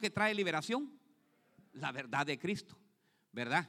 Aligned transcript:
que 0.00 0.10
trae 0.10 0.34
liberación? 0.34 0.98
La 1.72 1.92
verdad 1.92 2.26
de 2.26 2.38
Cristo, 2.38 2.76
¿verdad? 3.32 3.68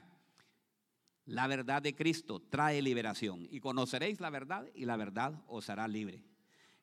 La 1.26 1.46
verdad 1.46 1.80
de 1.82 1.94
Cristo 1.94 2.40
trae 2.40 2.82
liberación. 2.82 3.46
Y 3.50 3.60
conoceréis 3.60 4.20
la 4.20 4.30
verdad 4.30 4.66
y 4.74 4.84
la 4.84 4.96
verdad 4.96 5.40
os 5.46 5.70
hará 5.70 5.86
libre. 5.86 6.24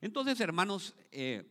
Entonces, 0.00 0.40
hermanos, 0.40 0.94
eh, 1.12 1.46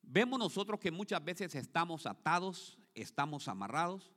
vemos 0.00 0.38
nosotros 0.38 0.80
que 0.80 0.90
muchas 0.90 1.22
veces 1.22 1.54
estamos 1.54 2.06
atados, 2.06 2.78
estamos 2.94 3.46
amarrados. 3.48 4.10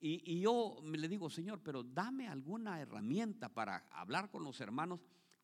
Y, 0.00 0.22
y 0.30 0.40
yo 0.40 0.76
le 0.84 1.08
digo, 1.08 1.30
Señor, 1.30 1.60
pero 1.62 1.82
dame 1.82 2.28
alguna 2.28 2.80
herramienta 2.80 3.48
para 3.48 3.86
hablar 3.90 4.30
con 4.30 4.44
los 4.44 4.60
hermanos. 4.60 5.00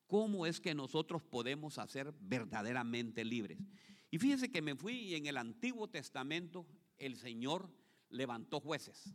¿Cómo 0.06 0.44
es 0.44 0.60
que 0.60 0.74
nosotros 0.74 1.22
podemos 1.22 1.78
hacer 1.78 2.14
verdaderamente 2.20 3.24
libres? 3.24 3.58
Y 4.14 4.18
fíjense 4.20 4.48
que 4.48 4.62
me 4.62 4.76
fui 4.76 4.94
y 4.94 5.16
en 5.16 5.26
el 5.26 5.36
Antiguo 5.36 5.88
Testamento 5.88 6.64
el 6.98 7.16
Señor 7.16 7.68
levantó 8.10 8.60
jueces. 8.60 9.12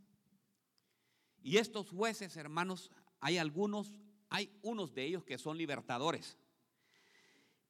Y 1.41 1.55
estos 1.55 1.90
jueces, 1.90 2.35
hermanos, 2.35 2.91
hay 3.21 3.38
algunos, 3.38 3.93
hay 4.27 4.52
unos 4.62 4.93
de 4.93 5.05
ellos 5.05 5.23
que 5.23 5.38
son 5.38 5.57
libertadores. 5.57 6.38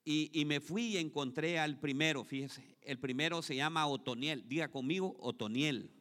Y, 0.03 0.43
me 0.45 0.59
fui 0.59 0.85
y 0.85 0.97
encontré 0.97 1.59
al 1.59 1.79
primero, 1.79 2.23
fíjese, 2.23 2.79
el 2.81 2.97
primero 2.97 3.43
se 3.43 3.55
llama 3.55 3.85
Otoniel, 3.85 4.49
diga 4.49 4.71
conmigo 4.71 5.15
Otoniel. 5.19 5.91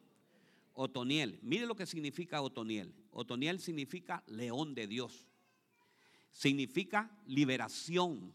Otoniel, 0.73 1.37
mire 1.43 1.67
lo 1.67 1.75
que 1.75 1.85
significa 1.85 2.41
Otoniel. 2.41 2.91
Otoniel 3.11 3.59
significa 3.59 4.23
león 4.25 4.73
de 4.73 4.87
Dios. 4.87 5.27
Significa 6.31 7.15
liberación, 7.27 8.33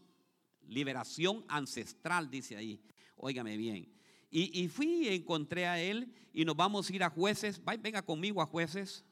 liberación 0.67 1.43
ancestral, 1.47 2.29
dice 2.29 2.55
ahí. 2.55 2.81
Óigame 3.15 3.57
bien. 3.57 3.91
Y, 4.29 4.61
y, 4.61 4.67
fui 4.67 5.07
encontré 5.07 5.65
a 5.65 5.81
él 5.81 6.13
y 6.33 6.43
nos 6.43 6.55
vamos 6.55 6.89
a 6.89 6.93
ir 6.93 7.03
a 7.03 7.09
jueces. 7.09 7.61
Venga 7.79 8.01
conmigo 8.01 8.41
a 8.41 8.45
jueces 8.45 9.05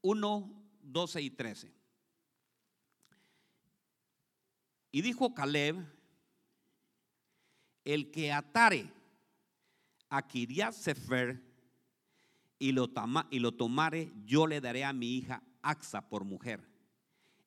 1, 0.00 0.62
12 0.82 1.22
y 1.22 1.30
13. 1.30 1.72
Y 4.90 5.02
dijo 5.02 5.34
Caleb, 5.34 5.84
el 7.84 8.10
que 8.10 8.32
atare 8.32 8.90
a 10.08 10.26
Kiriat 10.26 10.72
Sefer 10.72 11.42
y 12.58 12.72
lo, 12.72 12.90
y 13.30 13.38
lo 13.38 13.52
tomare, 13.52 14.12
yo 14.24 14.46
le 14.46 14.60
daré 14.60 14.84
a 14.84 14.92
mi 14.92 15.16
hija 15.16 15.42
Axa 15.62 16.08
por 16.08 16.24
mujer. 16.24 16.66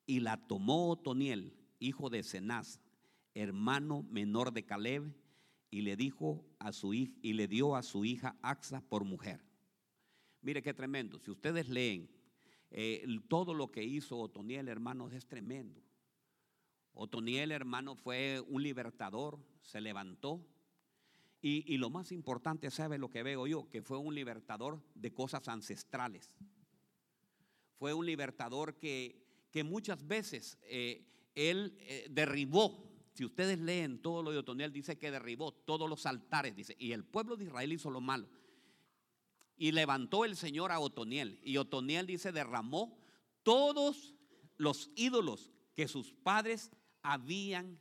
Y 0.05 0.19
la 0.19 0.37
tomó 0.37 0.89
Otoniel, 0.89 1.53
hijo 1.81 2.09
de 2.09 2.23
Cenaz, 2.23 2.79
hermano 3.33 4.03
menor 4.03 4.53
de 4.53 4.63
Caleb, 4.63 5.13
y 5.69 5.81
le 5.81 5.95
dijo 5.95 6.45
a 6.59 6.71
su 6.71 6.93
hija, 6.93 7.13
y 7.21 7.33
le 7.33 7.47
dio 7.47 7.75
a 7.75 7.83
su 7.83 8.05
hija 8.05 8.37
Axa 8.41 8.81
por 8.87 9.03
mujer. 9.03 9.41
Mire 10.41 10.61
qué 10.61 10.73
tremendo. 10.73 11.19
Si 11.19 11.31
ustedes 11.31 11.69
leen 11.69 12.09
eh, 12.71 13.05
todo 13.27 13.53
lo 13.53 13.71
que 13.71 13.83
hizo 13.83 14.17
Otoniel, 14.17 14.67
hermanos, 14.67 15.13
es 15.13 15.27
tremendo. 15.27 15.81
Otoniel, 16.93 17.51
hermano, 17.51 17.95
fue 17.95 18.41
un 18.47 18.63
libertador, 18.63 19.39
se 19.61 19.81
levantó. 19.81 20.45
Y, 21.43 21.77
lo 21.77 21.89
más 21.89 22.11
importante, 22.11 22.69
¿sabe 22.69 22.99
lo 22.99 23.09
que 23.09 23.23
veo 23.23 23.47
yo? 23.47 23.67
Que 23.67 23.81
fue 23.81 23.97
un 23.97 24.13
libertador 24.13 24.79
de 24.93 25.11
cosas 25.11 25.47
ancestrales. 25.47 26.35
Fue 27.79 27.95
un 27.95 28.05
libertador 28.05 28.77
que, 28.77 29.25
que 29.49 29.63
muchas 29.63 30.07
veces 30.07 30.59
eh, 30.61 31.03
él 31.35 31.77
eh, 31.81 32.07
derribó. 32.09 32.89
Si 33.13 33.25
ustedes 33.25 33.59
leen 33.59 34.01
todo 34.01 34.23
lo 34.23 34.31
de 34.31 34.37
Otoniel, 34.37 34.71
dice 34.71 34.97
que 34.97 35.11
derribó 35.11 35.51
todos 35.51 35.89
los 35.89 36.05
altares, 36.05 36.55
dice, 36.55 36.75
y 36.79 36.93
el 36.93 37.03
pueblo 37.03 37.35
de 37.35 37.45
Israel 37.45 37.73
hizo 37.73 37.89
lo 37.89 38.01
malo. 38.01 38.27
Y 39.57 39.73
levantó 39.73 40.25
el 40.25 40.35
Señor 40.35 40.71
a 40.71 40.79
Otoniel. 40.79 41.39
Y 41.43 41.57
Otoniel 41.57 42.07
dice, 42.07 42.31
derramó 42.31 42.97
todos 43.43 44.15
los 44.57 44.89
ídolos 44.95 45.51
que 45.75 45.87
sus 45.87 46.13
padres 46.13 46.71
habían, 47.03 47.79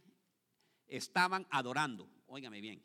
estaban 0.89 1.47
adorando. 1.51 2.11
Óigame 2.27 2.61
bien. 2.61 2.83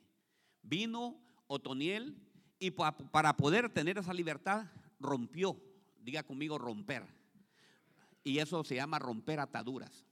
Vino 0.61 1.19
Otoniel 1.47 2.17
y 2.59 2.71
para 2.71 3.35
poder 3.37 3.69
tener 3.69 3.97
esa 3.97 4.13
libertad 4.13 4.67
rompió, 4.99 5.61
diga 5.99 6.23
conmigo 6.23 6.57
romper. 6.57 7.05
Y 8.23 8.39
eso 8.39 8.63
se 8.63 8.75
llama 8.75 8.97
romper 8.97 9.39
ataduras. 9.39 10.05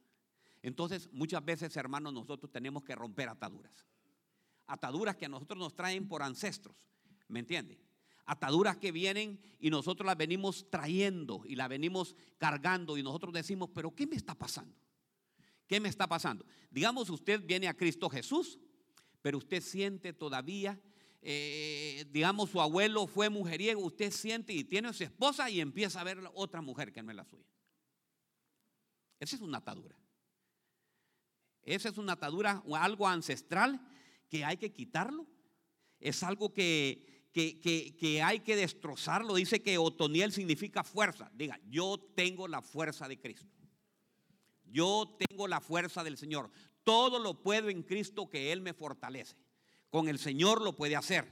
Entonces, 0.64 1.10
muchas 1.12 1.44
veces, 1.44 1.76
hermanos, 1.76 2.14
nosotros 2.14 2.50
tenemos 2.50 2.84
que 2.84 2.96
romper 2.96 3.28
ataduras. 3.28 3.86
Ataduras 4.66 5.18
que 5.18 5.26
a 5.26 5.30
nosotros 5.30 5.60
nos 5.60 5.76
traen 5.76 6.08
por 6.08 6.24
ancestros. 6.24 6.76
¿Me 7.28 7.40
entiende? 7.40 7.80
Ataduras 8.26 8.78
que 8.78 8.94
vienen 8.94 9.40
y 9.60 9.70
nosotros 9.70 10.08
las 10.08 10.16
venimos 10.16 10.70
trayendo 10.70 11.44
y 11.46 11.58
las 11.58 11.68
venimos 11.68 12.16
cargando 12.38 12.98
y 12.98 13.04
nosotros 13.04 13.34
decimos, 13.34 13.70
pero 13.76 13.94
¿qué 13.94 14.08
me 14.08 14.16
está 14.16 14.36
pasando? 14.36 14.74
¿Qué 15.68 15.82
me 15.82 15.90
está 15.90 16.08
pasando? 16.08 16.46
Digamos, 16.72 17.10
usted 17.10 17.42
viene 17.44 17.68
a 17.68 17.74
Cristo 17.74 18.10
Jesús, 18.10 18.58
pero 19.22 19.40
usted 19.40 19.62
siente 19.62 20.14
todavía, 20.14 20.80
eh, 21.22 22.06
digamos, 22.10 22.52
su 22.52 22.62
abuelo 22.62 23.06
fue 23.06 23.30
mujeriego, 23.30 23.82
usted 23.82 24.12
siente 24.12 24.54
y 24.54 24.64
tiene 24.64 24.88
a 24.88 24.94
su 24.94 25.04
esposa 25.04 25.50
y 25.50 25.60
empieza 25.60 26.00
a 26.00 26.06
ver 26.06 26.20
otra 26.36 26.62
mujer 26.62 26.94
que 26.94 27.04
no 27.04 27.12
es 27.12 27.18
la 27.18 27.26
suya. 27.26 27.52
Esa 29.20 29.36
es 29.36 29.42
una 29.42 29.58
atadura. 29.58 29.98
Esa 31.66 31.90
es 31.90 31.98
una 31.98 32.14
atadura 32.14 32.62
o 32.66 32.76
algo 32.76 33.08
ancestral 33.08 33.80
que 34.30 34.44
hay 34.44 34.58
que 34.58 34.72
quitarlo. 34.72 35.26
Es 36.00 36.24
algo 36.24 36.54
que, 36.54 37.30
que, 37.32 37.60
que, 37.98 38.22
hay 38.22 38.42
que 38.42 38.56
destrozarlo. 38.56 39.36
Dice 39.36 39.62
que 39.62 39.78
Otoniel 39.78 40.32
significa 40.32 40.84
fuerza. 40.84 41.32
Diga, 41.34 41.60
yo 41.70 42.00
tengo 42.16 42.48
la 42.48 42.62
fuerza 42.62 43.08
de 43.08 43.20
Cristo. 43.20 43.48
Yo 44.66 45.18
tengo 45.28 45.48
la 45.48 45.62
fuerza 45.62 46.04
del 46.04 46.18
Señor. 46.18 46.50
Todo 46.84 47.20
lo 47.20 47.42
puedo 47.42 47.70
en 47.70 47.84
Cristo 47.84 48.30
que 48.30 48.52
Él 48.52 48.62
me 48.62 48.74
fortalece. 48.74 49.36
Con 49.90 50.10
el 50.10 50.20
Señor 50.20 50.62
lo 50.62 50.76
puede 50.76 50.96
hacer. 50.96 51.28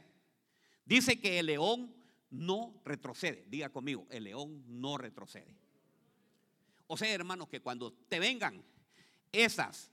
Dice 0.85 1.19
que 1.19 1.39
el 1.39 1.47
león 1.47 1.93
no 2.29 2.81
retrocede. 2.85 3.45
Diga 3.49 3.69
conmigo, 3.69 4.07
el 4.09 4.25
león 4.25 4.63
no 4.67 4.97
retrocede. 4.97 5.55
O 6.87 6.97
sea, 6.97 7.13
hermanos, 7.13 7.47
que 7.47 7.61
cuando 7.61 7.93
te 7.93 8.19
vengan 8.19 8.63
esas, 9.31 9.91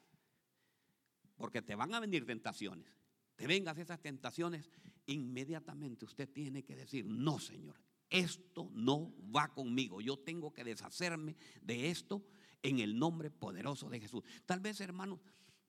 porque 1.39 1.63
te 1.63 1.75
van 1.75 1.95
a 1.95 2.01
venir 2.01 2.27
tentaciones, 2.27 2.93
te 3.37 3.47
vengan 3.47 3.79
esas 3.79 4.01
tentaciones, 4.01 4.71
inmediatamente 5.07 6.05
usted 6.05 6.29
tiene 6.29 6.63
que 6.65 6.77
decir, 6.77 7.07
no, 7.07 7.39
Señor, 7.39 7.81
esto 8.11 8.71
no 8.75 9.15
va 9.35 9.49
conmigo. 9.49 10.01
Yo 10.01 10.19
tengo 10.19 10.53
que 10.53 10.65
deshacerme 10.65 11.37
de 11.63 11.91
esto 11.91 12.23
en 12.63 12.81
el 12.81 12.99
nombre 12.99 13.31
poderoso 13.31 13.89
de 13.89 14.01
Jesús. 14.01 14.25
Tal 14.45 14.61
vez, 14.61 14.81
hermano, 14.81 15.21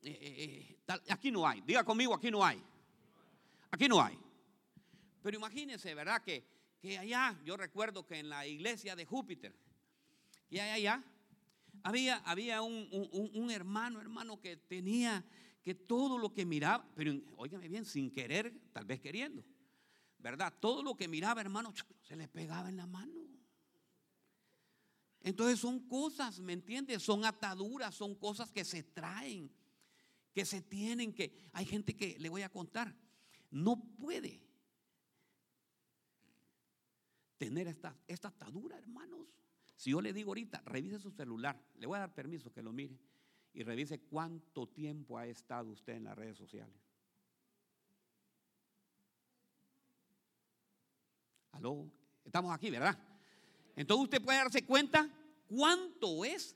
eh, 0.02 0.18
eh, 0.22 0.79
eh, 0.88 1.00
aquí 1.09 1.31
no 1.31 1.47
hay. 1.47 1.62
Diga 1.62 1.84
conmigo, 1.84 2.16
aquí 2.16 2.31
no 2.31 2.44
hay. 2.44 2.62
Aquí 3.72 3.88
no 3.88 4.02
hay. 4.02 4.18
Pero 5.22 5.38
imagínense, 5.38 5.94
¿verdad? 5.94 6.24
Que, 6.24 6.44
que 6.79 6.97
allá, 6.97 7.40
yo 7.46 7.56
recuerdo 7.56 8.06
que 8.06 8.19
en 8.19 8.29
la 8.29 8.47
iglesia 8.47 8.96
de 8.96 9.06
Júpiter, 9.06 9.53
y 10.50 10.59
allá, 10.59 11.03
había, 11.84 12.18
había 12.18 12.62
un, 12.62 13.52
hermano, 13.52 14.02
hermano, 14.02 14.40
que 14.40 14.58
tenía 14.58 15.24
todo 15.75 16.18
lo 16.18 16.34
que 16.34 16.46
miraba, 16.46 16.88
pero 16.96 17.13
óigame 17.38 17.68
bien, 17.68 17.85
sin 17.85 18.12
querer, 18.12 18.53
tal 18.72 18.85
vez 18.85 19.00
queriendo, 19.00 19.44
¿verdad? 20.18 20.53
Todo 20.59 20.84
lo 20.84 20.96
que 20.96 21.07
miraba, 21.07 21.41
hermano, 21.41 21.74
se 22.02 22.16
le 22.16 22.28
pegaba 22.28 22.69
en 22.69 22.78
la 22.78 22.88
mano. 22.88 23.28
Entonces 25.22 25.59
son 25.59 25.79
cosas, 25.88 26.40
¿me 26.40 26.53
entiendes? 26.53 27.03
Son 27.03 27.25
ataduras, 27.25 27.94
son 27.94 28.16
cosas 28.16 28.52
que 28.52 28.63
se 28.63 28.84
traen, 28.84 29.52
que 30.34 30.46
se 30.46 30.62
tienen, 30.62 31.13
que 31.13 31.34
hay 31.52 31.66
gente 31.66 31.96
que 31.96 32.18
le 32.19 32.29
voy 32.29 32.41
a 32.41 32.50
contar, 32.50 32.96
no 33.52 33.81
puede 33.97 34.41
tener 37.38 37.67
esta, 37.67 37.97
esta 38.08 38.29
atadura, 38.29 38.78
hermanos. 38.78 39.28
Si 39.76 39.91
yo 39.91 40.02
le 40.02 40.14
digo 40.14 40.32
ahorita, 40.32 40.61
revise 40.66 40.99
su 40.99 41.11
celular, 41.11 41.61
le 41.76 41.88
voy 41.88 41.97
a 41.97 42.02
dar 42.02 42.14
permiso 42.14 42.52
que 42.52 42.61
lo 42.61 42.72
mire 42.72 42.99
y 43.59 43.64
revise 43.64 44.00
cuánto 44.00 44.70
tiempo 44.70 45.17
ha 45.17 45.28
estado 45.28 45.72
usted 45.72 45.96
en 45.96 46.06
las 46.06 46.17
redes 46.17 46.38
sociales. 46.38 46.79
Aló, 51.52 51.91
estamos 52.23 52.53
aquí, 52.53 52.70
¿verdad? 52.70 52.97
Entonces 53.76 54.06
usted 54.06 54.23
puede 54.23 54.38
darse 54.38 54.66
cuenta 54.66 55.09
cuánto 55.46 56.23
es 56.23 56.56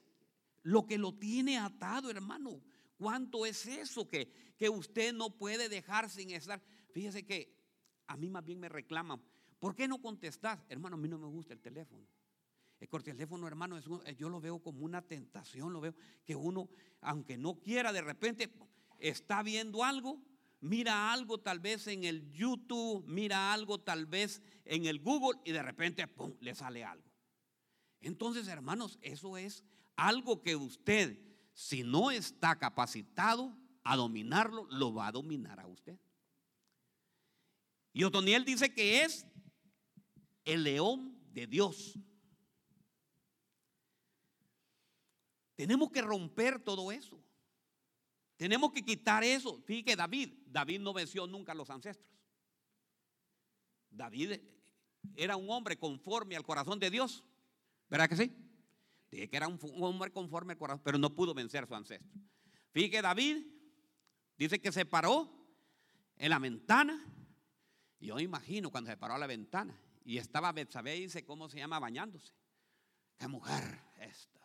lo 0.61 0.85
que 0.85 0.97
lo 0.97 1.13
tiene 1.13 1.57
atado, 1.57 2.09
hermano. 2.09 2.61
¿Cuánto 2.97 3.45
es 3.45 3.65
eso 3.65 4.07
que, 4.07 4.53
que 4.57 4.69
usted 4.69 5.13
no 5.13 5.29
puede 5.29 5.67
dejar 5.67 6.09
sin 6.09 6.31
estar? 6.31 6.61
Fíjese 6.93 7.25
que 7.25 7.53
a 8.07 8.15
mí 8.15 8.29
más 8.29 8.45
bien 8.45 8.61
me 8.61 8.69
reclaman. 8.69 9.21
¿Por 9.59 9.75
qué 9.75 9.89
no 9.89 10.01
contestas? 10.01 10.57
Hermano, 10.69 10.95
a 10.95 10.99
mí 10.99 11.09
no 11.09 11.19
me 11.19 11.27
gusta 11.27 11.51
el 11.51 11.59
teléfono. 11.59 12.07
El 12.91 13.03
teléfono, 13.03 13.47
hermano, 13.47 13.77
es 13.77 13.85
yo 14.17 14.29
lo 14.29 14.41
veo 14.41 14.59
como 14.59 14.83
una 14.83 15.01
tentación. 15.01 15.71
Lo 15.71 15.81
veo 15.81 15.95
que 16.25 16.35
uno, 16.35 16.69
aunque 17.01 17.37
no 17.37 17.55
quiera, 17.59 17.93
de 17.93 18.01
repente 18.01 18.53
está 18.99 19.41
viendo 19.41 19.83
algo, 19.83 20.21
mira 20.59 21.11
algo 21.13 21.39
tal 21.39 21.59
vez 21.59 21.87
en 21.87 22.03
el 22.03 22.31
YouTube, 22.31 23.03
mira 23.07 23.53
algo 23.53 23.79
tal 23.79 24.05
vez 24.05 24.41
en 24.65 24.85
el 24.85 24.99
Google 24.99 25.39
y 25.45 25.51
de 25.51 25.63
repente 25.63 26.07
¡pum! 26.07 26.35
le 26.39 26.55
sale 26.55 26.83
algo. 26.83 27.09
Entonces, 28.01 28.47
hermanos, 28.47 28.99
eso 29.01 29.37
es 29.37 29.63
algo 29.95 30.41
que 30.41 30.55
usted, 30.55 31.17
si 31.53 31.83
no 31.83 32.11
está 32.11 32.59
capacitado 32.59 33.57
a 33.83 33.95
dominarlo, 33.95 34.67
lo 34.69 34.93
va 34.93 35.07
a 35.07 35.11
dominar 35.11 35.59
a 35.59 35.67
usted. 35.67 35.97
Y 37.93 38.03
Otoniel 38.03 38.43
dice 38.43 38.73
que 38.73 39.03
es 39.03 39.25
el 40.43 40.63
león 40.63 41.17
de 41.31 41.47
Dios. 41.47 41.97
Tenemos 45.63 45.91
que 45.91 46.01
romper 46.01 46.59
todo 46.59 46.91
eso. 46.91 47.23
Tenemos 48.35 48.73
que 48.73 48.83
quitar 48.83 49.23
eso. 49.23 49.61
Fíjate 49.61 49.95
David, 49.95 50.33
David 50.45 50.81
no 50.81 50.91
venció 50.91 51.25
nunca 51.25 51.53
a 51.53 51.55
los 51.55 51.69
ancestros. 51.69 52.11
David 53.89 54.41
era 55.15 55.37
un 55.37 55.49
hombre 55.49 55.77
conforme 55.77 56.35
al 56.35 56.43
corazón 56.43 56.79
de 56.79 56.89
Dios. 56.89 57.23
¿Verdad 57.89 58.09
que 58.09 58.17
sí? 58.17 58.35
Dije 59.09 59.29
que 59.29 59.37
era 59.37 59.47
un, 59.47 59.57
hombre 59.81 60.11
conforme 60.11 60.51
al 60.51 60.59
corazón, 60.59 60.81
pero 60.83 60.97
no 60.97 61.15
pudo 61.15 61.33
vencer 61.33 61.63
a 61.63 61.67
su 61.67 61.75
ancestro. 61.75 62.11
Fíjate 62.73 63.01
David 63.01 63.47
dice 64.37 64.59
que 64.59 64.73
se 64.73 64.85
paró 64.85 65.31
en 66.17 66.29
la 66.29 66.39
ventana. 66.39 67.01
Yo 68.01 68.19
imagino 68.19 68.69
cuando 68.69 68.89
se 68.89 68.97
paró 68.97 69.13
a 69.13 69.17
la 69.17 69.27
ventana 69.27 69.79
y 70.03 70.17
estaba 70.17 70.51
Betsabé, 70.51 70.95
dice, 70.95 71.23
¿cómo 71.23 71.47
se 71.47 71.59
llama? 71.59 71.79
Bañándose. 71.79 72.33
¿Qué 73.17 73.29
mujer 73.29 73.79
esta? 74.01 74.42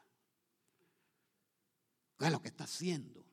¿Qué 2.18 2.26
es 2.26 2.32
lo 2.32 2.42
que 2.42 2.48
está 2.48 2.64
haciendo? 2.64 3.24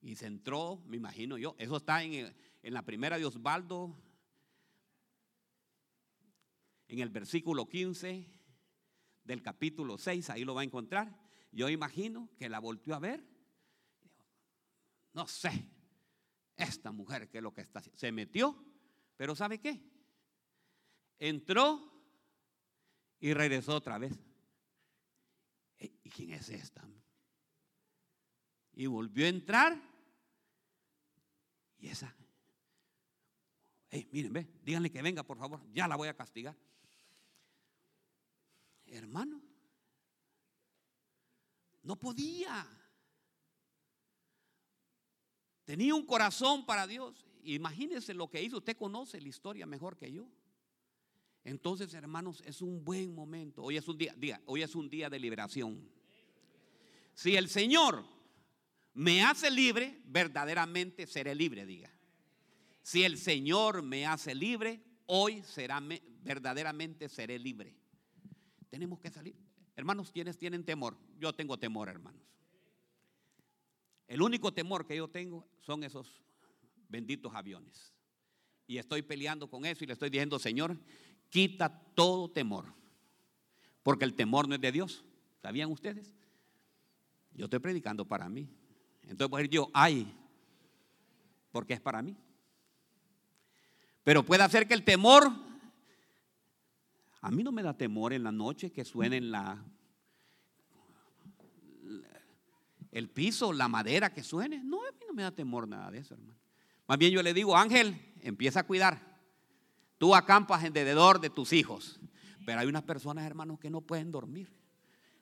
Y 0.00 0.16
se 0.16 0.26
entró, 0.26 0.82
me 0.86 0.96
imagino 0.96 1.38
yo, 1.38 1.54
eso 1.58 1.76
está 1.76 2.02
en, 2.02 2.34
en 2.62 2.74
la 2.74 2.82
primera 2.82 3.16
de 3.16 3.24
Osvaldo, 3.24 3.96
en 6.88 6.98
el 6.98 7.08
versículo 7.08 7.66
15 7.68 8.28
del 9.24 9.42
capítulo 9.42 9.96
6, 9.96 10.30
ahí 10.30 10.44
lo 10.44 10.54
va 10.54 10.60
a 10.60 10.64
encontrar. 10.64 11.18
Yo 11.50 11.68
imagino 11.68 12.28
que 12.36 12.48
la 12.48 12.58
volvió 12.58 12.94
a 12.94 12.98
ver. 12.98 13.24
No 15.12 15.26
sé, 15.26 15.68
esta 16.56 16.92
mujer 16.92 17.28
que 17.30 17.38
es 17.38 17.42
lo 17.42 17.54
que 17.54 17.62
está 17.62 17.78
haciendo. 17.78 17.98
Se 17.98 18.12
metió, 18.12 18.64
pero 19.16 19.34
¿sabe 19.34 19.60
qué? 19.60 19.82
Entró 21.18 21.92
y 23.20 23.32
regresó 23.32 23.76
otra 23.76 23.98
vez. 23.98 24.12
¿Y 25.78 26.10
quién 26.10 26.32
es 26.32 26.48
esta? 26.48 26.82
Y 28.72 28.86
volvió 28.86 29.26
a 29.26 29.28
entrar. 29.28 29.80
Y 31.78 31.88
esa. 31.88 32.14
Hey, 33.90 34.08
miren, 34.10 34.32
ve, 34.32 34.48
díganle 34.62 34.90
que 34.90 35.02
venga, 35.02 35.22
por 35.22 35.38
favor. 35.38 35.60
Ya 35.72 35.86
la 35.86 35.96
voy 35.96 36.08
a 36.08 36.16
castigar. 36.16 36.56
Hermano, 38.86 39.40
no 41.82 41.96
podía. 41.96 42.66
Tenía 45.64 45.94
un 45.94 46.06
corazón 46.06 46.66
para 46.66 46.86
Dios. 46.86 47.26
Imagínense 47.44 48.14
lo 48.14 48.28
que 48.28 48.42
hizo. 48.42 48.58
Usted 48.58 48.76
conoce 48.76 49.20
la 49.20 49.28
historia 49.28 49.66
mejor 49.66 49.96
que 49.96 50.12
yo. 50.12 50.28
Entonces, 51.44 51.92
hermanos, 51.92 52.42
es 52.46 52.62
un 52.62 52.82
buen 52.84 53.14
momento. 53.14 53.62
Hoy 53.62 53.76
es 53.76 53.86
un 53.86 53.98
día, 53.98 54.40
hoy 54.46 54.62
es 54.62 54.74
un 54.74 54.88
día 54.88 55.10
de 55.10 55.18
liberación. 55.18 55.86
Si 57.12 57.36
el 57.36 57.48
Señor 57.48 58.04
me 58.94 59.22
hace 59.22 59.50
libre, 59.50 60.00
verdaderamente 60.06 61.06
seré 61.06 61.34
libre, 61.34 61.66
diga. 61.66 61.90
Si 62.82 63.04
el 63.04 63.18
Señor 63.18 63.82
me 63.82 64.06
hace 64.06 64.34
libre, 64.34 64.82
hoy 65.06 65.42
será 65.42 65.82
verdaderamente 66.22 67.08
seré 67.08 67.38
libre. 67.38 67.76
Tenemos 68.70 68.98
que 68.98 69.10
salir. 69.10 69.36
Hermanos, 69.76 70.10
¿quiénes 70.10 70.38
tienen 70.38 70.64
temor? 70.64 70.96
Yo 71.18 71.32
tengo 71.34 71.58
temor, 71.58 71.88
hermanos. 71.88 72.22
El 74.06 74.22
único 74.22 74.52
temor 74.52 74.86
que 74.86 74.96
yo 74.96 75.08
tengo 75.08 75.46
son 75.60 75.84
esos 75.84 76.22
benditos 76.88 77.34
aviones. 77.34 77.92
Y 78.66 78.78
estoy 78.78 79.02
peleando 79.02 79.48
con 79.48 79.64
eso 79.66 79.84
y 79.84 79.86
le 79.86 79.92
estoy 79.92 80.10
diciendo, 80.10 80.38
Señor, 80.38 80.78
quita 81.34 81.68
todo 81.96 82.30
temor. 82.30 82.72
Porque 83.82 84.04
el 84.04 84.14
temor 84.14 84.46
no 84.48 84.54
es 84.54 84.60
de 84.60 84.70
Dios. 84.70 85.04
¿Sabían 85.42 85.68
ustedes? 85.68 86.14
Yo 87.32 87.46
estoy 87.46 87.58
predicando 87.58 88.04
para 88.04 88.28
mí. 88.28 88.48
Entonces 89.02 89.34
a 89.34 89.36
decir 89.38 89.50
yo, 89.50 89.68
ay, 89.74 90.14
porque 91.50 91.74
es 91.74 91.80
para 91.80 92.02
mí. 92.02 92.16
Pero 94.04 94.24
puede 94.24 94.44
hacer 94.44 94.68
que 94.68 94.74
el 94.74 94.84
temor, 94.84 95.28
a 97.20 97.30
mí 97.32 97.42
no 97.42 97.50
me 97.50 97.64
da 97.64 97.76
temor 97.76 98.12
en 98.12 98.22
la 98.22 98.30
noche 98.30 98.70
que 98.70 98.84
suene 98.84 99.20
la, 99.20 99.60
el 102.92 103.10
piso, 103.10 103.52
la 103.52 103.66
madera 103.66 104.14
que 104.14 104.22
suene. 104.22 104.62
No, 104.62 104.86
a 104.86 104.92
mí 104.92 105.00
no 105.08 105.12
me 105.12 105.24
da 105.24 105.32
temor 105.32 105.66
nada 105.66 105.90
de 105.90 105.98
eso, 105.98 106.14
hermano. 106.14 106.38
Más 106.86 106.96
bien 106.96 107.10
yo 107.10 107.24
le 107.24 107.34
digo, 107.34 107.56
Ángel, 107.56 108.14
empieza 108.20 108.60
a 108.60 108.66
cuidar. 108.68 109.13
Tú 109.98 110.14
acampas 110.14 110.64
alrededor 110.64 111.20
de 111.20 111.30
tus 111.30 111.52
hijos. 111.52 112.00
Pero 112.44 112.60
hay 112.60 112.66
unas 112.66 112.82
personas, 112.82 113.24
hermanos, 113.24 113.58
que 113.58 113.70
no 113.70 113.80
pueden 113.80 114.12
dormir. 114.12 114.52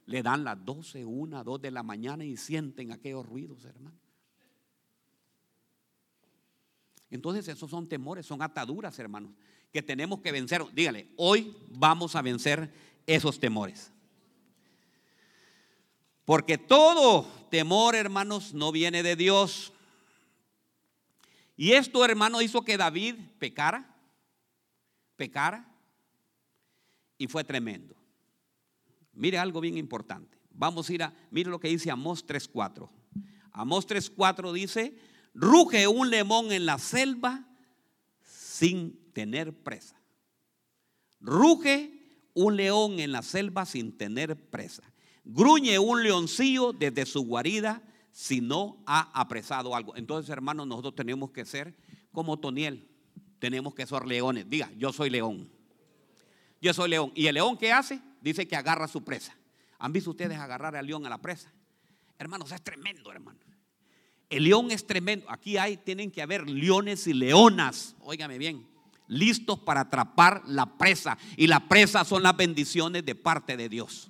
Le 0.07 0.23
dan 0.23 0.45
las 0.45 0.63
12, 0.65 1.05
1, 1.05 1.45
2 1.45 1.63
de 1.63 1.71
la 1.71 1.83
mañana 1.83 2.25
y 2.25 2.37
sienten 2.37 2.93
aquellos 2.93 3.25
ruidos, 3.25 3.65
hermano. 3.65 3.97
Entonces 7.11 7.47
esos 7.49 7.71
son 7.71 7.89
temores, 7.89 8.27
son 8.27 8.41
ataduras, 8.43 8.99
hermanos, 8.99 9.33
que 9.71 9.83
tenemos 9.83 10.21
que 10.21 10.33
vencer. 10.33 10.63
Dígale, 10.73 11.09
hoy 11.17 11.55
vamos 11.69 12.17
a 12.17 12.23
vencer 12.23 12.73
esos 13.07 13.39
temores. 13.39 13.93
Porque 16.25 16.57
todo 16.57 17.27
temor, 17.51 17.95
hermanos, 17.95 18.55
no 18.55 18.73
viene 18.73 19.03
de 19.03 19.15
Dios. 19.15 19.73
Y 21.57 21.73
esto, 21.73 22.05
hermano, 22.05 22.41
hizo 22.41 22.63
que 22.63 22.79
David 22.79 23.17
pecara 23.39 23.92
pecara 25.17 25.69
y 27.19 27.27
fue 27.27 27.45
tremendo. 27.45 27.95
Mire 29.13 29.39
algo 29.39 29.61
bien 29.61 29.77
importante. 29.77 30.39
Vamos 30.51 30.89
a 30.89 30.93
ir 30.93 31.03
a, 31.03 31.15
mire 31.31 31.51
lo 31.51 31.61
que 31.61 31.69
dice 31.69 31.91
Amós 31.91 32.27
3.4. 32.27 32.89
Amós 33.53 33.87
3.4 33.87 34.53
dice, 34.53 34.97
ruge 35.35 35.87
un 35.87 36.11
león 36.11 36.53
en 36.53 36.67
la 36.67 36.79
selva 36.79 37.47
sin 38.23 39.13
tener 39.13 39.53
presa. 39.53 40.01
Ruge 41.21 41.93
un 42.35 42.57
león 42.57 42.99
en 42.99 43.13
la 43.13 43.23
selva 43.23 43.67
sin 43.67 43.97
tener 43.97 44.37
presa. 44.51 44.83
Gruñe 45.25 45.79
un 45.79 46.03
leoncillo 46.03 46.73
desde 46.73 47.07
su 47.07 47.25
guarida 47.25 47.83
si 48.11 48.41
no 48.41 48.83
ha 48.87 49.19
apresado 49.19 49.75
algo. 49.77 49.97
Entonces, 49.97 50.31
hermanos, 50.31 50.67
nosotros 50.67 50.95
tenemos 50.95 51.31
que 51.31 51.45
ser 51.45 51.75
como 52.13 52.39
Toniel 52.39 52.89
tenemos 53.43 53.75
que 53.75 53.85
ser 53.85 54.07
leones. 54.07 54.49
Diga, 54.49 54.71
yo 54.79 54.93
soy 54.93 55.11
león. 55.11 55.51
Yo 56.61 56.73
soy 56.73 56.89
león. 56.89 57.11
¿Y 57.17 57.27
el 57.27 57.35
león 57.35 57.59
qué 57.59 57.73
hace? 57.73 58.01
Dice 58.21 58.47
que 58.47 58.55
agarra 58.55 58.87
su 58.87 59.03
presa. 59.03 59.37
¿Han 59.81 59.93
visto 59.93 60.11
ustedes 60.11 60.39
agarrar 60.39 60.77
al 60.77 60.87
león 60.87 61.05
a 61.07 61.09
la 61.09 61.19
presa? 61.19 61.53
Hermanos, 62.21 62.53
es 62.53 62.63
tremendo, 62.63 63.11
hermano. 63.11 63.41
El 64.31 64.45
león 64.45 64.71
es 64.71 64.87
tremendo. 64.87 65.29
Aquí 65.29 65.57
hay, 65.57 65.77
tienen 65.77 66.13
que 66.13 66.23
haber 66.23 66.49
leones 66.49 67.09
y 67.09 67.15
leonas. 67.15 67.97
Óigame 68.03 68.39
bien. 68.39 68.65
Listos 69.09 69.59
para 69.59 69.81
atrapar 69.81 70.45
la 70.47 70.79
presa. 70.79 71.19
Y 71.37 71.49
la 71.49 71.67
presa 71.69 72.05
son 72.05 72.23
las 72.23 72.37
bendiciones 72.37 73.05
de 73.05 73.17
parte 73.17 73.57
de 73.57 73.69
Dios. 73.69 74.09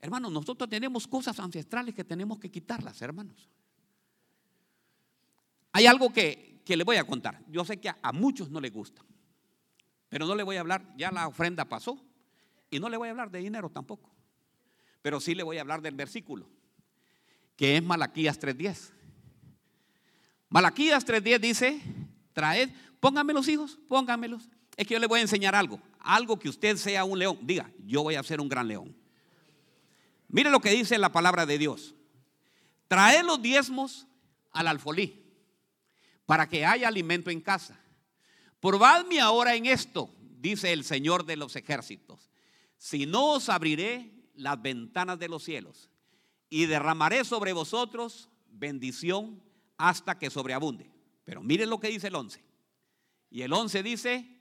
Hermanos, 0.00 0.32
nosotros 0.32 0.70
tenemos 0.70 1.06
cosas 1.06 1.38
ancestrales 1.40 1.94
que 1.94 2.04
tenemos 2.04 2.38
que 2.38 2.50
quitarlas, 2.50 3.02
hermanos. 3.02 3.50
Hay 5.72 5.84
algo 5.84 6.10
que, 6.10 6.55
que 6.66 6.76
le 6.76 6.82
voy 6.82 6.96
a 6.96 7.04
contar. 7.04 7.40
Yo 7.48 7.64
sé 7.64 7.78
que 7.78 7.88
a, 7.88 8.12
muchos 8.12 8.50
no 8.50 8.60
les 8.60 8.72
gusta, 8.72 9.00
pero 10.08 10.26
no 10.26 10.34
le 10.34 10.42
voy 10.42 10.56
a 10.56 10.60
hablar, 10.60 10.84
ya 10.98 11.12
la 11.12 11.28
ofrenda 11.28 11.64
pasó, 11.64 12.04
y 12.68 12.80
no 12.80 12.88
le 12.88 12.96
voy 12.96 13.06
a 13.06 13.12
hablar 13.12 13.30
de 13.30 13.38
dinero 13.38 13.70
tampoco, 13.70 14.10
pero 15.00 15.20
sí 15.20 15.36
le 15.36 15.44
voy 15.44 15.58
a 15.58 15.60
hablar 15.60 15.80
del 15.80 15.94
versículo, 15.94 16.50
que 17.56 17.76
es 17.76 17.82
Malaquías 17.82 18.40
3.10. 18.40 18.90
Malaquías 20.48 21.06
3.10 21.06 21.38
dice, 21.38 21.80
traed, 22.32 22.70
pónganmelos 22.98 23.46
hijos, 23.46 23.78
pónganmelos. 23.86 24.48
Es 24.76 24.88
que 24.88 24.94
yo 24.94 25.00
le 25.00 25.06
voy 25.06 25.20
a 25.20 25.22
enseñar 25.22 25.54
algo, 25.54 25.80
algo 26.00 26.36
que 26.36 26.48
usted 26.48 26.76
sea 26.76 27.04
un 27.04 27.18
león. 27.18 27.38
Diga, 27.42 27.70
yo 27.84 28.02
voy 28.02 28.16
a 28.16 28.22
ser 28.22 28.40
un 28.40 28.48
gran 28.48 28.66
león. 28.66 28.94
Mire 30.28 30.50
lo 30.50 30.60
que 30.60 30.70
dice 30.70 30.98
la 30.98 31.12
palabra 31.12 31.46
de 31.46 31.58
Dios. 31.58 31.94
Traed 32.88 33.24
los 33.24 33.40
diezmos 33.40 34.06
al 34.52 34.66
alfolí 34.66 35.25
para 36.26 36.48
que 36.48 36.66
haya 36.66 36.88
alimento 36.88 37.30
en 37.30 37.40
casa. 37.40 37.80
Probadme 38.60 39.20
ahora 39.20 39.54
en 39.54 39.66
esto, 39.66 40.10
dice 40.38 40.72
el 40.72 40.84
Señor 40.84 41.24
de 41.24 41.36
los 41.36 41.56
ejércitos, 41.56 42.30
si 42.76 43.06
no 43.06 43.32
os 43.32 43.48
abriré 43.48 44.12
las 44.34 44.60
ventanas 44.60 45.18
de 45.18 45.28
los 45.28 45.44
cielos 45.44 45.90
y 46.50 46.66
derramaré 46.66 47.24
sobre 47.24 47.52
vosotros 47.52 48.28
bendición 48.48 49.42
hasta 49.76 50.18
que 50.18 50.30
sobreabunde. 50.30 50.90
Pero 51.24 51.42
miren 51.42 51.70
lo 51.70 51.80
que 51.80 51.88
dice 51.88 52.08
el 52.08 52.14
11. 52.14 52.44
Y 53.30 53.42
el 53.42 53.52
11 53.52 53.82
dice, 53.82 54.38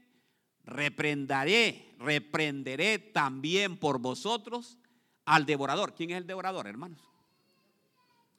reprenderé, 0.63 1.95
reprenderé 1.99 2.99
también 2.99 3.77
por 3.77 3.99
vosotros 3.99 4.77
al 5.25 5.45
devorador. 5.45 5.95
¿Quién 5.95 6.11
es 6.11 6.17
el 6.17 6.27
devorador, 6.27 6.67
hermanos? 6.67 7.01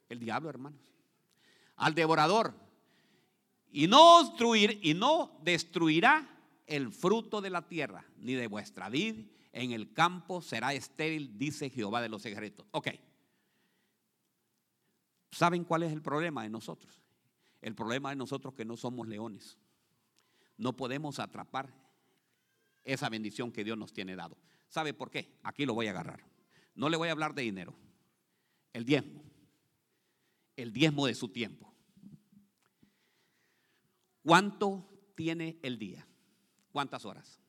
El 0.09 0.19
diablo, 0.19 0.49
hermanos. 0.49 0.81
Al 1.75 1.93
devorador. 1.93 2.66
Y 3.71 3.87
no, 3.87 5.39
destruirá 5.43 6.27
el 6.65 6.91
fruto 6.91 7.41
de 7.41 7.49
la 7.49 7.67
tierra, 7.67 8.05
ni 8.17 8.33
de 8.33 8.47
vuestra 8.47 8.89
vid 8.89 9.25
en 9.57 9.71
el 9.71 9.91
campo 9.91 10.41
será 10.41 10.73
estéril, 10.73 11.35
dice 11.37 11.71
Jehová 11.71 11.99
de 12.01 12.09
los 12.09 12.23
ejércitos. 12.27 12.67
Ok. 12.71 12.89
¿Saben 15.31 15.63
cuál 15.63 15.81
es 15.81 15.91
el 15.91 16.03
problema 16.03 16.43
de 16.43 16.49
nosotros? 16.49 17.01
El 17.61 17.73
problema 17.73 18.11
de 18.11 18.17
nosotros 18.17 18.53
que 18.53 18.65
no 18.65 18.77
somos 18.77 19.07
leones. 19.07 19.57
No 20.57 20.75
podemos 20.75 21.17
atrapar 21.17 21.73
esa 22.83 23.09
bendición 23.09 23.51
que 23.51 23.63
Dios 23.63 23.79
nos 23.79 23.93
tiene 23.93 24.15
dado. 24.15 24.37
¿Sabe 24.69 24.93
por 24.93 25.09
qué? 25.09 25.31
Aquí 25.41 25.65
lo 25.65 25.73
voy 25.73 25.87
a 25.87 25.91
agarrar. 25.91 26.23
No 26.75 26.87
le 26.89 26.97
voy 26.97 27.09
a 27.09 27.13
hablar 27.13 27.33
de 27.33 27.41
dinero. 27.41 27.73
El 28.73 28.85
diezmo. 28.85 29.23
El 30.55 30.71
diezmo 30.71 31.07
de 31.07 31.15
su 31.15 31.29
tiempo. 31.29 31.73
¿Cuánto 34.27 34.85
tiene 35.15 35.57
el 35.63 35.79
día? 35.79 36.05
¿Cuántas 36.73 37.05
horas? 37.05 37.39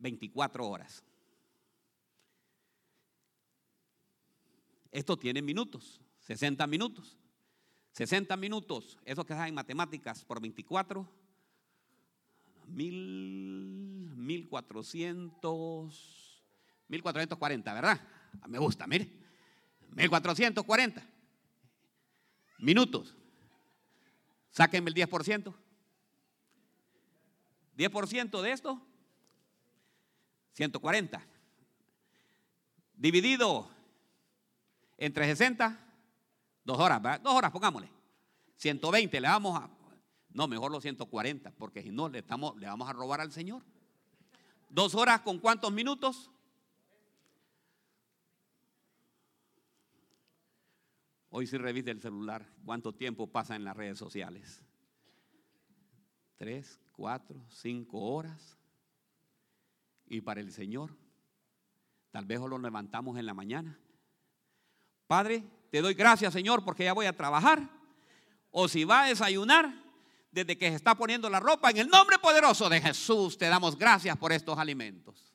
24 0.00 0.66
horas. 0.66 1.04
Esto 4.90 5.16
tiene 5.16 5.40
minutos, 5.42 6.00
60 6.22 6.66
minutos. 6.66 7.16
60 7.92 8.36
minutos, 8.36 8.98
eso 9.04 9.24
que 9.24 9.32
en 9.32 9.54
matemáticas 9.54 10.24
por 10.24 10.40
24, 10.40 11.08
mil, 12.66 14.12
1400, 14.16 16.42
1440, 16.88 17.74
¿verdad? 17.74 18.00
Me 18.48 18.58
gusta, 18.58 18.88
mire. 18.88 19.08
1440 19.92 21.08
minutos. 22.58 23.14
Sáquenme 24.54 24.88
el 24.90 24.94
10%. 24.94 25.52
10% 27.76 28.40
de 28.40 28.52
esto, 28.52 28.80
140. 30.52 31.20
Dividido 32.94 33.68
entre 34.96 35.26
60, 35.26 35.76
dos 36.62 36.78
horas, 36.78 37.02
¿verdad? 37.02 37.20
Dos 37.20 37.34
horas, 37.34 37.50
pongámosle. 37.50 37.90
120, 38.56 39.20
le 39.20 39.26
vamos 39.26 39.60
a. 39.60 39.68
No, 40.30 40.46
mejor 40.46 40.70
los 40.70 40.82
140, 40.82 41.50
porque 41.58 41.82
si 41.82 41.90
no, 41.90 42.08
le, 42.08 42.20
estamos, 42.20 42.56
le 42.56 42.68
vamos 42.68 42.88
a 42.88 42.92
robar 42.92 43.20
al 43.20 43.32
Señor. 43.32 43.62
Dos 44.68 44.94
horas 44.94 45.22
con 45.22 45.40
cuántos 45.40 45.72
minutos? 45.72 46.30
Hoy 51.36 51.48
si 51.48 51.58
reviste 51.58 51.90
el 51.90 52.00
celular, 52.00 52.46
¿cuánto 52.64 52.94
tiempo 52.94 53.26
pasa 53.26 53.56
en 53.56 53.64
las 53.64 53.76
redes 53.76 53.98
sociales? 53.98 54.62
Tres, 56.36 56.80
cuatro, 56.92 57.44
cinco 57.48 57.98
horas. 57.98 58.56
Y 60.06 60.20
para 60.20 60.40
el 60.40 60.52
Señor, 60.52 60.96
tal 62.12 62.24
vez 62.24 62.38
lo 62.38 62.56
levantamos 62.56 63.18
en 63.18 63.26
la 63.26 63.34
mañana. 63.34 63.76
Padre, 65.08 65.42
te 65.72 65.82
doy 65.82 65.94
gracias, 65.94 66.32
Señor, 66.32 66.64
porque 66.64 66.84
ya 66.84 66.92
voy 66.92 67.06
a 67.06 67.16
trabajar. 67.16 67.68
O 68.52 68.68
si 68.68 68.84
va 68.84 69.02
a 69.02 69.08
desayunar, 69.08 69.74
desde 70.30 70.56
que 70.56 70.68
se 70.68 70.76
está 70.76 70.94
poniendo 70.94 71.28
la 71.28 71.40
ropa, 71.40 71.70
en 71.70 71.78
el 71.78 71.88
nombre 71.88 72.16
poderoso 72.20 72.68
de 72.68 72.80
Jesús, 72.80 73.36
te 73.36 73.46
damos 73.46 73.76
gracias 73.76 74.16
por 74.16 74.30
estos 74.30 74.56
alimentos. 74.56 75.34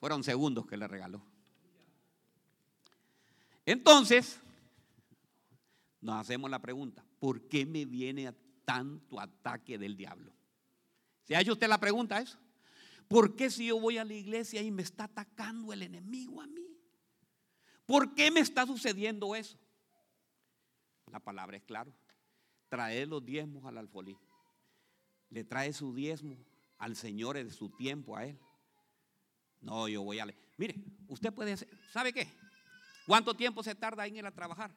Fueron 0.00 0.24
segundos 0.24 0.66
que 0.66 0.78
le 0.78 0.88
regaló. 0.88 1.22
Entonces, 3.66 4.40
nos 6.02 6.16
hacemos 6.16 6.50
la 6.50 6.60
pregunta, 6.60 7.04
¿por 7.18 7.48
qué 7.48 7.64
me 7.64 7.86
viene 7.86 8.30
tanto 8.64 9.20
ataque 9.20 9.78
del 9.78 9.96
diablo? 9.96 10.34
¿Se 11.22 11.36
ha 11.36 11.40
hecho 11.40 11.52
usted 11.52 11.68
la 11.68 11.78
pregunta 11.78 12.20
eso? 12.20 12.38
¿Por 13.08 13.36
qué 13.36 13.50
si 13.50 13.66
yo 13.66 13.78
voy 13.78 13.98
a 13.98 14.04
la 14.04 14.14
iglesia 14.14 14.60
y 14.62 14.70
me 14.70 14.82
está 14.82 15.04
atacando 15.04 15.72
el 15.72 15.82
enemigo 15.82 16.40
a 16.40 16.46
mí? 16.46 16.66
¿Por 17.86 18.14
qué 18.14 18.30
me 18.30 18.40
está 18.40 18.66
sucediendo 18.66 19.34
eso? 19.36 19.56
La 21.10 21.20
palabra 21.20 21.56
es 21.56 21.62
claro. 21.62 21.94
Trae 22.68 23.06
los 23.06 23.24
diezmos 23.24 23.64
al 23.64 23.78
alfolí. 23.78 24.16
Le 25.30 25.44
trae 25.44 25.72
su 25.72 25.94
diezmo 25.94 26.36
al 26.78 26.96
Señor 26.96 27.36
de 27.36 27.50
su 27.50 27.68
tiempo 27.70 28.16
a 28.16 28.26
Él. 28.26 28.38
No, 29.60 29.86
yo 29.88 30.02
voy 30.02 30.18
a 30.18 30.26
leer. 30.26 30.40
Mire, 30.56 30.82
usted 31.06 31.32
puede 31.32 31.52
hacer, 31.52 31.68
¿sabe 31.92 32.12
qué? 32.12 32.26
¿Cuánto 33.06 33.34
tiempo 33.34 33.62
se 33.62 33.74
tarda 33.74 34.06
en 34.06 34.16
ir 34.16 34.26
a 34.26 34.32
trabajar? 34.32 34.74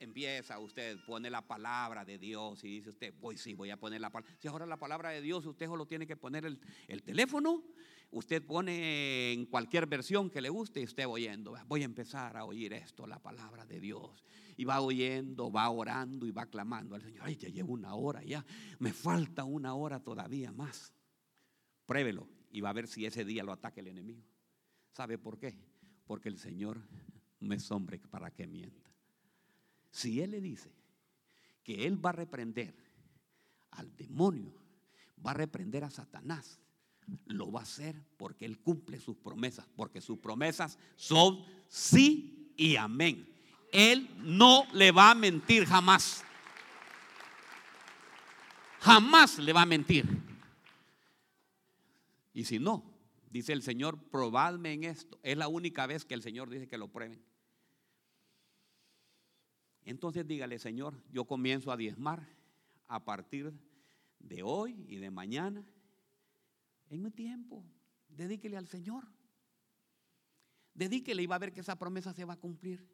Empieza 0.00 0.58
usted, 0.58 0.98
pone 1.06 1.30
la 1.30 1.46
palabra 1.46 2.04
de 2.04 2.18
Dios 2.18 2.64
y 2.64 2.68
dice 2.68 2.90
usted, 2.90 3.14
voy 3.20 3.36
sí, 3.36 3.54
voy 3.54 3.70
a 3.70 3.76
poner 3.76 4.00
la 4.00 4.10
palabra. 4.10 4.34
Si 4.38 4.48
ahora 4.48 4.66
la 4.66 4.78
palabra 4.78 5.10
de 5.10 5.20
Dios, 5.20 5.44
usted 5.46 5.66
solo 5.66 5.86
tiene 5.86 6.06
que 6.06 6.16
poner 6.16 6.46
el, 6.46 6.58
el, 6.88 7.02
teléfono, 7.02 7.62
usted 8.10 8.42
pone 8.42 9.32
en 9.32 9.46
cualquier 9.46 9.86
versión 9.86 10.30
que 10.30 10.40
le 10.40 10.48
guste 10.48 10.80
y 10.80 10.84
usted 10.84 11.06
oyendo, 11.06 11.54
voy 11.68 11.82
a 11.82 11.84
empezar 11.84 12.36
a 12.36 12.44
oír 12.44 12.72
esto, 12.72 13.06
la 13.06 13.18
palabra 13.18 13.66
de 13.66 13.78
Dios. 13.78 14.24
Y 14.56 14.64
va 14.64 14.80
oyendo, 14.80 15.52
va 15.52 15.70
orando 15.70 16.26
y 16.26 16.32
va 16.32 16.46
clamando 16.46 16.94
al 16.94 17.02
Señor. 17.02 17.22
Ay, 17.24 17.36
ya 17.36 17.48
llevo 17.48 17.72
una 17.72 17.94
hora 17.94 18.22
ya, 18.24 18.44
me 18.78 18.92
falta 18.92 19.44
una 19.44 19.74
hora 19.74 20.00
todavía 20.00 20.52
más. 20.52 20.92
Pruébelo 21.86 22.28
y 22.50 22.60
va 22.60 22.70
a 22.70 22.74
ver 22.74 22.88
si 22.88 23.06
ese 23.06 23.24
día 23.24 23.44
lo 23.44 23.52
ataque 23.52 23.80
el 23.80 23.88
enemigo. 23.88 24.24
¿Sabe 24.92 25.18
por 25.18 25.38
qué? 25.38 25.56
Porque 26.04 26.28
el 26.28 26.38
Señor 26.38 26.80
no 27.38 27.54
es 27.54 27.70
hombre 27.70 27.98
para 28.10 28.30
que 28.30 28.46
mienta. 28.46 28.89
Si 29.90 30.20
Él 30.20 30.32
le 30.32 30.40
dice 30.40 30.70
que 31.62 31.86
Él 31.86 32.04
va 32.04 32.10
a 32.10 32.14
reprender 32.14 32.74
al 33.72 33.94
demonio, 33.96 34.54
va 35.24 35.32
a 35.32 35.34
reprender 35.34 35.84
a 35.84 35.90
Satanás, 35.90 36.60
lo 37.26 37.50
va 37.50 37.60
a 37.60 37.64
hacer 37.64 38.00
porque 38.16 38.44
Él 38.44 38.58
cumple 38.58 39.00
sus 39.00 39.16
promesas, 39.16 39.66
porque 39.76 40.00
sus 40.00 40.18
promesas 40.18 40.78
son 40.96 41.44
sí 41.68 42.52
y 42.56 42.76
amén. 42.76 43.28
Él 43.72 44.08
no 44.18 44.64
le 44.72 44.90
va 44.92 45.10
a 45.10 45.14
mentir 45.14 45.64
jamás. 45.64 46.24
Jamás 48.80 49.38
le 49.38 49.52
va 49.52 49.62
a 49.62 49.66
mentir. 49.66 50.06
Y 52.32 52.44
si 52.44 52.58
no, 52.58 52.84
dice 53.30 53.52
el 53.52 53.62
Señor, 53.62 53.98
probadme 54.10 54.72
en 54.72 54.84
esto. 54.84 55.18
Es 55.22 55.36
la 55.36 55.48
única 55.48 55.86
vez 55.86 56.04
que 56.04 56.14
el 56.14 56.22
Señor 56.22 56.48
dice 56.48 56.68
que 56.68 56.78
lo 56.78 56.88
prueben. 56.88 57.22
Entonces 59.84 60.26
dígale, 60.26 60.58
Señor, 60.58 60.94
yo 61.12 61.24
comienzo 61.24 61.72
a 61.72 61.76
diezmar 61.76 62.26
a 62.86 63.04
partir 63.04 63.52
de 64.18 64.42
hoy 64.42 64.84
y 64.88 64.96
de 64.96 65.10
mañana. 65.10 65.64
En 66.88 67.02
mi 67.02 67.10
tiempo, 67.10 67.64
dedíquele 68.08 68.56
al 68.56 68.68
Señor. 68.68 69.04
Dedíquele 70.74 71.22
y 71.22 71.26
va 71.26 71.36
a 71.36 71.40
ver 71.40 71.52
que 71.52 71.60
esa 71.60 71.76
promesa 71.76 72.12
se 72.12 72.24
va 72.24 72.34
a 72.34 72.40
cumplir. 72.40 72.86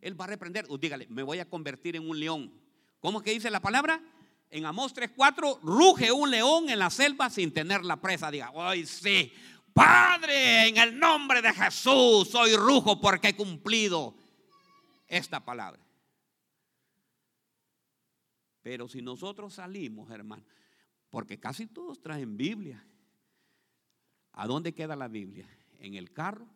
Él 0.00 0.18
va 0.20 0.24
a 0.24 0.28
reprender. 0.28 0.66
dígale, 0.78 1.06
me 1.08 1.22
voy 1.22 1.38
a 1.38 1.48
convertir 1.48 1.96
en 1.96 2.08
un 2.08 2.18
león. 2.18 2.52
¿Cómo 3.00 3.18
es 3.18 3.24
que 3.24 3.32
dice 3.32 3.50
la 3.50 3.60
palabra? 3.60 4.02
En 4.50 4.66
Amós 4.66 4.94
3:4, 4.94 5.60
ruge 5.62 6.12
un 6.12 6.30
león 6.30 6.68
en 6.68 6.78
la 6.78 6.90
selva 6.90 7.28
sin 7.30 7.52
tener 7.52 7.84
la 7.84 8.00
presa. 8.00 8.30
Diga, 8.30 8.50
hoy 8.52 8.86
sí, 8.86 9.32
Padre, 9.72 10.68
en 10.68 10.76
el 10.76 10.98
nombre 10.98 11.42
de 11.42 11.52
Jesús, 11.52 12.28
soy 12.28 12.54
rujo 12.56 13.00
porque 13.00 13.28
he 13.28 13.36
cumplido 13.36 14.14
esta 15.08 15.44
palabra. 15.44 15.83
Pero 18.64 18.88
si 18.88 19.02
nosotros 19.02 19.52
salimos, 19.52 20.10
hermano, 20.10 20.42
porque 21.10 21.38
casi 21.38 21.66
todos 21.66 22.00
traen 22.00 22.38
Biblia. 22.38 22.82
¿A 24.32 24.46
dónde 24.46 24.72
queda 24.72 24.96
la 24.96 25.06
Biblia? 25.06 25.46
¿En 25.78 25.92
el 25.92 26.14
carro? 26.14 26.48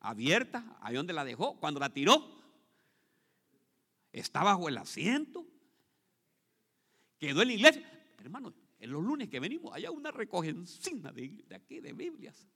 ¿Abierta? 0.00 0.76
¿A 0.82 0.92
dónde 0.92 1.14
la 1.14 1.24
dejó? 1.24 1.58
Cuando 1.58 1.80
la 1.80 1.88
tiró. 1.88 2.22
¿Está 4.12 4.44
bajo 4.44 4.68
el 4.68 4.76
asiento? 4.76 5.46
¿Quedó 7.18 7.40
en 7.40 7.48
la 7.48 7.54
iglesia? 7.54 8.04
Hermano, 8.18 8.52
en 8.78 8.90
los 8.90 9.02
lunes 9.02 9.30
que 9.30 9.40
venimos, 9.40 9.72
hay 9.72 9.86
una 9.86 10.10
recogencina 10.10 11.12
de 11.12 11.46
aquí, 11.56 11.80
de 11.80 11.94
Biblias. 11.94 12.46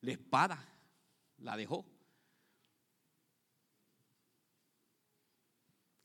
La 0.00 0.12
espada 0.12 0.58
la 1.36 1.54
dejó. 1.54 1.84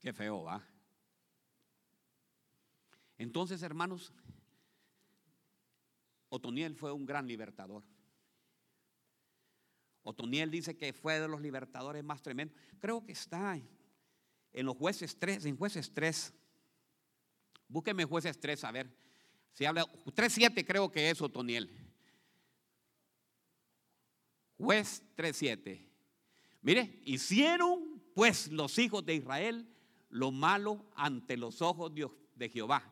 Qué 0.01 0.13
feo 0.13 0.43
va. 0.43 0.67
Entonces, 3.17 3.61
hermanos, 3.61 4.11
Otoniel 6.29 6.75
fue 6.75 6.91
un 6.91 7.05
gran 7.05 7.27
libertador. 7.27 7.83
Otoniel 10.03 10.49
dice 10.49 10.75
que 10.75 10.91
fue 10.91 11.19
de 11.19 11.27
los 11.27 11.39
libertadores 11.39 12.03
más 12.03 12.23
tremendos. 12.23 12.57
Creo 12.79 13.05
que 13.05 13.11
está 13.11 13.59
en 14.53 14.65
los 14.65 14.75
jueces 14.75 15.19
3, 15.19 15.45
en 15.45 15.55
jueces 15.55 15.93
3. 15.93 16.33
Búsqueme 17.67 18.05
jueces 18.05 18.39
3, 18.39 18.63
a 18.63 18.71
ver. 18.71 18.97
Si 19.53 19.65
habla 19.65 19.85
3.7 19.85 20.65
creo 20.65 20.91
que 20.91 21.11
es 21.11 21.21
Otoniel. 21.21 21.69
Juez 24.57 25.03
3.7. 25.15 25.87
Mire, 26.61 27.01
hicieron 27.05 28.01
pues 28.15 28.51
los 28.51 28.77
hijos 28.79 29.05
de 29.05 29.15
Israel 29.15 29.70
lo 30.11 30.31
malo 30.31 30.85
ante 30.95 31.37
los 31.37 31.61
ojos 31.61 31.91
de 32.35 32.49
Jehová. 32.49 32.83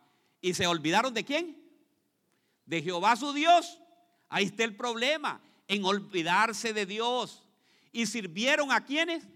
¿Y 0.42 0.54
se 0.54 0.66
olvidaron 0.66 1.14
de 1.14 1.24
quién? 1.24 1.58
De 2.66 2.82
Jehová 2.82 3.16
su 3.16 3.34
Dios. 3.34 3.80
Ahí 4.30 4.46
está 4.46 4.64
el 4.64 4.76
problema, 4.76 5.42
en 5.68 5.84
olvidarse 5.84 6.74
de 6.74 6.86
Dios. 6.86 7.44
¿Y 7.92 8.06
sirvieron 8.06 8.72
a 8.72 8.84
quiénes? 8.84 9.28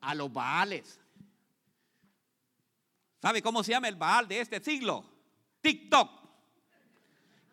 A 0.00 0.14
los 0.14 0.32
Baales. 0.32 1.00
¿Sabe 3.20 3.42
cómo 3.42 3.64
se 3.64 3.72
llama 3.72 3.88
el 3.88 3.96
Baal 3.96 4.28
de 4.28 4.40
este 4.40 4.60
siglo? 4.60 5.04
TikTok. 5.60 6.08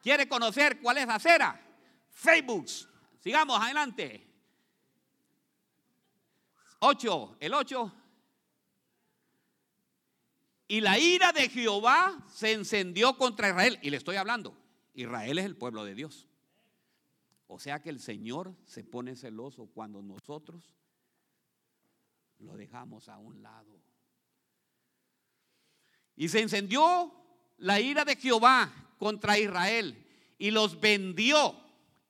¿Quiere 0.02 0.28
conocer 0.28 0.80
cuál 0.80 1.00
es 1.00 1.08
la 1.08 1.20
cera? 1.20 1.60
Facebook. 2.12 2.68
Sigamos 3.20 3.60
adelante. 3.60 4.28
8, 6.80 7.38
el 7.40 7.54
8. 7.54 7.94
Y 10.68 10.82
la 10.82 10.98
ira 10.98 11.32
de 11.32 11.50
Jehová 11.50 12.26
se 12.34 12.52
encendió 12.52 13.18
contra 13.18 13.50
Israel. 13.50 13.80
Y 13.82 13.90
le 13.90 13.98
estoy 13.98 14.16
hablando, 14.16 14.58
Israel 14.94 15.38
es 15.38 15.46
el 15.46 15.56
pueblo 15.56 15.84
de 15.84 15.96
Dios. 15.96 16.28
O 17.48 17.60
sea 17.60 17.82
que 17.82 17.90
el 17.90 18.00
Señor 18.00 18.56
se 18.66 18.84
pone 18.84 19.16
celoso 19.16 19.68
cuando 19.68 20.02
nosotros 20.02 20.74
lo 22.40 22.58
dejamos 22.58 23.08
a 23.10 23.18
un 23.18 23.44
lado. 23.44 23.80
Y 26.16 26.30
se 26.30 26.42
encendió 26.42 27.14
la 27.58 27.80
ira 27.80 28.06
de 28.06 28.16
Jehová 28.16 28.72
contra 28.98 29.38
Israel 29.38 30.06
y 30.38 30.52
los 30.52 30.80
vendió 30.80 31.56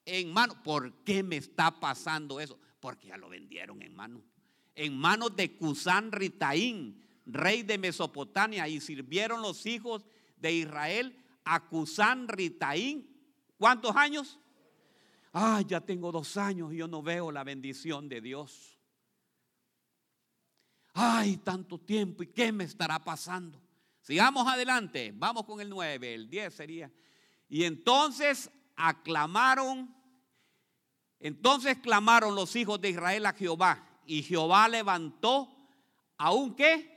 en 0.05 0.31
mano. 0.31 0.62
¿Por 0.63 1.03
qué 1.03 1.24
me 1.24 1.38
está 1.38 1.79
pasando 1.79 2.39
eso? 2.39 2.59
Porque 2.79 3.07
ya 3.07 3.17
lo 3.17 3.29
vendieron 3.29 3.81
en 3.81 3.95
mano. 3.95 4.21
En 4.75 4.97
manos 4.97 5.35
de 5.35 5.57
Cusán 5.57 6.12
Ritaín, 6.12 7.04
rey 7.25 7.63
de 7.63 7.77
Mesopotamia, 7.77 8.67
y 8.67 8.79
sirvieron 8.79 9.41
los 9.41 9.65
hijos 9.65 10.05
de 10.38 10.53
Israel 10.53 11.17
a 11.44 11.67
Cusán 11.67 12.27
Ritaín. 12.27 13.10
¿Cuántos 13.58 13.96
años? 13.96 14.39
Ah, 15.34 15.62
ya 15.65 15.82
tengo 15.82 16.12
dos 16.12 16.38
años 16.38 16.74
y 16.74 16.77
yo 16.77 16.88
no 16.88 17.01
veo 17.01 17.32
la 17.32 17.44
bendición 17.44 18.08
de 18.08 18.22
Dios. 18.22 18.79
Ay, 20.94 21.38
tanto 21.38 21.77
tiempo, 21.77 22.24
¿y 22.24 22.27
qué 22.27 22.53
me 22.53 22.63
estará 22.63 23.03
pasando? 23.03 23.62
Sigamos 24.00 24.48
adelante, 24.48 25.12
vamos 25.13 25.44
con 25.46 25.60
el 25.60 25.70
9, 25.70 26.13
el 26.13 26.29
10 26.29 26.53
sería. 26.53 26.91
Y 27.50 27.65
entonces 27.65 28.50
aclamaron, 28.77 29.94
entonces 31.20 31.79
clamaron 31.79 32.34
los 32.34 32.55
hijos 32.55 32.79
de 32.79 32.91
Israel 32.91 33.25
a 33.25 33.34
Jehová, 33.34 33.86
y 34.05 34.24
Jehová 34.24 34.70
levantó 34.70 35.53
a 36.17 36.32
un 36.32 36.55
qué? 36.55 36.94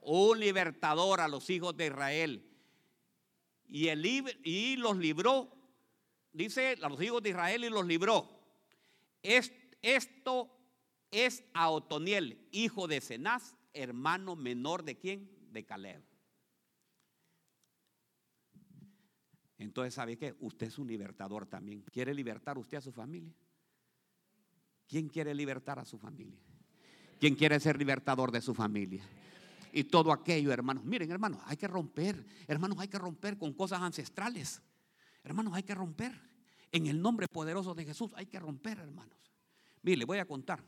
Un 0.00 0.40
libertador 0.40 1.20
a 1.20 1.28
los 1.28 1.48
hijos 1.50 1.76
de 1.76 1.86
Israel. 1.86 2.44
Y, 3.66 3.88
el, 3.88 4.04
y 4.06 4.76
los 4.76 4.96
libró, 4.96 5.54
dice 6.32 6.76
a 6.80 6.88
los 6.88 7.02
hijos 7.02 7.22
de 7.22 7.30
Israel 7.30 7.64
y 7.64 7.68
los 7.68 7.86
libró. 7.86 8.28
esto 9.22 10.54
es 11.10 11.44
a 11.52 11.70
Otoniel, 11.70 12.48
hijo 12.50 12.86
de 12.86 13.00
Cenaz, 13.00 13.56
hermano 13.72 14.36
menor 14.36 14.84
de 14.84 14.98
quién? 14.98 15.30
De 15.52 15.64
Caleb. 15.64 16.02
Entonces, 19.58 19.94
¿sabe 19.94 20.16
qué? 20.16 20.36
Usted 20.40 20.68
es 20.68 20.78
un 20.78 20.86
libertador 20.86 21.46
también. 21.46 21.82
¿Quiere 21.92 22.14
libertar 22.14 22.58
usted 22.58 22.78
a 22.78 22.80
su 22.80 22.92
familia? 22.92 23.34
¿Quién 24.86 25.08
quiere 25.08 25.34
libertar 25.34 25.78
a 25.78 25.84
su 25.84 25.98
familia? 25.98 26.40
¿Quién 27.18 27.34
quiere 27.34 27.58
ser 27.58 27.76
libertador 27.76 28.30
de 28.30 28.40
su 28.40 28.54
familia? 28.54 29.02
Y 29.72 29.84
todo 29.84 30.12
aquello, 30.12 30.52
hermanos. 30.52 30.84
Miren, 30.84 31.10
hermanos, 31.10 31.40
hay 31.44 31.56
que 31.56 31.68
romper. 31.68 32.24
Hermanos, 32.46 32.78
hay 32.80 32.88
que 32.88 32.98
romper 32.98 33.38
con 33.38 33.52
cosas 33.52 33.80
ancestrales. 33.80 34.62
Hermanos, 35.22 35.54
hay 35.54 35.62
que 35.62 35.74
romper. 35.74 36.28
En 36.70 36.86
el 36.86 37.00
nombre 37.00 37.28
poderoso 37.28 37.74
de 37.74 37.84
Jesús 37.84 38.12
hay 38.14 38.26
que 38.26 38.38
romper, 38.38 38.78
hermanos. 38.78 39.16
Mire, 39.82 39.98
le 39.98 40.04
voy 40.04 40.18
a 40.18 40.26
contar. 40.26 40.62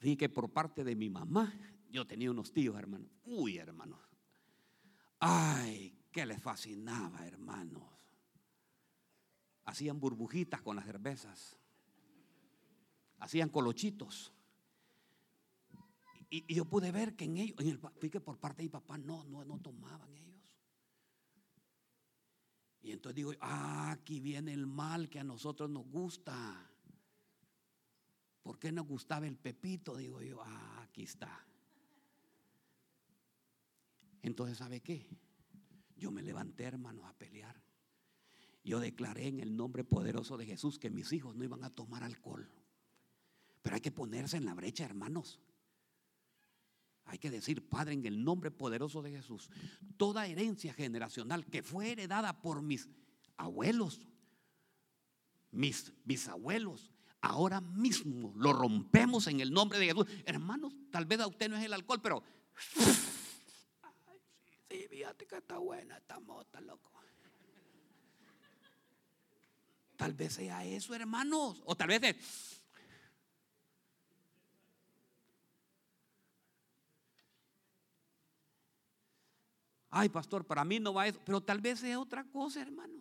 Dije 0.00 0.16
que 0.16 0.28
por 0.28 0.50
parte 0.50 0.82
de 0.84 0.94
mi 0.96 1.10
mamá, 1.10 1.52
yo 1.90 2.06
tenía 2.06 2.30
unos 2.30 2.52
tíos, 2.52 2.78
hermanos. 2.78 3.08
Uy, 3.24 3.58
hermanos. 3.58 4.00
Ay, 5.18 5.94
que 6.10 6.24
les 6.24 6.40
fascinaba, 6.40 7.26
hermanos. 7.26 7.82
Hacían 9.64 10.00
burbujitas 10.00 10.62
con 10.62 10.76
las 10.76 10.86
cervezas. 10.86 11.56
Hacían 13.18 13.50
colochitos. 13.50 14.32
Y, 16.30 16.54
yo 16.54 16.64
pude 16.64 16.92
ver 16.92 17.16
que 17.16 17.24
en 17.24 17.36
ellos, 17.36 17.56
en 17.58 17.68
el, 17.68 18.10
que 18.10 18.20
por 18.20 18.38
parte 18.38 18.62
de 18.62 18.68
mi 18.68 18.70
papá 18.70 18.96
no, 18.96 19.24
no, 19.24 19.44
no 19.44 19.58
tomaban 19.58 20.14
ellos. 20.16 20.40
Y 22.82 22.92
entonces 22.92 23.16
digo, 23.16 23.32
ah, 23.40 23.90
aquí 23.90 24.20
viene 24.20 24.52
el 24.52 24.66
mal 24.66 25.10
que 25.10 25.18
a 25.18 25.24
nosotros 25.24 25.68
nos 25.68 25.86
gusta. 25.88 26.70
¿Por 28.42 28.58
qué 28.58 28.72
nos 28.72 28.86
gustaba 28.86 29.26
el 29.26 29.36
pepito? 29.36 29.96
Digo 29.96 30.22
yo, 30.22 30.40
ah, 30.42 30.82
aquí 30.82 31.02
está. 31.02 31.46
Entonces, 34.22 34.58
¿sabe 34.58 34.80
qué? 34.80 35.06
Yo 35.96 36.10
me 36.10 36.22
levanté, 36.22 36.64
hermanos, 36.64 37.04
a 37.06 37.12
pelear. 37.12 37.60
Yo 38.62 38.78
declaré 38.78 39.26
en 39.26 39.40
el 39.40 39.56
nombre 39.56 39.84
poderoso 39.84 40.36
de 40.36 40.46
Jesús 40.46 40.78
que 40.78 40.90
mis 40.90 41.12
hijos 41.12 41.36
no 41.36 41.44
iban 41.44 41.64
a 41.64 41.70
tomar 41.70 42.02
alcohol. 42.02 42.50
Pero 43.62 43.74
hay 43.74 43.82
que 43.82 43.90
ponerse 43.90 44.36
en 44.36 44.44
la 44.44 44.54
brecha, 44.54 44.84
hermanos. 44.84 45.40
Hay 47.10 47.18
que 47.18 47.28
decir, 47.30 47.68
Padre, 47.68 47.94
en 47.94 48.06
el 48.06 48.22
nombre 48.22 48.52
poderoso 48.52 49.02
de 49.02 49.10
Jesús, 49.10 49.50
toda 49.96 50.28
herencia 50.28 50.72
generacional 50.72 51.44
que 51.44 51.64
fue 51.64 51.90
heredada 51.90 52.40
por 52.40 52.62
mis 52.62 52.88
abuelos, 53.36 54.00
mis 55.50 55.92
bisabuelos, 56.04 56.92
ahora 57.20 57.60
mismo 57.60 58.32
lo 58.36 58.52
rompemos 58.52 59.26
en 59.26 59.40
el 59.40 59.52
nombre 59.52 59.80
de 59.80 59.86
Jesús. 59.86 60.06
Hermanos, 60.24 60.72
tal 60.92 61.04
vez 61.04 61.18
a 61.18 61.26
usted 61.26 61.50
no 61.50 61.56
es 61.56 61.64
el 61.64 61.72
alcohol, 61.72 62.00
pero 62.00 62.22
Sí, 64.70 64.86
fíjate 64.88 65.26
que 65.26 65.36
está 65.36 65.58
buena 65.58 65.96
esta 65.96 66.20
mota, 66.20 66.60
loco. 66.60 66.92
Tal 69.96 70.14
vez 70.14 70.34
sea 70.34 70.64
eso, 70.64 70.94
hermanos. 70.94 71.60
O 71.66 71.74
tal 71.74 71.88
vez 71.88 72.02
es. 72.04 72.59
Ay, 79.90 80.08
pastor, 80.08 80.44
para 80.46 80.64
mí 80.64 80.78
no 80.78 80.94
va 80.94 81.08
eso. 81.08 81.20
Pero 81.24 81.40
tal 81.40 81.60
vez 81.60 81.80
sea 81.80 81.98
otra 81.98 82.24
cosa, 82.24 82.62
hermano. 82.62 82.94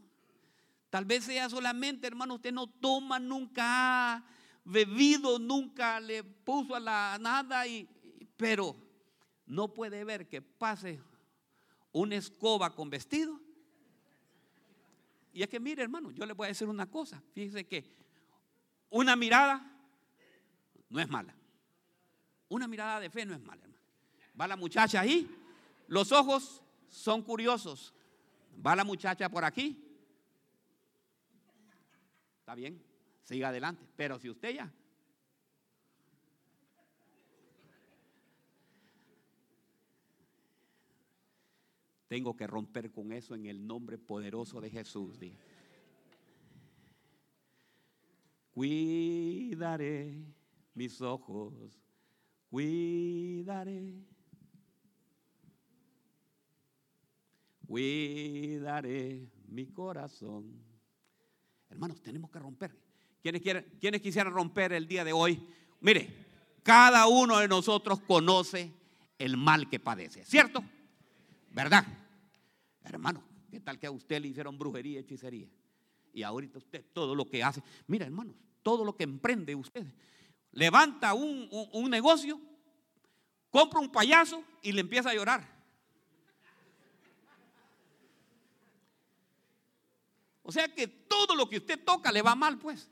Tal 0.89 1.05
vez 1.05 1.23
sea 1.25 1.47
solamente, 1.49 2.07
hermano, 2.07 2.35
usted 2.35 2.51
no 2.51 2.67
toma, 2.67 3.19
nunca 3.19 4.15
ha 4.15 4.23
bebido, 4.65 5.37
nunca 5.37 5.99
le 5.99 6.23
puso 6.23 6.73
a 6.75 6.79
la 6.79 7.17
nada, 7.21 7.67
y, 7.67 7.87
pero 8.35 8.75
no 9.45 9.71
puede 9.71 10.03
ver 10.03 10.27
que 10.27 10.41
pase 10.41 10.99
una 11.91 12.15
escoba 12.15 12.73
con 12.73 12.89
vestido. 12.89 13.39
Y 15.31 15.43
es 15.43 15.49
que 15.49 15.59
mire, 15.59 15.83
hermano, 15.83 16.09
yo 16.09 16.25
le 16.25 16.33
voy 16.33 16.45
a 16.45 16.49
decir 16.49 16.67
una 16.67 16.89
cosa. 16.89 17.21
Fíjese 17.33 17.67
que 17.67 17.85
una 18.89 19.15
mirada 19.15 19.63
no 20.89 20.99
es 20.99 21.07
mala. 21.07 21.35
Una 22.47 22.67
mirada 22.67 22.99
de 22.99 23.11
fe 23.11 23.27
no 23.27 23.35
es 23.35 23.41
mala, 23.41 23.61
hermano. 23.61 23.83
Va 24.39 24.47
la 24.47 24.55
muchacha 24.55 25.01
ahí, 25.01 25.29
los 25.87 26.11
ojos 26.11 26.63
son 26.89 27.21
curiosos. 27.21 27.93
Va 28.65 28.75
la 28.75 28.83
muchacha 28.83 29.29
por 29.29 29.45
aquí. 29.45 29.81
Está 32.39 32.55
bien, 32.55 32.83
siga 33.23 33.49
adelante. 33.49 33.87
Pero 33.95 34.19
si 34.19 34.29
usted 34.29 34.55
ya 34.55 34.73
Tengo 42.09 42.35
que 42.35 42.47
romper 42.47 42.91
con 42.91 43.11
eso 43.13 43.35
en 43.35 43.45
el 43.45 43.65
nombre 43.65 43.99
poderoso 43.99 44.59
de 44.59 44.71
Jesús. 44.71 45.19
Cuidaré 48.51 50.17
mis 50.73 50.99
ojos, 51.01 51.79
cuidaré. 52.49 54.03
Cuidaré 57.69 59.29
mi 59.49 59.67
corazón. 59.67 60.59
Hermanos, 61.69 62.01
tenemos 62.01 62.31
que 62.31 62.39
romper. 62.39 62.75
¿Quiénes, 63.21 63.43
quieren, 63.43 63.77
¿Quiénes 63.79 64.01
quisieran 64.01 64.33
romper 64.33 64.73
el 64.73 64.87
día 64.87 65.03
de 65.03 65.13
hoy? 65.13 65.39
Mire, 65.79 66.09
cada 66.63 67.05
uno 67.05 67.37
de 67.37 67.47
nosotros 67.47 67.99
conoce 67.99 68.73
el 69.19 69.37
mal 69.37 69.69
que 69.69 69.79
padece, 69.79 70.25
¿cierto? 70.25 70.63
¿Verdad? 71.51 71.85
Hermano, 72.81 73.23
¿qué 73.51 73.59
tal 73.59 73.77
que 73.77 73.85
a 73.85 73.91
usted 73.91 74.19
le 74.19 74.29
hicieron 74.29 74.57
brujería, 74.57 75.01
hechicería? 75.01 75.47
Y 76.11 76.23
ahorita 76.23 76.57
usted 76.57 76.83
todo 76.91 77.13
lo 77.13 77.29
que 77.29 77.43
hace, 77.43 77.61
mira 77.85 78.03
hermanos, 78.03 78.35
todo 78.63 78.83
lo 78.83 78.95
que 78.95 79.03
emprende 79.03 79.53
usted, 79.53 79.85
levanta 80.53 81.13
un, 81.13 81.47
un, 81.51 81.69
un 81.71 81.91
negocio, 81.91 82.41
compra 83.51 83.79
un 83.79 83.91
payaso 83.91 84.43
y 84.63 84.71
le 84.71 84.81
empieza 84.81 85.11
a 85.11 85.13
llorar. 85.13 85.58
O 90.49 90.51
sea 90.51 90.67
que 90.67 90.87
todo 90.87 91.35
lo 91.35 91.47
que 91.47 91.57
usted 91.57 91.79
toca 91.85 92.11
le 92.11 92.23
va 92.23 92.33
mal, 92.33 92.57
pues. 92.57 92.89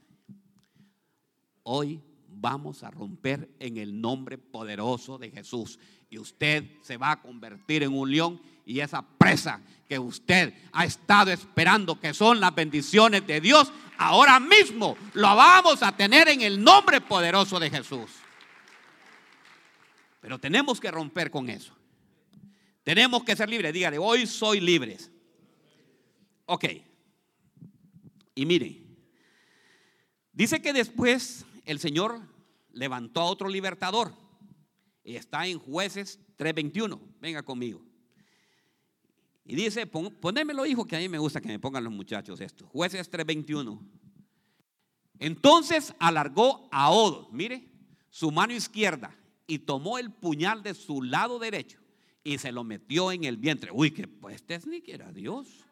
Hoy 1.64 2.00
vamos 2.28 2.84
a 2.84 2.92
romper 2.92 3.50
en 3.58 3.78
el 3.78 4.00
nombre 4.00 4.38
poderoso 4.38 5.18
de 5.18 5.32
Jesús. 5.32 5.80
Y 6.08 6.20
usted 6.20 6.70
se 6.84 6.98
va 6.98 7.14
a 7.14 7.20
convertir 7.20 7.82
en 7.82 7.98
un 7.98 8.12
león 8.12 8.40
y 8.64 8.80
esa 8.80 9.02
presa 9.02 9.60
que 9.90 9.98
usted 9.98 10.54
ha 10.72 10.86
estado 10.86 11.32
esperando, 11.32 12.00
que 12.00 12.14
son 12.14 12.40
las 12.40 12.54
bendiciones 12.54 13.26
de 13.26 13.42
Dios, 13.42 13.74
ahora 13.98 14.40
mismo 14.40 14.96
lo 15.16 15.36
vamos 15.36 15.82
a 15.82 15.98
tener 15.98 16.28
en 16.28 16.42
el 16.42 16.64
nombre 16.64 17.02
poderoso 17.02 17.60
de 17.60 17.72
Jesús. 17.72 18.12
Pero 20.22 20.38
tenemos 20.38 20.80
que 20.80 20.92
romper 20.92 21.32
con 21.32 21.50
eso. 21.50 21.74
Tenemos 22.84 23.24
que 23.24 23.36
ser 23.36 23.50
libres. 23.50 23.74
Dígale, 23.74 23.98
hoy 23.98 24.28
soy 24.28 24.60
libres. 24.60 25.10
Ok. 26.46 26.87
Y 28.38 28.46
mire, 28.46 28.86
dice 30.32 30.62
que 30.62 30.72
después 30.72 31.44
el 31.66 31.80
Señor 31.80 32.22
levantó 32.72 33.22
a 33.22 33.26
otro 33.26 33.50
libertador. 33.50 34.14
Y 35.04 35.16
está 35.16 35.48
en 35.48 35.58
jueces 35.58 36.20
3.21. 36.38 37.02
Venga 37.20 37.42
conmigo. 37.42 37.84
Y 39.44 39.56
dice, 39.56 39.88
ponémelo 39.88 40.68
hijo, 40.68 40.86
que 40.86 40.96
a 40.96 41.00
mí 41.00 41.10
me 41.10 41.18
gusta 41.18 41.42
que 41.42 41.48
me 41.48 41.58
pongan 41.58 41.84
los 41.84 41.92
muchachos 41.92 42.40
esto. 42.40 42.68
Jueces 42.68 43.10
3.21. 43.10 43.82
Entonces 45.18 45.96
alargó 45.98 46.70
a 46.72 46.92
Od, 46.92 47.32
mire, 47.32 47.72
su 48.12 48.30
mano 48.30 48.54
izquierda 48.54 49.18
y 49.48 49.58
tomó 49.58 49.98
el 49.98 50.12
puñal 50.12 50.62
de 50.62 50.76
su 50.76 51.02
lado 51.02 51.40
derecho 51.40 51.80
y 52.24 52.38
se 52.38 52.52
lo 52.52 52.64
metió 52.64 53.12
en 53.12 53.24
el 53.24 53.38
vientre. 53.38 53.72
Uy, 53.74 53.90
que 53.90 54.08
pues 54.08 54.36
este 54.36 54.60
ni 54.70 54.82
que 54.82 54.94
era 54.94 55.12
Dios. 55.12 55.67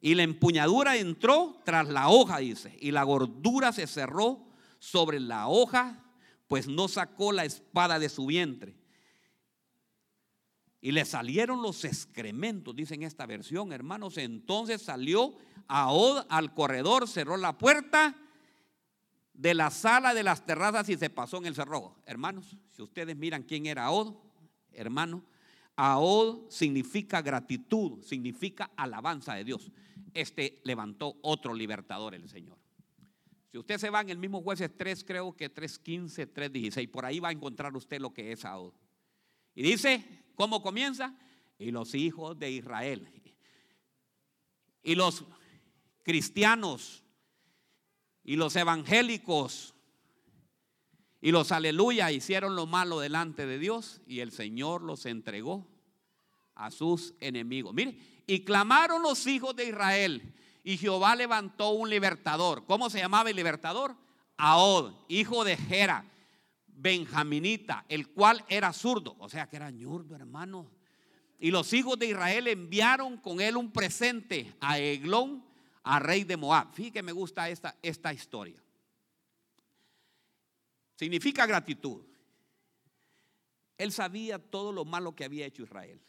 Y 0.00 0.14
la 0.14 0.22
empuñadura 0.22 0.96
entró 0.96 1.60
tras 1.64 1.88
la 1.88 2.08
hoja, 2.08 2.38
dice, 2.38 2.76
y 2.80 2.90
la 2.90 3.02
gordura 3.02 3.72
se 3.72 3.86
cerró 3.86 4.46
sobre 4.78 5.20
la 5.20 5.48
hoja, 5.48 6.02
pues 6.48 6.66
no 6.66 6.88
sacó 6.88 7.32
la 7.32 7.44
espada 7.44 7.98
de 7.98 8.08
su 8.08 8.26
vientre. 8.26 8.76
Y 10.80 10.92
le 10.92 11.04
salieron 11.04 11.60
los 11.60 11.84
excrementos, 11.84 12.74
dice 12.74 12.94
en 12.94 13.02
esta 13.02 13.26
versión, 13.26 13.72
hermanos. 13.72 14.16
Entonces 14.16 14.80
salió 14.80 15.36
a 15.68 15.92
Od 15.92 16.24
al 16.30 16.54
corredor, 16.54 17.06
cerró 17.06 17.36
la 17.36 17.58
puerta 17.58 18.16
de 19.34 19.52
la 19.52 19.70
sala 19.70 20.14
de 20.14 20.22
las 20.22 20.46
terrazas 20.46 20.88
y 20.88 20.96
se 20.96 21.10
pasó 21.10 21.36
en 21.36 21.46
el 21.46 21.54
cerrojo. 21.54 21.96
Hermanos, 22.06 22.56
si 22.70 22.80
ustedes 22.80 23.14
miran 23.16 23.42
quién 23.42 23.66
era 23.66 23.90
Od, 23.90 24.14
hermano, 24.72 25.22
Aod 25.76 26.50
significa 26.50 27.22
gratitud, 27.22 28.02
significa 28.02 28.70
alabanza 28.76 29.34
de 29.34 29.44
Dios. 29.44 29.70
Este 30.14 30.60
levantó 30.64 31.16
otro 31.22 31.54
libertador, 31.54 32.14
el 32.14 32.28
Señor. 32.28 32.58
Si 33.50 33.58
usted 33.58 33.78
se 33.78 33.90
va 33.90 34.00
en 34.00 34.10
el 34.10 34.18
mismo 34.18 34.42
jueces 34.42 34.70
3, 34.76 35.04
creo 35.04 35.36
que 35.36 35.52
3.15, 35.52 36.32
3.16, 36.32 36.90
por 36.90 37.04
ahí 37.04 37.18
va 37.18 37.28
a 37.28 37.32
encontrar 37.32 37.74
usted 37.76 38.00
lo 38.00 38.14
que 38.14 38.32
es 38.32 38.44
Aod. 38.44 38.74
Y 39.54 39.62
dice, 39.62 40.04
¿cómo 40.36 40.62
comienza? 40.62 41.18
Y 41.58 41.72
los 41.72 41.94
hijos 41.94 42.38
de 42.38 42.50
Israel. 42.50 43.08
Y 44.82 44.94
los 44.94 45.24
cristianos 46.04 47.04
y 48.22 48.36
los 48.36 48.54
evangélicos 48.56 49.74
y 51.20 51.32
los 51.32 51.52
aleluya 51.52 52.10
hicieron 52.12 52.56
lo 52.56 52.66
malo 52.66 53.00
delante 53.00 53.44
de 53.46 53.58
Dios 53.58 54.00
y 54.06 54.20
el 54.20 54.32
Señor 54.32 54.82
los 54.82 55.04
entregó 55.04 55.68
a 56.54 56.70
sus 56.70 57.14
enemigos. 57.20 57.74
Mire, 57.74 57.98
y 58.30 58.44
clamaron 58.44 59.02
los 59.02 59.26
hijos 59.26 59.56
de 59.56 59.66
Israel 59.66 60.32
y 60.62 60.76
Jehová 60.76 61.16
levantó 61.16 61.70
un 61.70 61.90
libertador. 61.90 62.64
¿Cómo 62.64 62.88
se 62.88 63.00
llamaba 63.00 63.28
el 63.28 63.34
libertador? 63.34 63.96
Ahod, 64.36 64.94
hijo 65.08 65.42
de 65.42 65.56
Gera, 65.56 66.08
benjaminita, 66.68 67.84
el 67.88 68.10
cual 68.10 68.44
era 68.48 68.72
zurdo, 68.72 69.16
o 69.18 69.28
sea 69.28 69.48
que 69.48 69.56
era 69.56 69.72
ñurdo, 69.72 70.14
hermano. 70.14 70.70
Y 71.40 71.50
los 71.50 71.72
hijos 71.72 71.98
de 71.98 72.06
Israel 72.06 72.46
enviaron 72.46 73.16
con 73.16 73.40
él 73.40 73.56
un 73.56 73.72
presente 73.72 74.54
a 74.60 74.78
Eglón, 74.78 75.44
a 75.82 75.98
rey 75.98 76.22
de 76.22 76.36
Moab. 76.36 76.72
Fíjate 76.72 76.92
que 76.92 77.02
me 77.02 77.10
gusta 77.10 77.50
esta, 77.50 77.76
esta 77.82 78.12
historia. 78.12 78.62
Significa 80.94 81.46
gratitud. 81.46 82.04
Él 83.76 83.90
sabía 83.90 84.38
todo 84.38 84.70
lo 84.70 84.84
malo 84.84 85.16
que 85.16 85.24
había 85.24 85.46
hecho 85.46 85.64
Israel. 85.64 86.00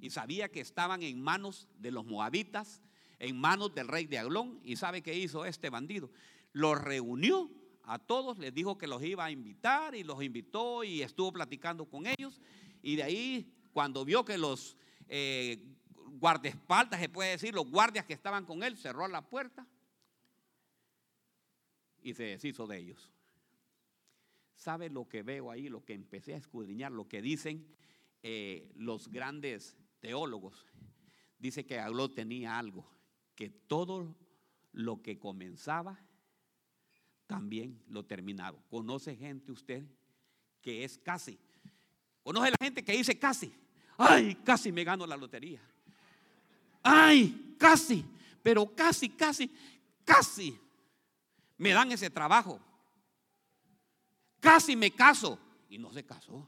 Y 0.00 0.10
sabía 0.10 0.50
que 0.50 0.60
estaban 0.60 1.02
en 1.02 1.20
manos 1.20 1.68
de 1.78 1.90
los 1.90 2.04
moabitas, 2.04 2.82
en 3.18 3.38
manos 3.38 3.74
del 3.74 3.88
rey 3.88 4.06
de 4.06 4.18
Aglón. 4.18 4.60
¿Y 4.62 4.76
sabe 4.76 5.02
qué 5.02 5.16
hizo 5.16 5.44
este 5.44 5.70
bandido? 5.70 6.10
Los 6.52 6.80
reunió 6.80 7.50
a 7.82 7.98
todos, 7.98 8.38
les 8.38 8.54
dijo 8.54 8.78
que 8.78 8.86
los 8.86 9.02
iba 9.02 9.24
a 9.24 9.30
invitar 9.30 9.94
y 9.94 10.04
los 10.04 10.22
invitó 10.22 10.84
y 10.84 11.02
estuvo 11.02 11.32
platicando 11.32 11.86
con 11.86 12.04
ellos. 12.06 12.40
Y 12.82 12.96
de 12.96 13.02
ahí, 13.02 13.52
cuando 13.72 14.04
vio 14.04 14.24
que 14.24 14.38
los 14.38 14.76
eh, 15.08 15.62
guardaespaldas, 16.18 17.00
se 17.00 17.08
puede 17.08 17.30
decir, 17.30 17.54
los 17.54 17.70
guardias 17.70 18.04
que 18.04 18.14
estaban 18.14 18.44
con 18.44 18.62
él, 18.62 18.76
cerró 18.76 19.06
la 19.08 19.22
puerta 19.22 19.66
y 22.02 22.14
se 22.14 22.24
deshizo 22.24 22.66
de 22.66 22.78
ellos. 22.78 23.10
¿Sabe 24.54 24.88
lo 24.88 25.08
que 25.08 25.22
veo 25.22 25.50
ahí? 25.50 25.68
Lo 25.68 25.84
que 25.84 25.94
empecé 25.94 26.34
a 26.34 26.38
escudriñar, 26.38 26.92
lo 26.92 27.08
que 27.08 27.20
dicen 27.20 27.66
eh, 28.22 28.70
los 28.76 29.08
grandes 29.08 29.76
teólogos. 30.04 30.66
Dice 31.38 31.64
que 31.64 31.78
Agló 31.78 32.10
tenía 32.10 32.58
algo, 32.58 32.86
que 33.34 33.48
todo 33.48 34.14
lo 34.72 35.00
que 35.00 35.18
comenzaba, 35.18 35.98
también 37.26 37.82
lo 37.88 38.04
terminaba. 38.04 38.62
¿Conoce 38.68 39.16
gente 39.16 39.50
usted 39.50 39.82
que 40.60 40.84
es 40.84 40.98
casi? 40.98 41.38
¿Conoce 42.22 42.50
la 42.50 42.58
gente 42.60 42.84
que 42.84 42.92
dice 42.92 43.18
casi? 43.18 43.50
Ay, 43.96 44.34
casi 44.44 44.70
me 44.72 44.84
gano 44.84 45.06
la 45.06 45.16
lotería. 45.16 45.62
Ay, 46.82 47.56
casi, 47.58 48.04
pero 48.42 48.66
casi, 48.74 49.08
casi, 49.08 49.50
casi 50.04 50.60
me 51.56 51.70
dan 51.70 51.90
ese 51.92 52.10
trabajo 52.10 52.60
casi 54.44 54.76
me 54.76 54.90
caso. 54.90 55.38
Y 55.70 55.78
no 55.78 55.90
se 55.90 56.04
casó. 56.04 56.46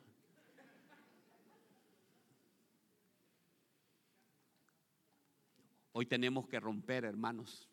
Hoy 5.99 6.05
tenemos 6.05 6.47
que 6.47 6.61
romper, 6.61 7.07
hermanos. 7.07 7.67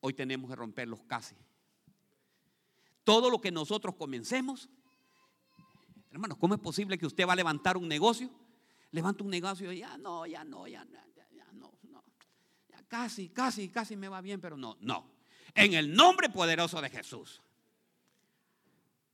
Hoy 0.00 0.12
tenemos 0.12 0.50
que 0.50 0.56
romper 0.56 0.88
los 0.88 1.04
casi. 1.04 1.36
Todo 3.04 3.30
lo 3.30 3.40
que 3.40 3.52
nosotros 3.52 3.94
comencemos, 3.94 4.68
hermanos, 6.10 6.36
¿cómo 6.36 6.54
es 6.54 6.60
posible 6.60 6.98
que 6.98 7.06
usted 7.06 7.24
va 7.24 7.34
a 7.34 7.36
levantar 7.36 7.76
un 7.76 7.86
negocio? 7.86 8.28
Levanta 8.90 9.22
un 9.22 9.30
negocio 9.30 9.70
y 9.70 9.78
ya 9.78 9.96
no, 9.98 10.26
ya 10.26 10.42
no, 10.42 10.66
ya, 10.66 10.84
ya, 10.84 11.06
ya 11.30 11.46
no, 11.52 11.72
no. 11.84 12.02
Ya 12.68 12.82
casi, 12.88 13.28
casi, 13.28 13.68
casi 13.68 13.94
me 13.94 14.08
va 14.08 14.20
bien, 14.20 14.40
pero 14.40 14.56
no, 14.56 14.76
no. 14.80 15.08
En 15.54 15.74
el 15.74 15.94
nombre 15.94 16.28
poderoso 16.28 16.80
de 16.80 16.90
Jesús. 16.90 17.40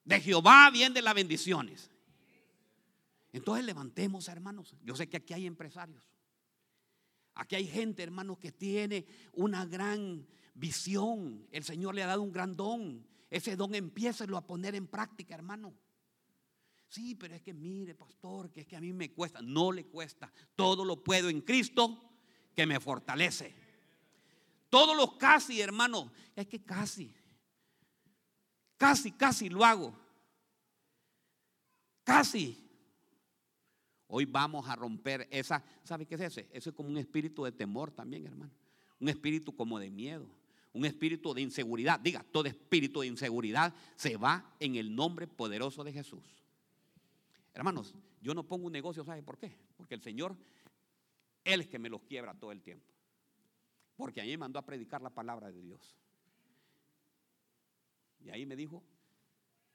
De 0.07 0.19
Jehová 0.19 0.71
vienen 0.71 1.05
las 1.05 1.15
bendiciones. 1.15 1.91
Entonces 3.35 3.67
levantemos, 3.67 4.29
hermanos. 4.29 4.75
Yo 4.83 4.97
sé 4.97 5.11
que 5.11 5.19
aquí 5.19 5.35
hay 5.35 5.47
empresarios. 5.47 6.09
Aquí 7.39 7.55
hay 7.55 7.69
gente, 7.69 8.03
hermanos, 8.03 8.39
que 8.39 8.51
tiene 8.51 9.07
una 9.33 9.65
gran 9.65 10.27
visión. 10.55 11.47
El 11.53 11.63
Señor 11.63 11.95
le 11.95 12.03
ha 12.03 12.09
dado 12.09 12.23
un 12.23 12.33
gran 12.33 12.57
don. 12.57 13.07
Ese 13.31 13.55
don 13.55 13.77
empieza 13.77 14.25
a 14.25 14.47
poner 14.47 14.75
en 14.75 14.89
práctica, 14.89 15.37
hermano. 15.37 15.73
Sí, 16.89 17.15
pero 17.15 17.37
es 17.37 17.43
que 17.43 17.55
mire, 17.55 17.95
pastor, 17.95 18.51
que 18.51 18.63
es 18.63 18.67
que 18.67 18.75
a 18.75 18.81
mí 18.81 18.93
me 18.93 19.13
cuesta. 19.13 19.41
No 19.41 19.71
le 19.71 19.87
cuesta. 19.87 20.33
Todo 20.57 20.85
lo 20.85 21.05
puedo 21.05 21.29
en 21.29 21.41
Cristo 21.43 22.11
que 22.57 22.67
me 22.67 22.81
fortalece. 22.81 23.55
Todos 24.69 24.97
los 24.97 25.13
casi, 25.15 25.61
hermano. 25.61 26.11
Es 26.35 26.49
que 26.49 26.65
casi. 26.65 27.15
Casi, 28.77 29.13
casi 29.13 29.49
lo 29.49 29.65
hago. 29.65 29.97
Casi. 32.03 32.68
Hoy 34.09 34.25
vamos 34.25 34.67
a 34.69 34.75
romper 34.75 35.29
esa, 35.31 35.63
¿sabe 35.85 36.07
qué 36.07 36.15
es 36.15 36.23
ese? 36.23 36.49
Eso 36.51 36.71
es 36.71 36.77
como 36.77 36.89
un 36.89 36.97
espíritu 36.97 37.45
de 37.45 37.53
temor 37.53 37.91
también, 37.91 38.27
hermano. 38.27 38.51
Un 38.99 39.09
espíritu 39.11 39.55
como 39.55 39.79
de 39.79 39.91
miedo. 39.91 40.27
Un 40.73 40.87
espíritu 40.87 41.35
de 41.35 41.43
inseguridad. 41.43 42.01
Diga, 42.01 42.25
todo 42.25 42.47
espíritu 42.47 43.01
de 43.01 43.07
inseguridad 43.07 43.75
se 43.97 44.17
va 44.17 44.55
en 44.61 44.77
el 44.77 44.95
nombre 44.95 45.27
poderoso 45.27 45.85
de 45.85 45.93
Jesús. 45.93 46.25
Hermanos, 47.53 47.95
yo 48.23 48.33
no 48.33 48.45
pongo 48.45 48.67
un 48.67 48.73
negocio, 48.73 49.05
¿sabe 49.05 49.23
por 49.23 49.37
qué? 49.37 49.55
Porque 49.77 49.95
el 49.95 50.03
Señor, 50.03 50.35
Él 51.45 51.61
es 51.61 51.69
que 51.69 51.79
me 51.79 51.91
los 51.91 52.03
quiebra 52.03 52.33
todo 52.33 52.51
el 52.53 52.63
tiempo. 52.63 52.87
Porque 53.95 54.23
a 54.23 54.25
mí 54.25 54.31
me 54.31 54.39
mandó 54.39 54.59
a 54.59 54.65
predicar 54.65 55.03
la 55.03 55.11
palabra 55.11 55.53
de 55.53 55.61
Dios. 55.61 55.97
Y 58.21 58.31
ahí 58.31 58.47
me 58.47 58.57
dijo, 58.57 58.83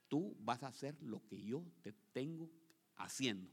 tú 0.08 0.36
vas 0.40 0.64
a 0.64 0.68
hacer 0.68 0.96
lo 1.02 1.24
que 1.28 1.40
yo 1.44 1.64
te 1.84 1.94
tengo 2.14 2.50
haciendo. 2.96 3.50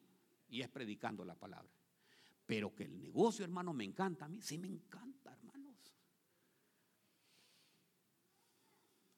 Y 0.51 0.63
es 0.63 0.69
predicando 0.69 1.25
la 1.25 1.35
palabra. 1.35 1.73
Pero 2.47 2.75
que 2.75 2.85
el 2.85 2.99
negocio, 2.99 3.45
hermano, 3.45 3.73
me 3.73 3.85
encanta. 3.85 4.25
A 4.25 4.29
mí 4.29 4.43
sí 4.43 4.59
me 4.59 4.69
encanta, 4.69 5.33
hermanos. 5.33 5.77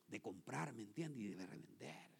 De 0.06 0.20
comprar, 0.20 0.72
¿me 0.74 0.82
entiendes? 0.82 1.22
Y 1.22 1.28
de 1.28 1.46
revender. 1.46 2.10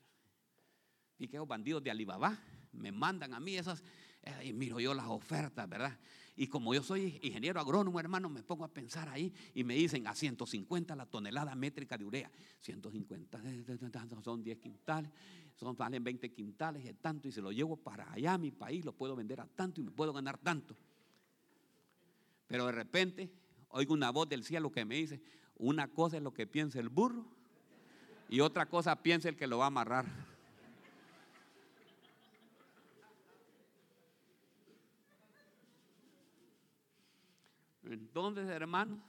Y 1.18 1.28
que 1.28 1.36
los 1.36 1.46
bandidos 1.46 1.82
de 1.82 1.90
Alibaba 1.90 2.38
me 2.72 2.90
mandan 2.90 3.34
a 3.34 3.40
mí 3.40 3.56
esas, 3.56 3.84
eh, 4.22 4.46
y 4.46 4.52
miro 4.52 4.80
yo 4.80 4.94
las 4.94 5.06
ofertas, 5.06 5.68
¿verdad? 5.68 5.98
Y 6.34 6.46
como 6.46 6.72
yo 6.72 6.82
soy 6.82 7.18
ingeniero 7.22 7.60
agrónomo, 7.60 8.00
hermano, 8.00 8.30
me 8.30 8.42
pongo 8.42 8.64
a 8.64 8.68
pensar 8.68 9.08
ahí 9.08 9.32
y 9.54 9.64
me 9.64 9.74
dicen 9.74 10.06
a 10.06 10.14
150 10.14 10.96
la 10.96 11.04
tonelada 11.04 11.54
métrica 11.54 11.98
de 11.98 12.04
urea. 12.04 12.30
150 12.60 13.42
son 14.22 14.42
10 14.42 14.58
quintales, 14.58 15.10
son, 15.56 15.76
valen 15.76 16.02
20 16.02 16.32
quintales 16.32 16.84
y 16.84 16.92
tanto. 16.94 17.28
Y 17.28 17.32
si 17.32 17.40
lo 17.40 17.52
llevo 17.52 17.76
para 17.76 18.10
allá 18.10 18.34
a 18.34 18.38
mi 18.38 18.50
país, 18.50 18.84
lo 18.84 18.92
puedo 18.92 19.14
vender 19.14 19.40
a 19.40 19.46
tanto 19.46 19.80
y 19.80 19.84
me 19.84 19.90
puedo 19.90 20.12
ganar 20.12 20.38
tanto. 20.38 20.74
Pero 22.46 22.66
de 22.66 22.72
repente 22.72 23.30
oigo 23.68 23.92
una 23.92 24.10
voz 24.10 24.28
del 24.28 24.44
cielo 24.44 24.70
que 24.70 24.84
me 24.84 24.96
dice, 24.96 25.20
una 25.56 25.88
cosa 25.88 26.16
es 26.16 26.22
lo 26.22 26.32
que 26.32 26.46
piensa 26.46 26.80
el 26.80 26.88
burro 26.88 27.26
y 28.28 28.40
otra 28.40 28.66
cosa 28.66 29.02
piensa 29.02 29.28
el 29.28 29.36
que 29.36 29.46
lo 29.46 29.58
va 29.58 29.64
a 29.64 29.68
amarrar. 29.68 30.06
Entonces, 37.94 38.48
hermano, 38.48 39.02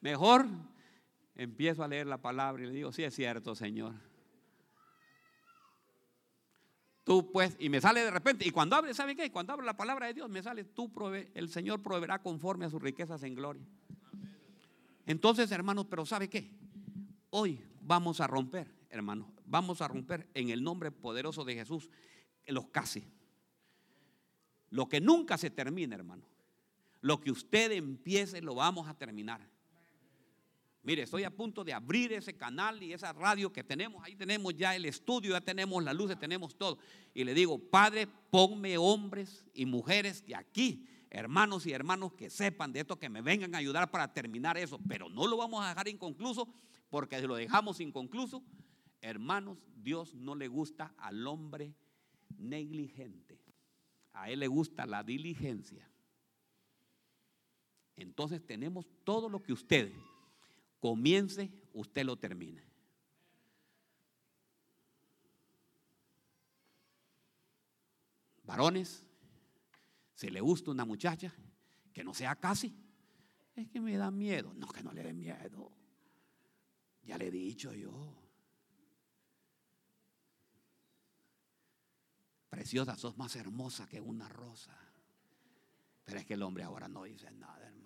mejor 0.00 0.46
empiezo 1.34 1.82
a 1.82 1.88
leer 1.88 2.06
la 2.06 2.18
palabra 2.18 2.62
y 2.62 2.66
le 2.66 2.72
digo, 2.72 2.92
sí 2.92 3.04
es 3.04 3.14
cierto, 3.14 3.54
Señor. 3.54 3.94
Tú 7.04 7.30
pues, 7.32 7.56
y 7.58 7.68
me 7.70 7.80
sale 7.80 8.04
de 8.04 8.10
repente, 8.10 8.46
y 8.46 8.50
cuando 8.50 8.76
abre, 8.76 8.92
¿sabe 8.92 9.16
qué? 9.16 9.32
Cuando 9.32 9.54
abre 9.54 9.64
la 9.64 9.76
palabra 9.76 10.06
de 10.06 10.14
Dios, 10.14 10.28
me 10.28 10.42
sale, 10.42 10.64
tú 10.64 10.92
prove, 10.92 11.30
el 11.34 11.48
Señor 11.48 11.82
proveerá 11.82 12.20
conforme 12.20 12.66
a 12.66 12.70
sus 12.70 12.82
riquezas 12.82 13.22
en 13.22 13.34
gloria. 13.34 13.66
Entonces, 15.06 15.50
hermanos, 15.50 15.86
pero 15.88 16.04
¿sabe 16.04 16.28
qué? 16.28 16.50
Hoy 17.30 17.64
vamos 17.80 18.20
a 18.20 18.26
romper, 18.26 18.66
hermanos, 18.90 19.28
vamos 19.46 19.80
a 19.80 19.88
romper 19.88 20.28
en 20.34 20.50
el 20.50 20.62
nombre 20.62 20.90
poderoso 20.90 21.44
de 21.44 21.54
Jesús 21.54 21.88
los 22.52 22.66
casi. 22.68 23.04
Lo 24.70 24.88
que 24.88 25.00
nunca 25.00 25.38
se 25.38 25.50
termina, 25.50 25.94
hermano. 25.94 26.24
Lo 27.00 27.20
que 27.20 27.30
usted 27.30 27.72
empiece 27.72 28.40
lo 28.40 28.54
vamos 28.54 28.88
a 28.88 28.94
terminar. 28.94 29.40
Mire, 30.82 31.02
estoy 31.02 31.24
a 31.24 31.30
punto 31.30 31.64
de 31.64 31.72
abrir 31.72 32.12
ese 32.12 32.36
canal 32.36 32.82
y 32.82 32.92
esa 32.92 33.12
radio 33.12 33.52
que 33.52 33.62
tenemos. 33.62 34.02
Ahí 34.04 34.16
tenemos 34.16 34.54
ya 34.54 34.74
el 34.74 34.86
estudio, 34.86 35.32
ya 35.32 35.40
tenemos 35.40 35.84
las 35.84 35.94
luces, 35.94 36.18
tenemos 36.18 36.56
todo. 36.56 36.78
Y 37.12 37.24
le 37.24 37.34
digo, 37.34 37.58
Padre, 37.58 38.06
ponme 38.06 38.78
hombres 38.78 39.44
y 39.52 39.66
mujeres 39.66 40.24
de 40.24 40.34
aquí, 40.34 40.88
hermanos 41.10 41.66
y 41.66 41.72
hermanos 41.72 42.14
que 42.14 42.30
sepan 42.30 42.72
de 42.72 42.80
esto, 42.80 42.98
que 42.98 43.10
me 43.10 43.20
vengan 43.20 43.54
a 43.54 43.58
ayudar 43.58 43.90
para 43.90 44.12
terminar 44.14 44.56
eso. 44.56 44.80
Pero 44.88 45.10
no 45.10 45.26
lo 45.26 45.36
vamos 45.36 45.62
a 45.62 45.68
dejar 45.68 45.88
inconcluso, 45.88 46.48
porque 46.88 47.20
si 47.20 47.26
lo 47.26 47.34
dejamos 47.34 47.80
inconcluso, 47.80 48.42
hermanos, 49.02 49.58
Dios 49.76 50.14
no 50.14 50.34
le 50.34 50.48
gusta 50.48 50.94
al 50.96 51.26
hombre 51.26 51.74
negligente. 52.38 53.38
A 54.14 54.30
Él 54.30 54.40
le 54.40 54.48
gusta 54.48 54.86
la 54.86 55.02
diligencia. 55.02 55.86
Entonces 57.98 58.44
tenemos 58.46 58.86
todo 59.04 59.28
lo 59.28 59.42
que 59.42 59.52
usted 59.52 59.92
comience, 60.78 61.50
usted 61.72 62.04
lo 62.04 62.16
termina. 62.16 62.62
Varones, 68.44 69.04
si 70.14 70.30
le 70.30 70.40
gusta 70.40 70.70
una 70.70 70.84
muchacha, 70.84 71.34
que 71.92 72.04
no 72.04 72.14
sea 72.14 72.36
casi, 72.36 72.74
es 73.56 73.68
que 73.68 73.80
me 73.80 73.96
da 73.96 74.10
miedo. 74.10 74.54
No, 74.54 74.68
que 74.68 74.82
no 74.82 74.92
le 74.92 75.02
dé 75.02 75.12
miedo. 75.12 75.72
Ya 77.02 77.18
le 77.18 77.26
he 77.26 77.30
dicho 77.30 77.74
yo. 77.74 78.14
Preciosa, 82.48 82.96
sos 82.96 83.18
más 83.18 83.34
hermosa 83.36 83.86
que 83.88 84.00
una 84.00 84.28
rosa. 84.28 84.78
Pero 86.04 86.20
es 86.20 86.24
que 86.24 86.34
el 86.34 86.42
hombre 86.42 86.62
ahora 86.62 86.88
no 86.88 87.04
dice 87.04 87.30
nada, 87.32 87.66
hermano 87.66 87.77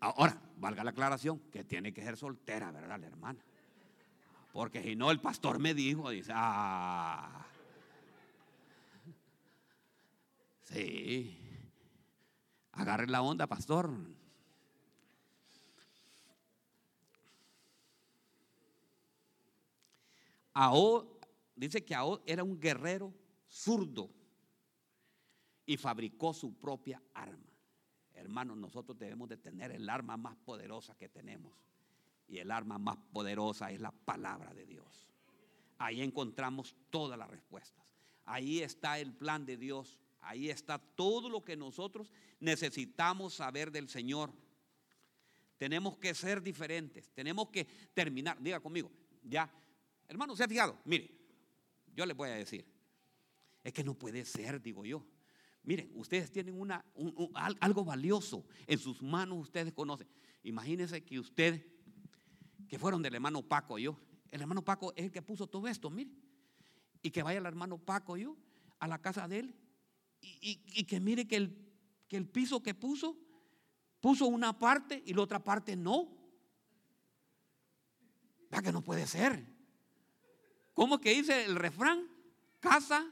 ahora, 0.00 0.40
valga 0.56 0.84
la 0.84 0.90
aclaración, 0.90 1.38
que 1.50 1.64
tiene 1.64 1.92
que 1.92 2.02
ser 2.02 2.16
soltera, 2.16 2.70
¿verdad, 2.70 2.98
la 2.98 3.06
hermana? 3.06 3.44
Porque 4.52 4.82
si 4.82 4.96
no, 4.96 5.10
el 5.10 5.20
pastor 5.20 5.58
me 5.58 5.74
dijo, 5.74 6.10
dice, 6.10 6.32
ah, 6.34 7.46
sí, 10.62 11.38
agarre 12.72 13.06
la 13.06 13.22
onda, 13.22 13.46
pastor. 13.46 13.90
Ahod, 20.54 21.06
dice 21.54 21.84
que 21.84 21.94
Ahod 21.94 22.20
era 22.26 22.42
un 22.42 22.58
guerrero 22.58 23.14
zurdo 23.46 24.10
y 25.64 25.76
fabricó 25.76 26.32
su 26.34 26.58
propia 26.58 27.00
arma. 27.14 27.47
Hermanos, 28.18 28.56
nosotros 28.56 28.98
debemos 28.98 29.28
de 29.28 29.36
tener 29.36 29.70
el 29.72 29.88
arma 29.88 30.16
más 30.16 30.36
poderosa 30.36 30.96
que 30.96 31.08
tenemos. 31.08 31.52
Y 32.26 32.38
el 32.38 32.50
arma 32.50 32.78
más 32.78 32.98
poderosa 33.12 33.70
es 33.70 33.80
la 33.80 33.92
palabra 33.92 34.52
de 34.52 34.66
Dios. 34.66 35.08
Ahí 35.78 36.02
encontramos 36.02 36.74
todas 36.90 37.18
las 37.18 37.30
respuestas. 37.30 37.86
Ahí 38.24 38.60
está 38.60 38.98
el 38.98 39.14
plan 39.14 39.46
de 39.46 39.56
Dios. 39.56 39.98
Ahí 40.20 40.50
está 40.50 40.78
todo 40.78 41.30
lo 41.30 41.44
que 41.44 41.56
nosotros 41.56 42.12
necesitamos 42.40 43.34
saber 43.34 43.70
del 43.70 43.88
Señor. 43.88 44.32
Tenemos 45.56 45.96
que 45.96 46.14
ser 46.14 46.42
diferentes. 46.42 47.10
Tenemos 47.14 47.48
que 47.48 47.64
terminar. 47.94 48.40
Diga 48.40 48.60
conmigo, 48.60 48.90
ya. 49.22 49.50
Hermano, 50.08 50.36
¿se 50.36 50.44
ha 50.44 50.48
fijado? 50.48 50.78
Mire, 50.84 51.10
yo 51.94 52.04
le 52.04 52.14
voy 52.14 52.30
a 52.30 52.34
decir. 52.34 52.66
Es 53.62 53.72
que 53.72 53.84
no 53.84 53.94
puede 53.94 54.24
ser, 54.24 54.60
digo 54.60 54.84
yo. 54.84 55.04
Miren, 55.62 55.90
ustedes 55.94 56.30
tienen 56.32 56.58
una, 56.58 56.84
algo 57.60 57.84
valioso 57.84 58.46
en 58.66 58.78
sus 58.78 59.02
manos, 59.02 59.38
ustedes 59.38 59.72
conocen. 59.72 60.08
Imagínense 60.42 61.04
que 61.04 61.18
ustedes, 61.18 61.64
que 62.68 62.78
fueron 62.78 63.02
del 63.02 63.14
hermano 63.14 63.42
Paco 63.42 63.78
yo, 63.78 63.98
el 64.30 64.40
hermano 64.40 64.62
Paco 64.62 64.92
es 64.96 65.04
el 65.04 65.12
que 65.12 65.22
puso 65.22 65.46
todo 65.46 65.68
esto, 65.68 65.90
mire. 65.90 66.10
Y 67.02 67.10
que 67.10 67.22
vaya 67.22 67.38
el 67.38 67.46
hermano 67.46 67.78
Paco 67.78 68.16
yo 68.16 68.36
a 68.78 68.88
la 68.88 69.00
casa 69.00 69.28
de 69.28 69.40
él 69.40 69.54
y, 70.20 70.84
que 70.84 71.00
mire 71.00 71.26
que 71.26 71.36
el, 71.36 71.72
que 72.08 72.16
el 72.16 72.28
piso 72.28 72.62
que 72.62 72.74
puso, 72.74 73.16
puso 74.00 74.26
una 74.26 74.58
parte 74.58 75.02
y 75.04 75.14
la 75.14 75.22
otra 75.22 75.42
parte 75.42 75.76
no. 75.76 76.16
Vea 78.50 78.62
que 78.62 78.72
no 78.72 78.82
puede 78.82 79.06
ser. 79.06 79.44
¿Cómo 80.74 81.00
que 81.00 81.14
dice 81.14 81.44
el 81.44 81.56
refrán? 81.56 82.08
Casa 82.60 83.06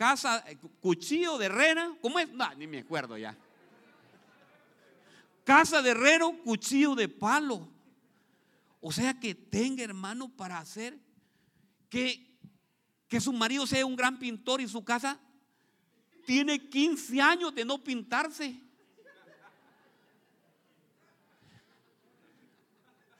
casa, 0.00 0.42
eh, 0.48 0.56
cuchillo 0.80 1.36
de 1.36 1.44
herrera, 1.44 1.94
¿cómo 2.00 2.18
es? 2.18 2.32
No, 2.32 2.54
ni 2.54 2.66
me 2.66 2.78
acuerdo 2.78 3.18
ya. 3.18 3.36
Casa 5.44 5.82
de 5.82 5.90
herrero, 5.90 6.32
cuchillo 6.42 6.94
de 6.94 7.06
palo. 7.06 7.68
O 8.80 8.90
sea 8.90 9.20
que 9.20 9.34
tenga 9.34 9.84
hermano 9.84 10.30
para 10.34 10.56
hacer 10.56 10.98
que, 11.90 12.34
que 13.08 13.20
su 13.20 13.30
marido 13.34 13.66
sea 13.66 13.84
un 13.84 13.94
gran 13.94 14.18
pintor 14.18 14.62
y 14.62 14.68
su 14.68 14.82
casa 14.82 15.20
tiene 16.24 16.70
15 16.70 17.20
años 17.20 17.54
de 17.54 17.66
no 17.66 17.84
pintarse. 17.84 18.58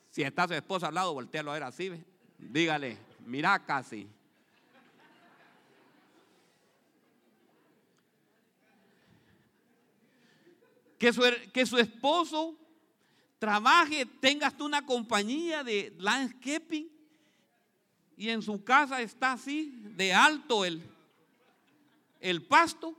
Si 0.08 0.22
está 0.22 0.48
su 0.48 0.54
esposa 0.54 0.88
al 0.88 0.94
lado, 0.94 1.12
voltealo 1.12 1.50
a 1.50 1.54
ver 1.54 1.62
así. 1.64 1.92
Dígale, 2.38 2.96
mira 3.26 3.66
casi. 3.66 4.08
Que 11.00 11.14
su, 11.14 11.22
que 11.54 11.64
su 11.64 11.78
esposo 11.78 12.54
trabaje, 13.38 14.04
tengas 14.04 14.54
tú 14.54 14.66
una 14.66 14.84
compañía 14.84 15.64
de 15.64 15.96
landscaping 15.98 16.90
y 18.18 18.28
en 18.28 18.42
su 18.42 18.62
casa 18.62 19.00
está 19.00 19.32
así 19.32 19.80
de 19.96 20.12
alto 20.12 20.62
el, 20.62 20.82
el 22.20 22.42
pasto. 22.42 22.94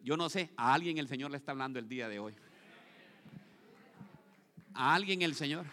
Yo 0.00 0.18
no 0.18 0.28
sé, 0.28 0.50
a 0.58 0.74
alguien 0.74 0.98
el 0.98 1.08
Señor 1.08 1.30
le 1.30 1.38
está 1.38 1.52
hablando 1.52 1.78
el 1.78 1.88
día 1.88 2.06
de 2.10 2.18
hoy. 2.18 2.34
A 4.74 4.94
alguien 4.94 5.22
el 5.22 5.34
Señor. 5.34 5.64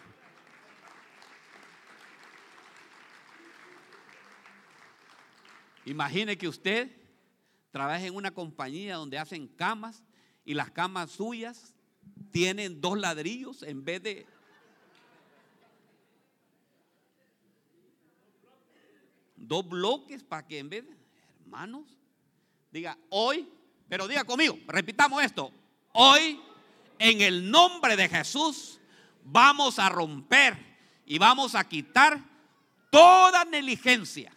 Imagine 5.84 6.36
que 6.36 6.48
usted 6.48 6.90
trabaja 7.70 8.04
en 8.04 8.14
una 8.14 8.32
compañía 8.32 8.96
donde 8.96 9.18
hacen 9.18 9.48
camas 9.48 10.02
y 10.44 10.54
las 10.54 10.70
camas 10.70 11.10
suyas 11.10 11.74
tienen 12.30 12.80
dos 12.80 12.98
ladrillos 12.98 13.62
en 13.62 13.84
vez 13.84 14.02
de... 14.02 14.26
Dos 19.36 19.68
bloques 19.68 20.22
para 20.22 20.46
que 20.46 20.58
en 20.58 20.68
vez 20.68 20.86
de... 20.86 20.96
Hermanos, 21.40 21.98
diga, 22.70 22.96
hoy, 23.08 23.48
pero 23.88 24.06
diga 24.06 24.24
conmigo, 24.24 24.58
repitamos 24.68 25.22
esto, 25.22 25.50
hoy 25.92 26.40
en 26.98 27.20
el 27.22 27.50
nombre 27.50 27.96
de 27.96 28.08
Jesús 28.08 28.78
vamos 29.24 29.78
a 29.78 29.88
romper 29.88 30.56
y 31.06 31.18
vamos 31.18 31.54
a 31.54 31.66
quitar 31.66 32.22
toda 32.90 33.44
negligencia 33.46 34.32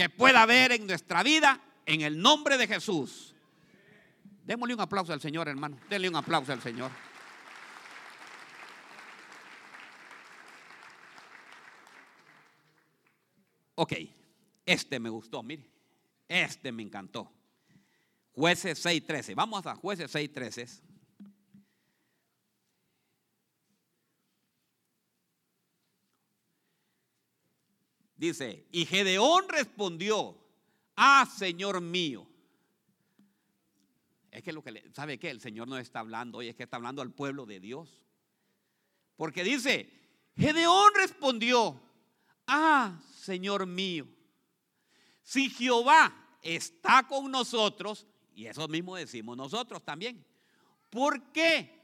que 0.00 0.08
pueda 0.08 0.40
haber 0.40 0.72
en 0.72 0.86
nuestra 0.86 1.22
vida 1.22 1.60
en 1.84 2.00
el 2.00 2.18
nombre 2.18 2.56
de 2.56 2.66
Jesús. 2.66 3.34
Démosle 4.46 4.72
un 4.72 4.80
aplauso 4.80 5.12
al 5.12 5.20
Señor, 5.20 5.46
hermano. 5.46 5.78
Denle 5.90 6.08
un 6.08 6.16
aplauso 6.16 6.54
al 6.54 6.62
Señor. 6.62 6.90
Ok, 13.74 13.92
este 14.64 14.98
me 14.98 15.10
gustó, 15.10 15.42
mire. 15.42 15.68
Este 16.26 16.72
me 16.72 16.82
encantó. 16.82 17.30
Jueces 18.32 18.82
6.13. 18.82 19.34
Vamos 19.34 19.66
a 19.66 19.74
jueces 19.74 20.14
6.13. 20.14 20.80
Dice, 28.20 28.66
y 28.70 28.84
Gedeón 28.84 29.48
respondió, 29.48 30.36
ah, 30.94 31.26
Señor 31.38 31.80
mío. 31.80 32.28
Es 34.30 34.42
que 34.42 34.52
lo 34.52 34.62
que 34.62 34.72
le, 34.72 34.92
¿sabe 34.92 35.18
qué? 35.18 35.30
El 35.30 35.40
Señor 35.40 35.66
no 35.68 35.78
está 35.78 36.00
hablando 36.00 36.36
hoy, 36.36 36.48
es 36.48 36.54
que 36.54 36.64
está 36.64 36.76
hablando 36.76 37.00
al 37.00 37.14
pueblo 37.14 37.46
de 37.46 37.60
Dios. 37.60 38.04
Porque 39.16 39.42
dice, 39.42 39.90
Gedeón 40.36 40.92
respondió, 40.96 41.80
ah, 42.46 43.00
Señor 43.10 43.64
mío, 43.64 44.06
si 45.22 45.48
Jehová 45.48 46.36
está 46.42 47.08
con 47.08 47.30
nosotros, 47.30 48.06
y 48.34 48.44
eso 48.44 48.68
mismo 48.68 48.96
decimos 48.96 49.34
nosotros 49.34 49.82
también, 49.82 50.26
¿por 50.90 51.32
qué 51.32 51.74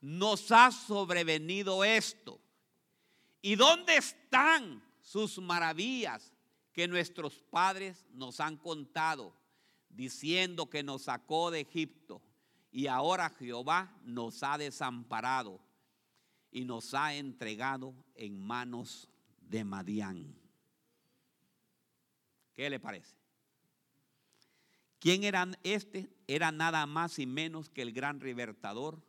nos 0.00 0.52
ha 0.52 0.70
sobrevenido 0.70 1.82
esto? 1.82 2.40
¿Y 3.42 3.56
dónde 3.56 3.96
están 3.96 4.85
sus 5.06 5.38
maravillas 5.38 6.34
que 6.72 6.88
nuestros 6.88 7.38
padres 7.38 8.04
nos 8.10 8.40
han 8.40 8.56
contado, 8.56 9.32
diciendo 9.88 10.68
que 10.68 10.82
nos 10.82 11.02
sacó 11.02 11.52
de 11.52 11.60
Egipto 11.60 12.20
y 12.72 12.88
ahora 12.88 13.30
Jehová 13.30 13.96
nos 14.02 14.42
ha 14.42 14.58
desamparado 14.58 15.60
y 16.50 16.64
nos 16.64 16.92
ha 16.92 17.14
entregado 17.14 17.94
en 18.16 18.36
manos 18.36 19.08
de 19.42 19.62
Madián. 19.62 20.34
¿Qué 22.56 22.68
le 22.68 22.80
parece? 22.80 23.14
¿Quién 24.98 25.22
era 25.22 25.46
este? 25.62 26.10
Era 26.26 26.50
nada 26.50 26.84
más 26.84 27.20
y 27.20 27.26
menos 27.26 27.70
que 27.70 27.82
el 27.82 27.92
gran 27.92 28.18
libertador 28.18 29.00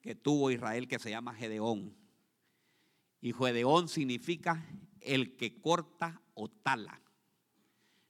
que 0.00 0.14
tuvo 0.14 0.52
Israel 0.52 0.86
que 0.86 1.00
se 1.00 1.10
llama 1.10 1.34
Gedeón. 1.34 1.96
Y 3.20 3.32
Gedeón 3.32 3.88
significa 3.88 4.64
el 5.06 5.36
que 5.36 5.60
corta 5.60 6.20
o 6.34 6.48
tala. 6.48 7.00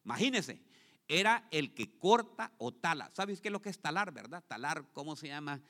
Imagínense, 0.04 0.61
era 1.06 1.46
el 1.50 1.74
que 1.74 1.98
corta 1.98 2.52
o 2.59 2.72
tala. 2.72 3.11
¿Sabes 3.12 3.40
qué 3.40 3.48
es 3.48 3.52
lo 3.52 3.62
que 3.62 3.68
es 3.68 3.78
talar, 3.78 4.12
verdad? 4.12 4.42
Talar, 4.46 4.85
¿cómo 4.92 5.14
se 5.14 5.28
llama? 5.28 5.61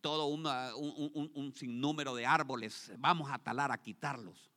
Todo 0.00 0.26
un, 0.26 1.52
sinnúmero 1.54 2.14
de 2.14 2.26
árboles. 2.26 2.92
Vamos 2.98 3.30
a 3.30 3.38
talar, 3.38 3.70
a 3.70 3.80
quitarlos. 3.80 4.50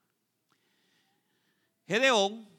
Gedeón, 1.88 2.50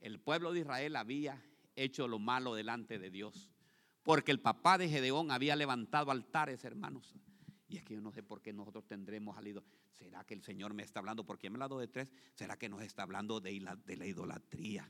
el 0.00 0.20
pueblo 0.20 0.52
de 0.52 0.60
Israel 0.60 0.96
había 0.96 1.42
hecho 1.74 2.06
lo 2.06 2.18
malo 2.18 2.54
delante 2.54 2.98
de 2.98 3.10
Dios. 3.10 3.50
Porque 4.04 4.30
el 4.30 4.40
papá 4.40 4.78
de 4.78 4.88
Gedeón 4.88 5.30
había 5.30 5.56
levantado 5.56 6.10
altares, 6.10 6.64
hermanos. 6.64 7.14
Y 7.74 7.78
es 7.78 7.82
que 7.82 7.94
yo 7.94 8.00
no 8.00 8.12
sé 8.12 8.22
por 8.22 8.40
qué 8.40 8.52
nosotros 8.52 8.86
tendremos 8.86 9.34
salido. 9.34 9.64
¿Será 9.94 10.22
que 10.22 10.34
el 10.34 10.44
Señor 10.44 10.72
me 10.74 10.84
está 10.84 11.00
hablando? 11.00 11.26
Porque 11.26 11.50
me 11.50 11.54
ha 11.54 11.56
hablado 11.56 11.80
de 11.80 11.88
tres. 11.88 12.08
¿Será 12.32 12.56
que 12.56 12.68
nos 12.68 12.80
está 12.82 13.02
hablando 13.02 13.40
de 13.40 13.60
la, 13.60 14.06
idolatría? 14.06 14.88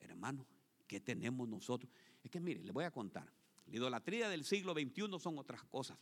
Hermano, 0.00 0.44
¿qué 0.88 0.98
tenemos 0.98 1.48
nosotros? 1.48 1.88
Es 2.24 2.32
que 2.32 2.40
mire, 2.40 2.64
le 2.64 2.72
voy 2.72 2.82
a 2.82 2.90
contar. 2.90 3.32
La 3.66 3.76
idolatría 3.76 4.28
del 4.28 4.42
siglo 4.42 4.72
XXI 4.72 5.20
son 5.20 5.38
otras 5.38 5.62
cosas. 5.62 5.96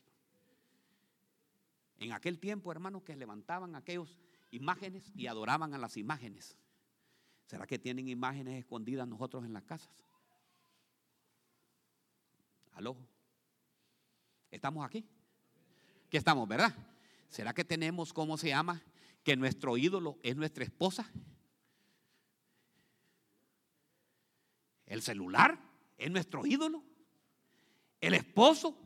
En 1.99 2.13
aquel 2.13 2.39
tiempo, 2.39 2.73
hermanos, 2.73 3.03
que 3.03 3.15
levantaban 3.15 3.77
aquellos 3.77 4.19
imágenes 4.53 5.13
y 5.15 5.27
adoraban 5.27 5.75
a 5.75 5.79
las 5.79 5.99
imágenes. 5.99 6.57
¿Será 7.45 7.67
que 7.67 7.79
tienen 7.79 8.09
imágenes 8.09 8.61
escondidas 8.61 9.07
nosotros 9.07 9.45
en 9.45 9.53
las 9.53 9.65
casas? 9.65 9.93
¿Aló? 12.73 12.97
¿Estamos 14.51 14.87
aquí? 14.87 15.07
¿Qué 16.11 16.19
estamos, 16.19 16.49
verdad? 16.49 16.75
¿Será 17.29 17.55
que 17.55 17.65
tenemos, 17.65 18.13
cómo 18.13 18.37
se 18.37 18.49
llama, 18.49 18.83
que 19.23 19.37
nuestro 19.37 19.77
ídolo 19.77 20.19
es 20.25 20.37
nuestra 20.37 20.65
esposa? 20.65 21.09
El 24.87 25.03
celular 25.03 25.57
es 25.97 26.11
nuestro 26.11 26.45
ídolo. 26.45 26.83
El 28.01 28.15
esposo. 28.15 28.77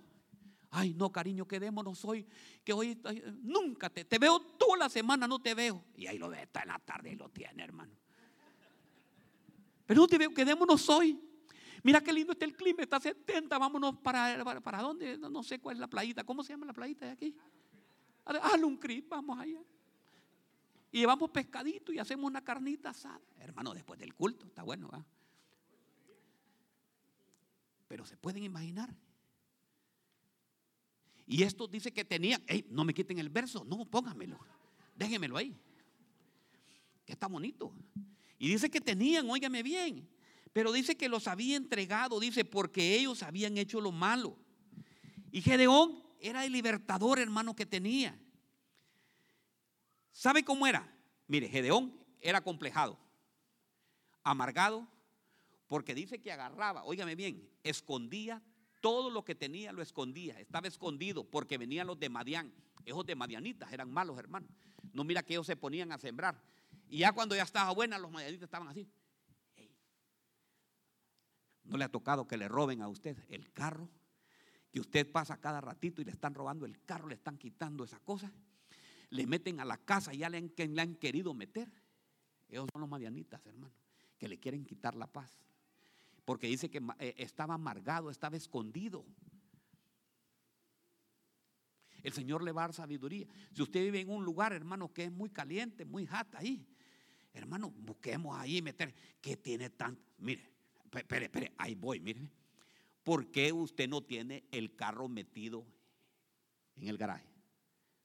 Ay, 0.70 0.92
no, 0.92 1.10
cariño, 1.10 1.48
quedémonos 1.48 2.04
hoy. 2.04 2.26
Que 2.62 2.74
hoy 2.74 3.00
nunca 3.40 3.88
te, 3.88 4.04
te 4.04 4.18
veo 4.18 4.38
toda 4.58 4.76
la 4.76 4.88
semana, 4.90 5.26
no 5.26 5.40
te 5.40 5.54
veo. 5.54 5.82
Y 5.96 6.06
ahí 6.06 6.18
lo 6.18 6.28
ve, 6.28 6.42
está 6.42 6.60
en 6.60 6.68
la 6.68 6.78
tarde 6.78 7.12
y 7.12 7.16
lo 7.16 7.30
tiene, 7.30 7.64
hermano. 7.64 7.96
Pero 9.86 10.02
no 10.02 10.06
te 10.06 10.18
veo, 10.18 10.34
quedémonos 10.34 10.90
hoy. 10.90 11.18
Mira 11.84 12.00
qué 12.00 12.14
lindo 12.14 12.32
está 12.32 12.46
el 12.46 12.56
clima, 12.56 12.82
está 12.82 12.98
70, 12.98 13.58
vámonos 13.58 13.98
para, 13.98 14.42
para, 14.62 14.80
dónde, 14.80 15.18
no, 15.18 15.42
sé 15.42 15.58
cuál 15.58 15.76
es 15.76 15.80
la 15.80 15.86
playita, 15.86 16.24
¿cómo 16.24 16.42
se 16.42 16.54
llama 16.54 16.64
la 16.64 16.72
playita 16.72 17.04
de 17.04 17.12
aquí? 17.12 17.36
Hazle 18.24 18.64
un 18.64 18.78
crip, 18.78 19.10
vamos 19.10 19.38
allá. 19.38 19.62
Y 20.90 21.00
llevamos 21.00 21.28
pescadito 21.28 21.92
y 21.92 21.98
hacemos 21.98 22.24
una 22.24 22.42
carnita 22.42 22.88
asada. 22.88 23.20
Hermano, 23.38 23.74
después 23.74 24.00
del 24.00 24.14
culto, 24.14 24.46
está 24.46 24.62
bueno, 24.62 24.88
¿va? 24.88 25.04
Pero 27.86 28.06
se 28.06 28.16
pueden 28.16 28.44
imaginar. 28.44 28.96
Y 31.26 31.42
esto 31.42 31.68
dice 31.68 31.92
que 31.92 32.06
tenía, 32.06 32.40
no 32.70 32.84
me 32.86 32.94
quiten 32.94 33.18
el 33.18 33.28
verso, 33.28 33.62
no, 33.62 33.84
póngamelo, 33.84 34.38
déjenmelo 34.94 35.36
ahí. 35.36 35.54
Que 37.04 37.12
está 37.12 37.26
bonito. 37.26 37.74
Y 38.38 38.48
dice 38.48 38.70
que 38.70 38.80
tenían, 38.80 39.28
óigame 39.28 39.62
bien, 39.62 40.08
pero 40.54 40.70
dice 40.70 40.96
que 40.96 41.08
los 41.08 41.26
había 41.26 41.56
entregado, 41.56 42.20
dice, 42.20 42.44
porque 42.44 42.94
ellos 42.94 43.24
habían 43.24 43.58
hecho 43.58 43.80
lo 43.80 43.90
malo. 43.90 44.38
Y 45.32 45.42
Gedeón 45.42 46.00
era 46.20 46.44
el 46.44 46.52
libertador, 46.52 47.18
hermano, 47.18 47.56
que 47.56 47.66
tenía. 47.66 48.16
¿Sabe 50.12 50.44
cómo 50.44 50.68
era? 50.68 50.96
Mire, 51.26 51.48
Gedeón 51.48 51.92
era 52.20 52.40
complejado, 52.40 52.96
amargado, 54.22 54.86
porque 55.66 55.92
dice 55.92 56.20
que 56.20 56.30
agarraba, 56.30 56.84
óigame 56.84 57.16
bien, 57.16 57.50
escondía 57.64 58.40
todo 58.80 59.10
lo 59.10 59.24
que 59.24 59.34
tenía, 59.34 59.72
lo 59.72 59.82
escondía. 59.82 60.38
Estaba 60.38 60.68
escondido 60.68 61.24
porque 61.24 61.58
venían 61.58 61.88
los 61.88 61.98
de 61.98 62.08
Madián. 62.08 62.54
Esos 62.84 63.04
de 63.04 63.16
Madianitas 63.16 63.72
eran 63.72 63.90
malos, 63.90 64.16
hermano. 64.20 64.46
No 64.92 65.02
mira 65.02 65.24
que 65.24 65.32
ellos 65.32 65.46
se 65.46 65.56
ponían 65.56 65.90
a 65.90 65.98
sembrar. 65.98 66.40
Y 66.88 66.98
ya 66.98 67.10
cuando 67.10 67.34
ya 67.34 67.42
estaba 67.42 67.72
buena, 67.72 67.98
los 67.98 68.12
madianitas 68.12 68.44
estaban 68.44 68.68
así. 68.68 68.88
¿No 71.64 71.76
le 71.76 71.84
ha 71.84 71.88
tocado 71.88 72.26
que 72.26 72.36
le 72.36 72.48
roben 72.48 72.82
a 72.82 72.88
usted 72.88 73.16
el 73.28 73.52
carro? 73.52 73.88
Que 74.70 74.80
usted 74.80 75.10
pasa 75.10 75.40
cada 75.40 75.60
ratito 75.60 76.02
y 76.02 76.04
le 76.04 76.10
están 76.10 76.34
robando 76.34 76.66
el 76.66 76.80
carro, 76.84 77.08
le 77.08 77.14
están 77.14 77.38
quitando 77.38 77.84
esa 77.84 77.98
cosa. 78.00 78.32
Le 79.10 79.26
meten 79.26 79.60
a 79.60 79.64
la 79.64 79.78
casa 79.78 80.12
y 80.12 80.18
ya 80.18 80.28
le 80.28 80.38
han, 80.38 80.52
le 80.56 80.82
han 80.82 80.94
querido 80.96 81.32
meter. 81.32 81.70
Ellos 82.48 82.66
son 82.72 82.80
los 82.80 82.90
madianitas, 82.90 83.44
hermano, 83.46 83.74
que 84.18 84.28
le 84.28 84.38
quieren 84.38 84.64
quitar 84.64 84.94
la 84.94 85.06
paz. 85.06 85.38
Porque 86.24 86.46
dice 86.46 86.70
que 86.70 86.82
eh, 86.98 87.14
estaba 87.18 87.54
amargado, 87.54 88.10
estaba 88.10 88.36
escondido. 88.36 89.04
El 92.02 92.12
Señor 92.12 92.42
le 92.42 92.52
va 92.52 92.64
a 92.64 92.66
dar 92.66 92.74
sabiduría. 92.74 93.26
Si 93.52 93.62
usted 93.62 93.80
vive 93.80 94.00
en 94.00 94.10
un 94.10 94.24
lugar, 94.24 94.52
hermano, 94.52 94.92
que 94.92 95.04
es 95.04 95.12
muy 95.12 95.30
caliente, 95.30 95.86
muy 95.86 96.06
jata 96.06 96.38
ahí, 96.38 96.66
hermano, 97.32 97.70
busquemos 97.70 98.36
ahí 98.38 98.60
meter. 98.60 98.94
que 99.20 99.36
tiene 99.36 99.70
tanto? 99.70 100.02
Mire, 100.18 100.53
espere, 100.98 101.26
espere, 101.26 101.52
ahí 101.58 101.74
voy, 101.74 102.00
mire. 102.00 102.20
¿Por 103.02 103.30
qué 103.30 103.52
usted 103.52 103.88
no 103.88 104.00
tiene 104.00 104.44
el 104.50 104.74
carro 104.74 105.08
metido 105.08 105.66
en 106.76 106.88
el 106.88 106.96
garaje? 106.96 107.28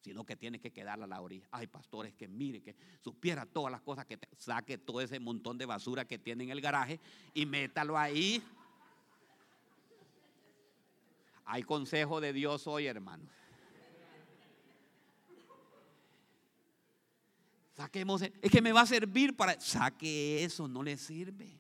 Sino 0.02 0.26
que 0.26 0.36
tiene 0.36 0.60
que 0.60 0.72
quedar 0.72 1.02
a 1.02 1.08
la 1.08 1.22
orilla. 1.22 1.48
Ay, 1.52 1.68
pastores, 1.68 2.14
que 2.14 2.28
mire, 2.28 2.62
que 2.62 2.76
supiera 3.02 3.46
todas 3.46 3.72
las 3.72 3.82
cosas 3.82 4.06
que 4.06 4.20
saque 4.38 4.78
todo 4.78 5.02
ese 5.02 5.20
montón 5.20 5.58
de 5.58 5.66
basura 5.66 6.06
que 6.06 6.18
tiene 6.18 6.44
en 6.44 6.50
el 6.52 6.62
garaje 6.62 7.00
y 7.34 7.46
métalo 7.46 7.98
ahí. 7.98 8.44
Hay 11.46 11.64
consejo 11.64 12.22
de 12.22 12.34
Dios 12.34 12.68
hoy, 12.68 12.88
hermano. 12.88 13.24
Saquemos, 17.74 18.22
es 18.22 18.52
que 18.52 18.62
me 18.62 18.74
va 18.74 18.82
a 18.82 18.86
servir 18.86 19.36
para. 19.38 19.60
Saque 19.62 20.44
eso, 20.44 20.68
no 20.68 20.84
le 20.84 20.98
sirve. 20.98 21.58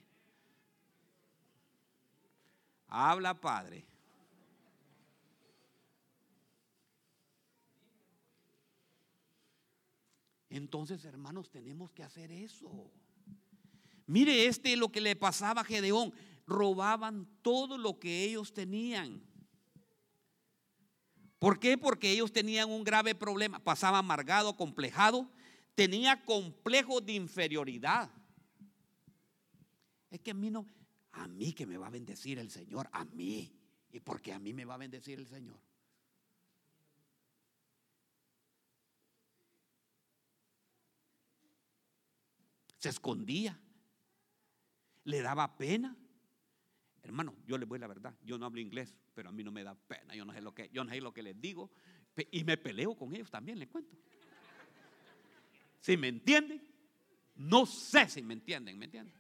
Habla, 2.90 3.40
Padre. 3.40 3.86
Entonces, 10.50 11.06
hermanos, 11.06 11.52
tenemos 11.52 11.92
que 11.92 12.04
hacer 12.04 12.32
eso. 12.32 12.92
Mire, 14.08 14.48
este 14.48 14.74
es 14.74 14.80
lo 14.80 14.92
que 14.92 15.02
le 15.02 15.16
pasaba 15.16 15.62
a 15.62 15.64
Gedeón. 15.64 16.12
Robaban 16.48 17.28
todo 17.44 17.78
lo 17.78 18.00
que 18.00 18.24
ellos 18.24 18.52
tenían. 18.52 19.22
¿Por 21.38 21.60
qué? 21.60 21.78
Porque 21.78 22.12
ellos 22.12 22.34
tenían 22.34 22.70
un 22.72 22.84
grave 22.84 23.14
problema. 23.14 23.60
Pasaba 23.60 24.00
amargado, 24.00 24.58
complejado. 24.58 25.30
Tenía 25.76 26.26
complejo 26.26 27.00
de 27.00 27.14
inferioridad. 27.14 28.10
Es 30.10 30.20
que 30.20 30.32
a 30.32 30.34
mí 30.34 30.50
no, 30.50 30.66
a 31.14 31.28
mí 31.28 31.54
que 31.54 31.66
me 31.66 31.78
va 31.78 31.88
a 31.88 31.92
bendecir 31.92 32.40
el 32.40 32.50
Señor, 32.50 32.90
a 32.92 33.06
mí. 33.06 33.56
¿Y 33.92 34.00
por 34.00 34.22
qué 34.22 34.34
a 34.34 34.40
mí 34.40 34.54
me 34.54 34.66
va 34.66 34.76
a 34.76 34.78
bendecir 34.78 35.20
el 35.20 35.28
Señor? 35.28 35.60
Se 42.78 42.90
escondía. 42.90 43.60
Le 45.06 45.22
daba 45.22 45.58
pena. 45.58 45.98
Hermano, 47.02 47.36
yo 47.48 47.58
les 47.58 47.68
voy 47.68 47.80
la 47.80 47.88
verdad. 47.88 48.16
Yo 48.24 48.38
no 48.38 48.46
hablo 48.46 48.60
inglés, 48.60 48.96
pero 49.16 49.30
a 49.30 49.32
mí 49.32 49.44
no 49.44 49.52
me 49.52 49.64
da 49.64 49.76
pena. 49.76 50.16
Yo 50.16 50.24
no 50.26 50.34
sé 50.34 50.42
lo 50.42 50.54
que, 50.54 50.70
yo 50.70 50.84
no 50.84 50.92
sé 50.92 51.02
lo 51.02 51.14
que 51.14 51.24
les 51.24 51.40
digo. 51.40 51.72
Y 52.32 52.44
me 52.44 52.58
peleo 52.58 52.96
con 52.96 53.14
ellos 53.16 53.32
también, 53.32 53.58
les 53.58 53.70
cuento. 53.70 53.98
Si 55.80 55.98
me 55.98 56.10
entienden, 56.10 56.62
no 57.36 57.66
sé 57.66 58.10
si 58.10 58.22
me 58.22 58.34
entienden, 58.34 58.78
¿me 58.78 58.86
entienden? 58.86 59.16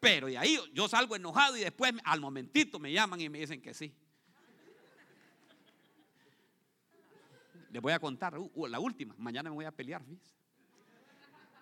Pero 0.00 0.28
y 0.30 0.36
ahí 0.36 0.58
yo 0.72 0.88
salgo 0.88 1.14
enojado 1.14 1.56
y 1.56 1.60
después 1.60 1.92
al 2.04 2.20
momentito 2.20 2.78
me 2.78 2.90
llaman 2.90 3.20
y 3.20 3.28
me 3.28 3.38
dicen 3.38 3.60
que 3.60 3.74
sí. 3.74 3.94
Les 7.70 7.80
voy 7.80 7.92
a 7.92 8.00
contar 8.00 8.36
uh, 8.36 8.66
la 8.66 8.80
última. 8.80 9.14
Mañana 9.18 9.50
me 9.50 9.54
voy 9.54 9.66
a 9.66 9.70
pelear, 9.70 10.02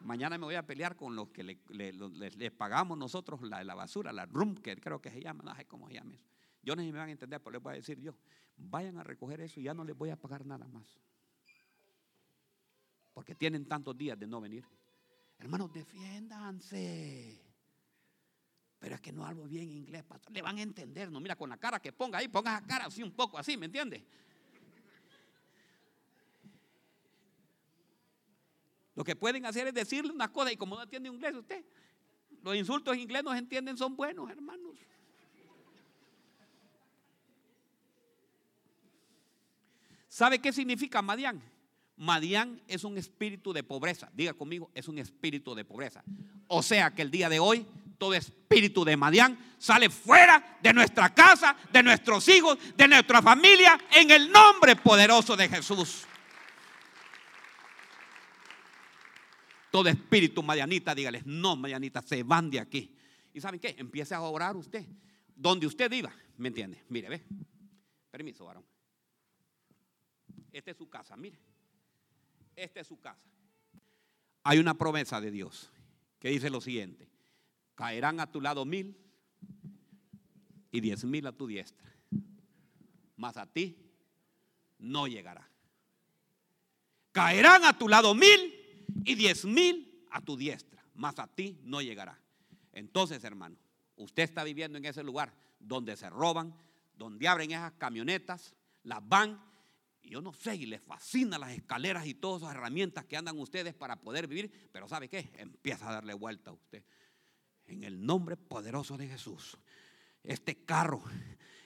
Mañana 0.01 0.39
me 0.39 0.45
voy 0.45 0.55
a 0.55 0.65
pelear 0.65 0.95
con 0.95 1.17
los 1.17 1.29
que 1.31 1.43
le, 1.43 2.51
pagamos 2.53 2.97
nosotros 2.97 3.43
la, 3.43 3.65
la, 3.65 3.75
basura, 3.75 4.13
la 4.13 4.27
room, 4.27 4.55
que 4.55 4.77
creo 4.77 5.03
que 5.03 5.11
se 5.11 5.21
llama, 5.21 5.43
no 5.43 5.55
sé 5.57 5.65
cómo 5.67 5.89
se 5.89 5.95
llama 5.95 6.15
eso. 6.15 6.25
Yo 6.63 6.77
no 6.77 6.83
sé 6.83 6.87
si 6.87 6.93
me 6.93 6.99
van 6.99 7.09
a 7.09 7.13
entender, 7.13 7.41
pero 7.41 7.55
les 7.55 7.63
voy 7.63 7.73
a 7.73 7.77
decir 7.77 8.01
yo, 8.01 8.15
vayan 8.57 8.99
a 8.99 9.03
recoger 9.03 9.41
eso 9.41 9.59
y 9.59 9.65
ya 9.65 9.75
no 9.75 9.83
les 9.83 9.97
voy 9.97 10.11
a 10.11 10.17
pagar 10.17 10.47
nada 10.47 10.69
más. 10.69 11.01
Porque 13.13 13.35
tienen 13.35 13.67
tantos 13.67 13.99
días 13.99 14.17
de 14.17 14.29
no 14.29 14.41
venir. 14.41 14.65
Hermanos, 15.39 15.73
defiéndanse. 15.73 17.48
Pero 18.79 18.95
es 18.95 19.01
que 19.01 19.13
no 19.13 19.27
hablo 19.27 19.45
bien 19.45 19.71
inglés, 19.71 20.05
pastor. 20.05 20.33
Le 20.33 20.41
van 20.41 20.59
a 20.59 20.63
entender, 20.63 21.11
no 21.11 21.21
mira 21.21 21.35
con 21.35 21.51
la 21.51 21.57
cara 21.57 21.81
que 21.81 21.93
ponga 21.93 22.19
ahí, 22.19 22.29
ponga 22.29 22.59
esa 22.59 22.67
cara 22.67 22.87
así 22.87 23.03
un 23.03 23.13
poco 23.13 23.37
así, 23.37 23.57
¿me 23.57 23.67
entiende? 23.67 24.05
Lo 28.95 29.05
que 29.05 29.15
pueden 29.17 29.47
hacer 29.47 29.67
es 29.69 29.75
decirle 29.75 30.13
unas 30.13 30.31
cosas 30.31 30.53
y 30.53 30.57
como 30.57 30.77
no 30.77 30.83
entiende 30.83 31.09
inglés 31.09 31.35
usted, 31.35 31.65
los 32.43 32.57
insultos 32.57 32.95
en 32.95 33.01
inglés 33.01 33.23
no 33.25 33.33
se 33.33 33.39
entienden, 33.39 33.77
son 33.77 33.97
buenos, 33.97 34.31
hermanos. 34.31 34.77
¿Sabe 40.09 40.41
qué 40.41 40.53
significa 40.53 41.01
Madián? 41.01 41.41
Madián 41.97 42.63
es 42.67 42.83
un 42.85 42.97
espíritu 42.97 43.53
de 43.53 43.63
pobreza. 43.63 44.11
Diga 44.15 44.35
conmigo, 44.35 44.71
es 44.75 44.89
un 44.89 44.99
espíritu 44.99 45.55
de 45.55 45.65
pobreza. 45.65 46.03
O 46.47 46.63
sea 46.63 46.93
que 46.93 47.03
el 47.03 47.11
día 47.11 47.29
de 47.29 47.39
hoy 47.39 47.67
todo 47.99 48.15
espíritu 48.15 48.85
de 48.85 48.97
Madián 48.97 49.37
sale 49.59 49.91
fuera 49.91 50.59
de 50.63 50.73
nuestra 50.73 51.13
casa, 51.13 51.57
de 51.73 51.83
nuestros 51.83 52.27
hijos, 52.29 52.57
de 52.77 52.89
nuestra 52.89 53.21
familia, 53.21 53.79
en 53.91 54.11
el 54.11 54.31
nombre 54.31 54.77
poderoso 54.77 55.37
de 55.37 55.49
Jesús. 55.49 56.07
Todo 59.71 59.89
espíritu 59.89 60.43
madianita, 60.43 60.95
dígales, 60.95 61.27
no, 61.27 61.57
madianita, 61.57 62.01
se 62.01 62.23
van 62.23 62.49
de 62.51 62.61
aquí. 62.61 62.97
¿Y 63.35 63.41
saben 63.41 63.61
qué? 63.61 63.75
Empiece 63.79 64.15
a 64.15 64.21
orar 64.21 64.57
usted. 64.57 64.87
Donde 65.35 65.67
usted 65.67 65.91
viva, 65.91 66.13
¿me 66.37 66.49
entiende? 66.49 66.83
Mire, 66.89 67.09
ve. 67.09 67.23
Permiso, 68.11 68.45
varón. 68.45 68.65
Esta 70.53 70.71
es 70.71 70.77
su 70.77 70.89
casa, 70.89 71.17
mire. 71.17 71.39
Esta 72.57 72.81
es 72.81 72.87
su 72.87 72.99
casa. 72.99 73.23
Hay 74.45 74.59
una 74.59 74.75
promesa 74.75 75.21
de 75.21 75.31
Dios 75.31 75.71
que 76.19 76.31
dice 76.31 76.49
lo 76.49 76.61
siguiente. 76.61 77.09
Caerán 77.79 78.19
a 78.19 78.27
tu 78.27 78.41
lado 78.41 78.65
mil 78.65 78.99
y 80.73 80.81
diez 80.81 81.05
mil 81.05 81.25
a 81.29 81.33
tu 81.33 81.47
diestra. 81.47 81.89
Mas 83.15 83.37
a 83.37 83.47
ti 83.47 83.79
no 84.81 85.07
llegará. 85.07 85.49
Caerán 87.13 87.65
a 87.65 87.79
tu 87.79 87.87
lado 87.87 88.17
mil 88.17 88.85
y 89.05 89.15
diez 89.15 89.45
mil 89.45 90.05
a 90.11 90.21
tu 90.21 90.37
diestra. 90.37 90.85
Mas 90.97 91.21
a 91.21 91.29
ti 91.29 91.61
no 91.63 91.81
llegará. 91.81 92.21
Entonces, 92.73 93.23
hermano, 93.23 93.57
usted 93.95 94.25
está 94.25 94.43
viviendo 94.43 94.77
en 94.77 94.85
ese 94.85 95.05
lugar 95.05 95.33
donde 95.61 95.97
se 95.97 96.11
roban, 96.11 96.53
donde 96.97 97.29
abren 97.29 97.53
esas 97.53 97.75
camionetas, 97.75 98.57
las 98.83 99.09
van 99.09 99.41
yo 100.03 100.23
no 100.23 100.33
sé, 100.33 100.57
y 100.57 100.65
les 100.65 100.81
fascinan 100.81 101.39
las 101.39 101.51
escaleras 101.51 102.07
y 102.07 102.15
todas 102.15 102.41
esas 102.41 102.55
herramientas 102.55 103.05
que 103.05 103.19
andan 103.19 103.39
ustedes 103.39 103.75
para 103.75 104.01
poder 104.01 104.27
vivir, 104.27 104.51
pero 104.73 104.89
¿sabe 104.89 105.07
qué? 105.07 105.31
Empieza 105.37 105.87
a 105.87 105.93
darle 105.93 106.15
vuelta 106.15 106.51
a 106.51 106.55
usted 106.55 106.83
en 107.69 107.85
el 107.85 108.05
nombre 108.05 108.37
poderoso 108.37 108.97
de 108.97 109.09
Jesús. 109.09 109.57
Este 110.25 110.65
carro, 110.65 111.03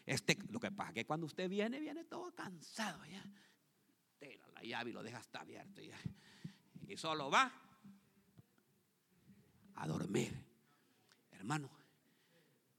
este, 0.04 0.36
lo 0.50 0.60
que 0.60 0.70
pasa 0.70 0.90
es 0.90 0.94
que 0.94 1.06
cuando 1.06 1.26
usted 1.26 1.48
viene, 1.48 1.80
viene 1.80 2.04
todo 2.04 2.34
cansado 2.34 3.04
ya. 3.06 3.24
Tira 4.18 4.46
la 4.54 4.62
llave 4.62 4.90
y 4.90 4.92
lo 4.92 5.02
deja 5.02 5.18
hasta 5.18 5.40
abierto. 5.40 5.80
Y 6.86 6.96
solo 6.96 7.30
va 7.30 7.52
a 9.74 9.86
dormir. 9.86 10.32
Hermano, 11.30 11.70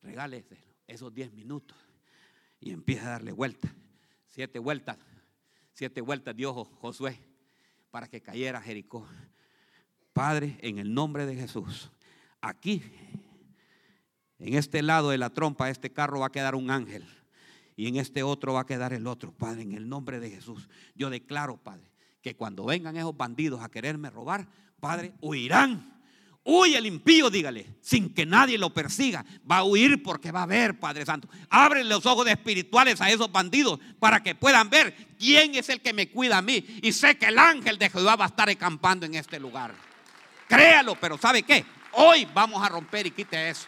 regale 0.01 0.45
esos 0.87 1.13
10 1.13 1.33
minutos 1.33 1.77
y 2.59 2.71
empieza 2.71 3.07
a 3.07 3.11
darle 3.11 3.31
vuelta. 3.31 3.73
Siete 4.27 4.57
vueltas, 4.57 4.97
siete 5.73 6.01
vueltas 6.01 6.35
dio 6.35 6.53
Josué 6.53 7.19
para 7.91 8.07
que 8.07 8.21
cayera 8.21 8.61
Jericó. 8.61 9.07
Padre, 10.11 10.57
en 10.61 10.79
el 10.79 10.93
nombre 10.93 11.25
de 11.25 11.35
Jesús, 11.35 11.91
aquí, 12.43 12.83
en 14.37 14.55
este 14.55 14.83
lado 14.83 15.09
de 15.09 15.17
la 15.17 15.31
trompa, 15.31 15.69
este 15.69 15.91
carro 15.91 16.19
va 16.19 16.27
a 16.27 16.31
quedar 16.31 16.53
un 16.53 16.69
ángel. 16.69 17.05
Y 17.75 17.87
en 17.87 17.95
este 17.95 18.21
otro 18.21 18.53
va 18.53 18.61
a 18.61 18.65
quedar 18.65 18.93
el 18.93 19.07
otro. 19.07 19.31
Padre, 19.31 19.63
en 19.63 19.73
el 19.73 19.89
nombre 19.89 20.19
de 20.19 20.29
Jesús, 20.29 20.69
yo 20.93 21.09
declaro, 21.09 21.57
Padre, 21.57 21.89
que 22.21 22.35
cuando 22.35 22.65
vengan 22.65 22.97
esos 22.97 23.15
bandidos 23.17 23.63
a 23.63 23.69
quererme 23.69 24.09
robar, 24.09 24.47
Padre, 24.79 25.13
huirán. 25.21 25.91
Huye 26.45 26.77
el 26.77 26.85
impío, 26.85 27.29
dígale, 27.29 27.77
sin 27.79 28.13
que 28.13 28.25
nadie 28.25 28.57
lo 28.57 28.73
persiga. 28.73 29.25
Va 29.49 29.59
a 29.59 29.63
huir 29.63 30.03
porque 30.03 30.29
va 30.29 30.43
a 30.43 30.45
ver, 30.45 30.77
Padre 30.77 31.05
Santo. 31.05 31.29
Abre 31.49 31.85
los 31.85 32.05
ojos 32.05 32.27
espirituales 32.27 32.99
a 32.99 33.09
esos 33.09 33.31
bandidos 33.31 33.79
para 33.97 34.21
que 34.21 34.35
puedan 34.35 34.69
ver 34.69 34.93
quién 35.17 35.55
es 35.55 35.69
el 35.69 35.79
que 35.79 35.93
me 35.93 36.09
cuida 36.09 36.39
a 36.39 36.41
mí. 36.41 36.65
Y 36.81 36.91
sé 36.91 37.17
que 37.17 37.27
el 37.27 37.39
ángel 37.39 37.77
de 37.77 37.89
Jehová 37.89 38.17
va 38.17 38.25
a 38.25 38.27
estar 38.27 38.49
acampando 38.49 39.05
en 39.05 39.15
este 39.15 39.39
lugar. 39.39 39.73
Créalo, 40.49 40.95
pero 40.99 41.17
¿sabe 41.17 41.43
qué? 41.43 41.63
Hoy 41.93 42.25
vamos 42.33 42.61
a 42.63 42.69
romper 42.69 43.05
y 43.07 43.11
quite 43.11 43.49
eso. 43.49 43.67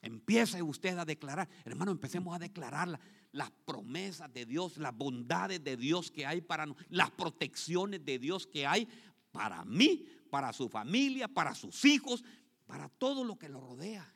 Empiece 0.00 0.62
usted 0.62 0.96
a 0.96 1.04
declarar, 1.04 1.48
hermano, 1.64 1.90
empecemos 1.90 2.34
a 2.34 2.38
declarar 2.38 3.00
las 3.32 3.50
promesas 3.64 4.32
de 4.32 4.46
Dios, 4.46 4.76
las 4.76 4.96
bondades 4.96 5.62
de 5.64 5.76
Dios 5.76 6.12
que 6.12 6.24
hay 6.24 6.40
para 6.40 6.66
nosotros, 6.66 6.86
las 6.90 7.10
protecciones 7.10 8.04
de 8.04 8.18
Dios 8.20 8.46
que 8.46 8.64
hay 8.64 8.88
para 9.32 9.64
mí, 9.64 10.06
para 10.30 10.52
su 10.52 10.68
familia, 10.68 11.26
para 11.26 11.54
sus 11.56 11.84
hijos, 11.84 12.24
para 12.66 12.88
todo 12.88 13.24
lo 13.24 13.36
que 13.36 13.48
lo 13.48 13.60
rodea. 13.60 14.14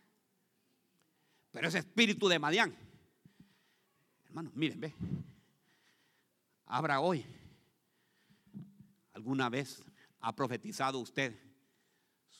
Pero 1.50 1.66
ese 1.66 1.78
espíritu 1.78 2.28
de 2.28 2.38
Madián, 2.38 2.72
hermano, 4.26 4.52
miren, 4.54 4.80
ve, 4.80 4.94
abra 6.66 7.00
hoy 7.00 7.26
¿Alguna 9.20 9.50
vez 9.50 9.82
ha 10.20 10.34
profetizado 10.34 10.98
usted 10.98 11.38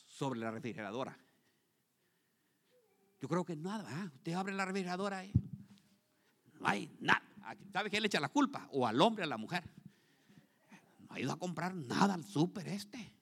sobre 0.07 0.39
la 0.39 0.49
refrigeradora. 0.49 1.15
Yo 3.21 3.27
creo 3.27 3.45
que 3.45 3.55
nada, 3.55 3.87
¿ah? 3.87 4.11
usted 4.15 4.33
abre 4.33 4.51
la 4.51 4.65
refrigeradora 4.65 5.23
y 5.23 5.31
no 6.59 6.67
hay 6.67 6.91
nada. 6.99 7.21
¿Sabe 7.71 7.91
quién 7.91 8.01
le 8.01 8.07
echa 8.07 8.19
la 8.19 8.29
culpa? 8.29 8.67
O 8.71 8.87
al 8.87 8.99
hombre 8.99 9.25
a 9.25 9.27
la 9.27 9.37
mujer. 9.37 9.63
No 11.01 11.13
ha 11.13 11.19
ido 11.19 11.31
a 11.31 11.37
comprar 11.37 11.75
nada 11.75 12.15
al 12.15 12.23
súper 12.23 12.67
este. 12.67 13.13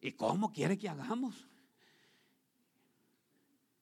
¿Y 0.00 0.10
cómo 0.10 0.52
quiere 0.52 0.76
que 0.76 0.88
hagamos? 0.88 1.36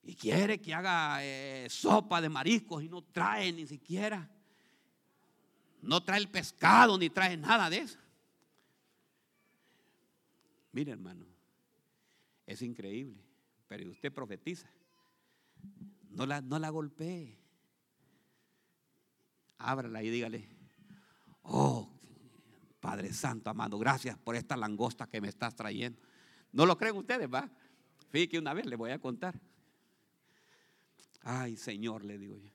Y 0.02 0.14
quiere 0.14 0.60
que 0.60 0.74
haga 0.74 1.24
eh, 1.24 1.68
sopa 1.70 2.20
de 2.20 2.28
mariscos 2.28 2.82
y 2.82 2.90
no 2.90 3.00
trae 3.00 3.50
ni 3.50 3.66
siquiera. 3.66 4.28
No 5.80 6.02
trae 6.02 6.18
el 6.18 6.28
pescado 6.28 6.98
ni 6.98 7.08
trae 7.08 7.38
nada 7.38 7.70
de 7.70 7.78
eso. 7.78 8.01
Mire 10.72 10.92
hermano, 10.92 11.26
es 12.46 12.62
increíble, 12.62 13.22
pero 13.68 13.90
usted 13.90 14.12
profetiza. 14.12 14.68
No 16.10 16.26
la, 16.26 16.40
no 16.40 16.58
la 16.58 16.70
golpee. 16.70 17.38
Ábrala 19.58 20.02
y 20.02 20.10
dígale, 20.10 20.48
oh 21.42 21.88
Padre 22.80 23.12
Santo, 23.12 23.48
amado, 23.48 23.78
gracias 23.78 24.18
por 24.18 24.34
esta 24.34 24.56
langosta 24.56 25.06
que 25.06 25.20
me 25.20 25.28
estás 25.28 25.54
trayendo. 25.54 26.00
¿No 26.50 26.66
lo 26.66 26.76
creen 26.76 26.96
ustedes, 26.96 27.32
va? 27.32 27.48
Fíjate 28.10 28.40
una 28.40 28.52
vez 28.52 28.66
les 28.66 28.76
voy 28.76 28.90
a 28.90 28.98
contar. 28.98 29.38
Ay, 31.20 31.56
Señor, 31.56 32.04
le 32.04 32.18
digo 32.18 32.36
yo. 32.36 32.50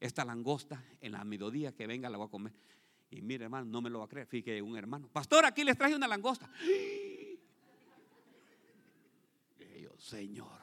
Esta 0.00 0.24
langosta 0.24 0.82
en 1.00 1.12
la 1.12 1.22
mediodía 1.24 1.72
que 1.72 1.86
venga 1.86 2.10
la 2.10 2.18
voy 2.18 2.26
a 2.26 2.30
comer. 2.30 2.52
Y 3.10 3.22
mire, 3.22 3.44
hermano, 3.44 3.66
no 3.66 3.80
me 3.80 3.90
lo 3.90 4.00
va 4.00 4.06
a 4.06 4.08
creer. 4.08 4.26
Fíjate 4.26 4.60
un 4.60 4.76
hermano, 4.76 5.08
pastor, 5.08 5.46
aquí 5.46 5.62
les 5.62 5.78
traje 5.78 5.94
una 5.94 6.08
langosta. 6.08 6.50
Señor, 9.98 10.60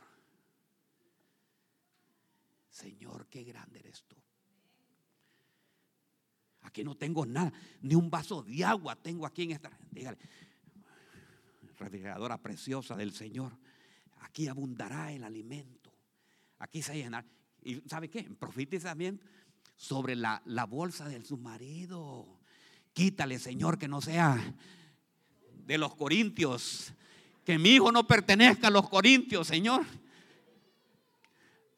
Señor, 2.70 3.28
qué 3.28 3.44
grande 3.44 3.80
eres 3.80 4.04
tú. 4.08 4.16
Aquí 6.62 6.84
no 6.84 6.96
tengo 6.96 7.26
nada, 7.26 7.52
ni 7.82 7.96
un 7.96 8.10
vaso 8.10 8.44
de 8.44 8.64
agua 8.64 8.96
tengo 8.96 9.26
aquí 9.26 9.44
en 9.44 9.52
esta. 9.52 9.72
Dígale, 9.90 10.18
refrigeradora 11.78 12.38
preciosa 12.38 12.96
del 12.96 13.14
Señor. 13.14 13.58
Aquí 14.22 14.48
abundará 14.48 15.12
el 15.12 15.24
alimento. 15.24 15.92
Aquí 16.60 16.82
se 16.82 16.96
llenará. 16.96 17.28
¿Y 17.64 17.82
sabe 17.90 18.10
qué? 18.10 18.24
también 18.82 19.22
sobre 19.76 20.16
la, 20.16 20.42
la 20.46 20.66
bolsa 20.66 21.10
de 21.10 21.24
su 21.26 21.38
marido. 21.38 22.40
Quítale, 22.94 23.40
Señor, 23.40 23.78
que 23.78 23.88
no 23.88 24.02
sea 24.02 24.56
de 25.66 25.78
los 25.78 25.96
corintios. 25.96 26.94
Que 27.46 27.58
mi 27.58 27.70
hijo 27.72 27.92
no 27.92 28.06
pertenezca 28.06 28.68
a 28.68 28.72
los 28.72 28.88
corintios, 28.90 29.48
Señor. 29.48 29.86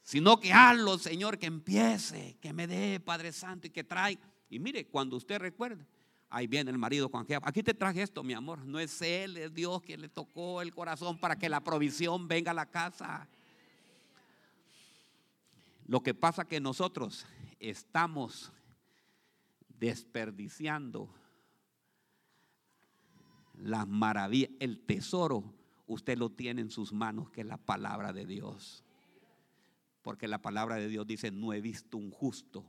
Sino 0.01 0.39
que 0.39 0.51
hazlo, 0.51 0.97
Señor, 0.97 1.39
que 1.39 1.45
empiece, 1.45 2.37
que 2.41 2.51
me 2.51 2.67
dé, 2.67 2.99
Padre 2.99 3.31
Santo, 3.31 3.67
y 3.67 3.69
que 3.69 3.83
traiga. 3.83 4.29
Y 4.49 4.59
mire, 4.59 4.85
cuando 4.87 5.15
usted 5.15 5.39
recuerde, 5.39 5.85
Ahí 6.35 6.47
viene 6.47 6.71
el 6.71 6.79
marido 6.79 7.09
con 7.11 7.27
que 7.27 7.37
aquí 7.39 7.61
te 7.61 7.75
traje 7.75 8.01
esto, 8.01 8.23
mi 8.23 8.33
amor. 8.33 8.65
No 8.65 8.79
es 8.79 8.99
él, 9.03 9.37
es 9.37 9.53
Dios 9.53 9.83
quien 9.83 10.01
le 10.01 10.09
tocó 10.09 10.63
el 10.63 10.73
corazón 10.73 11.19
para 11.19 11.35
que 11.35 11.47
la 11.47 11.63
provisión 11.63 12.27
venga 12.27 12.49
a 12.49 12.55
la 12.55 12.65
casa. 12.65 13.27
Lo 15.85 16.01
que 16.01 16.15
pasa 16.15 16.45
que 16.45 16.59
nosotros 16.59 17.27
estamos 17.59 18.51
desperdiciando 19.77 21.07
las 23.53 23.87
maravillas, 23.87 24.51
el 24.59 24.79
tesoro, 24.79 25.53
usted 25.87 26.17
lo 26.17 26.31
tiene 26.31 26.61
en 26.61 26.69
sus 26.69 26.93
manos, 26.93 27.29
que 27.29 27.41
es 27.41 27.47
la 27.47 27.57
palabra 27.57 28.13
de 28.13 28.25
Dios. 28.25 28.83
Porque 30.01 30.27
la 30.27 30.41
palabra 30.41 30.75
de 30.75 30.87
Dios 30.87 31.07
dice, 31.07 31.31
no 31.31 31.53
he 31.53 31.61
visto 31.61 31.97
un 31.97 32.11
justo 32.11 32.65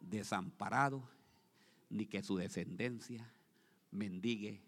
desamparado 0.00 1.08
ni 1.88 2.06
que 2.06 2.22
su 2.22 2.36
descendencia 2.36 3.32
mendigue 3.90 4.60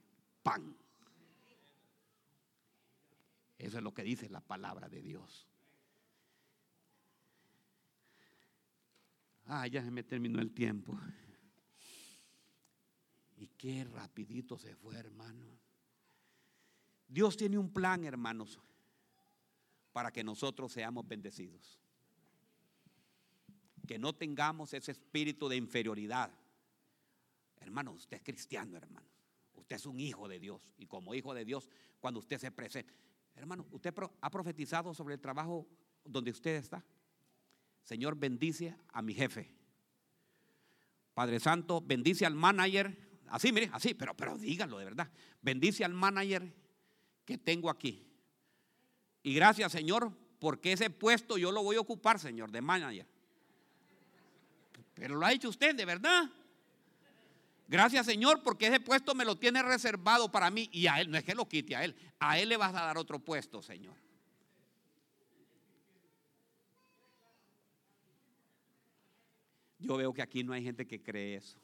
pan. 0.42 0.74
Eso 3.58 3.76
es 3.76 3.84
lo 3.84 3.92
que 3.92 4.02
dice 4.02 4.30
la 4.30 4.40
palabra 4.40 4.88
de 4.88 5.02
Dios. 5.02 5.46
Ah, 9.46 9.66
ya 9.66 9.82
se 9.82 9.90
me 9.90 10.02
terminó 10.02 10.40
el 10.40 10.52
tiempo. 10.52 10.98
Y 13.40 13.48
qué 13.48 13.82
rapidito 13.82 14.56
se 14.56 14.76
fue, 14.76 14.96
hermano. 14.96 15.58
Dios 17.08 17.36
tiene 17.36 17.58
un 17.58 17.72
plan, 17.72 18.04
hermanos, 18.04 18.60
para 19.92 20.12
que 20.12 20.22
nosotros 20.22 20.70
seamos 20.70 21.08
bendecidos. 21.08 21.80
Que 23.88 23.98
no 23.98 24.12
tengamos 24.12 24.72
ese 24.72 24.92
espíritu 24.92 25.48
de 25.48 25.56
inferioridad 25.56 26.30
Hermano, 27.60 27.92
usted 27.92 28.16
es 28.16 28.22
cristiano, 28.22 28.76
hermano. 28.76 29.06
Usted 29.54 29.76
es 29.76 29.86
un 29.86 30.00
hijo 30.00 30.26
de 30.26 30.40
Dios. 30.40 30.60
Y 30.78 30.86
como 30.86 31.14
hijo 31.14 31.34
de 31.34 31.44
Dios, 31.44 31.68
cuando 32.00 32.20
usted 32.20 32.38
se 32.38 32.50
presenta. 32.50 32.92
Hermano, 33.36 33.66
¿usted 33.70 33.94
ha 34.20 34.30
profetizado 34.30 34.92
sobre 34.94 35.14
el 35.14 35.20
trabajo 35.20 35.66
donde 36.04 36.30
usted 36.30 36.56
está? 36.56 36.84
Señor, 37.84 38.16
bendice 38.16 38.74
a 38.88 39.02
mi 39.02 39.14
jefe. 39.14 39.54
Padre 41.14 41.38
Santo, 41.38 41.80
bendice 41.80 42.26
al 42.26 42.34
manager. 42.34 43.09
Así, 43.30 43.52
mire, 43.52 43.70
así, 43.72 43.94
pero, 43.94 44.14
pero 44.14 44.36
dígalo 44.36 44.78
de 44.78 44.84
verdad. 44.84 45.10
Bendice 45.40 45.84
al 45.84 45.94
manager 45.94 46.52
que 47.24 47.38
tengo 47.38 47.70
aquí. 47.70 48.06
Y 49.22 49.34
gracias, 49.34 49.72
Señor, 49.72 50.12
porque 50.38 50.72
ese 50.72 50.90
puesto 50.90 51.38
yo 51.38 51.52
lo 51.52 51.62
voy 51.62 51.76
a 51.76 51.80
ocupar, 51.80 52.18
Señor, 52.18 52.50
de 52.50 52.60
manager. 52.60 53.06
Pero 54.94 55.16
lo 55.16 55.24
ha 55.24 55.32
hecho 55.32 55.48
usted, 55.48 55.74
de 55.74 55.84
verdad. 55.84 56.30
Gracias 57.70 58.04
Señor 58.04 58.42
porque 58.42 58.66
ese 58.66 58.80
puesto 58.80 59.14
me 59.14 59.24
lo 59.24 59.36
tiene 59.36 59.62
reservado 59.62 60.28
para 60.28 60.50
mí 60.50 60.68
y 60.72 60.88
a 60.88 61.00
Él, 61.00 61.08
no 61.08 61.16
es 61.16 61.22
que 61.22 61.36
lo 61.36 61.48
quite 61.48 61.76
a 61.76 61.84
Él, 61.84 61.94
a 62.18 62.36
Él 62.36 62.48
le 62.48 62.56
vas 62.56 62.74
a 62.74 62.82
dar 62.82 62.98
otro 62.98 63.20
puesto, 63.20 63.62
Señor. 63.62 63.94
Yo 69.78 69.96
veo 69.96 70.12
que 70.12 70.20
aquí 70.20 70.42
no 70.42 70.52
hay 70.52 70.64
gente 70.64 70.84
que 70.84 71.00
cree 71.00 71.36
eso. 71.36 71.56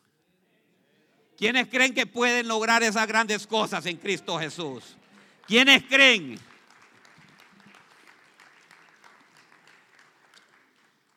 ¿Quiénes 1.37 1.69
creen 1.69 1.93
que 1.93 2.07
pueden 2.07 2.49
lograr 2.49 2.83
esas 2.83 3.07
grandes 3.07 3.47
cosas 3.47 3.85
en 3.87 3.99
Cristo 3.99 4.39
Jesús? 4.39 4.97
¿Quiénes 5.47 5.83
creen? 5.85 6.39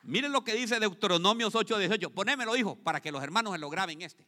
Miren 0.04 0.32
lo 0.32 0.44
que 0.44 0.56
dice 0.56 0.80
Deuteronomios 0.80 1.56
8:18. 1.56 2.10
Ponémelo, 2.10 2.56
hijo, 2.58 2.76
para 2.76 3.00
que 3.00 3.12
los 3.12 3.24
hermanos 3.24 3.54
se 3.54 3.60
lo 3.60 3.70
graben 3.70 4.02
este. 4.02 4.26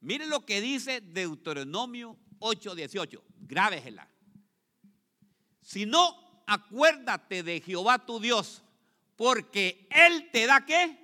Miren 0.00 0.30
lo 0.30 0.44
que 0.44 0.60
dice 0.60 1.00
Deuteronomio 1.00 2.16
8:18. 2.40 3.22
Grábesela. 3.40 4.08
Si 5.62 5.86
no, 5.86 6.42
acuérdate 6.46 7.42
de 7.42 7.60
Jehová 7.60 8.04
tu 8.04 8.18
Dios, 8.18 8.64
porque 9.14 9.86
Él 9.90 10.30
te 10.32 10.46
da 10.46 10.64
qué? 10.64 10.98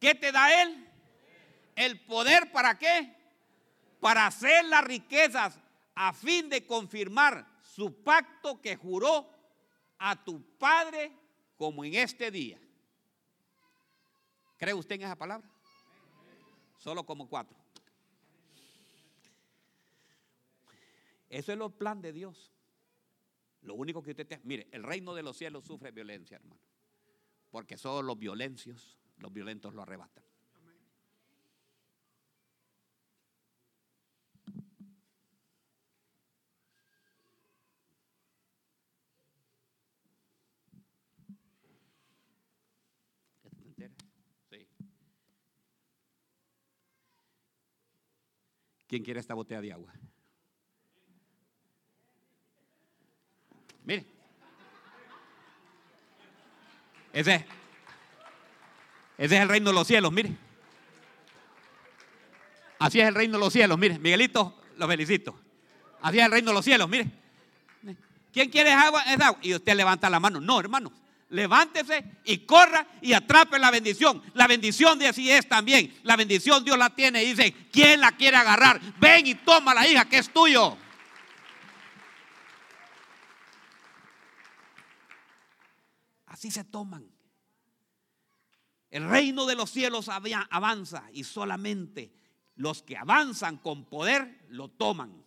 ¿Qué 0.00 0.14
te 0.14 0.32
da 0.32 0.62
Él? 0.62 0.89
El 1.80 1.98
poder 1.98 2.52
para 2.52 2.78
qué? 2.78 3.16
Para 4.00 4.26
hacer 4.26 4.66
las 4.66 4.84
riquezas 4.84 5.58
a 5.94 6.12
fin 6.12 6.50
de 6.50 6.66
confirmar 6.66 7.46
su 7.62 8.02
pacto 8.02 8.60
que 8.60 8.76
juró 8.76 9.26
a 9.98 10.22
tu 10.22 10.42
Padre 10.58 11.10
como 11.56 11.82
en 11.82 11.94
este 11.94 12.30
día. 12.30 12.60
¿Cree 14.58 14.74
usted 14.74 14.96
en 14.96 15.04
esa 15.04 15.16
palabra? 15.16 15.50
Solo 16.76 17.06
como 17.06 17.26
cuatro. 17.26 17.56
Eso 21.30 21.52
es 21.52 21.58
el 21.58 21.72
plan 21.72 22.02
de 22.02 22.12
Dios. 22.12 22.52
Lo 23.62 23.74
único 23.74 24.02
que 24.02 24.10
usted 24.10 24.26
tiene, 24.26 24.42
mire, 24.44 24.68
el 24.72 24.82
reino 24.82 25.14
de 25.14 25.22
los 25.22 25.38
cielos 25.38 25.64
sufre 25.64 25.92
violencia, 25.92 26.36
hermano. 26.36 26.60
Porque 27.50 27.78
solo 27.78 28.02
los 28.02 28.18
violencios, 28.18 28.98
los 29.16 29.32
violentos 29.32 29.72
lo 29.72 29.80
arrebatan. 29.80 30.29
¿Quién 48.90 49.04
quiere 49.04 49.20
esta 49.20 49.34
botella 49.34 49.60
de 49.60 49.72
agua? 49.72 49.92
Mire. 53.84 54.04
Ese, 57.12 57.46
ese 59.16 59.36
es 59.36 59.42
el 59.42 59.48
reino 59.48 59.70
de 59.70 59.74
los 59.76 59.86
cielos, 59.86 60.10
mire. 60.10 60.36
Así 62.80 63.00
es 63.00 63.06
el 63.06 63.14
reino 63.14 63.34
de 63.34 63.44
los 63.44 63.52
cielos, 63.52 63.78
mire. 63.78 63.96
Miguelito, 63.96 64.60
lo 64.76 64.88
felicito. 64.88 65.38
Así 66.02 66.18
es 66.18 66.24
el 66.24 66.32
reino 66.32 66.50
de 66.50 66.54
los 66.54 66.64
cielos, 66.64 66.88
mire. 66.88 67.06
¿Quién 68.32 68.50
quiere 68.50 68.72
agua? 68.72 69.04
Es 69.04 69.20
agua. 69.20 69.38
Y 69.40 69.54
usted 69.54 69.76
levanta 69.76 70.10
la 70.10 70.18
mano. 70.18 70.40
No, 70.40 70.58
hermano. 70.58 70.92
Levántese 71.30 72.20
y 72.24 72.38
corra 72.38 72.86
y 73.00 73.12
atrape 73.12 73.58
la 73.58 73.70
bendición. 73.70 74.22
La 74.34 74.48
bendición 74.48 74.98
de 74.98 75.08
así 75.08 75.30
es 75.30 75.48
también. 75.48 76.00
La 76.02 76.16
bendición 76.16 76.64
Dios 76.64 76.76
la 76.76 76.90
tiene 76.90 77.22
y 77.22 77.34
dice, 77.34 77.52
¿quién 77.72 78.00
la 78.00 78.12
quiere 78.12 78.36
agarrar? 78.36 78.80
Ven 78.98 79.26
y 79.26 79.36
toma 79.36 79.72
la 79.72 79.86
hija 79.86 80.08
que 80.08 80.18
es 80.18 80.32
tuyo. 80.32 80.76
Así 86.26 86.50
se 86.50 86.64
toman. 86.64 87.08
El 88.90 89.08
reino 89.08 89.46
de 89.46 89.54
los 89.54 89.70
cielos 89.70 90.08
avanza 90.08 91.04
y 91.12 91.22
solamente 91.22 92.12
los 92.56 92.82
que 92.82 92.96
avanzan 92.96 93.58
con 93.58 93.84
poder 93.84 94.46
lo 94.48 94.68
toman. 94.68 95.24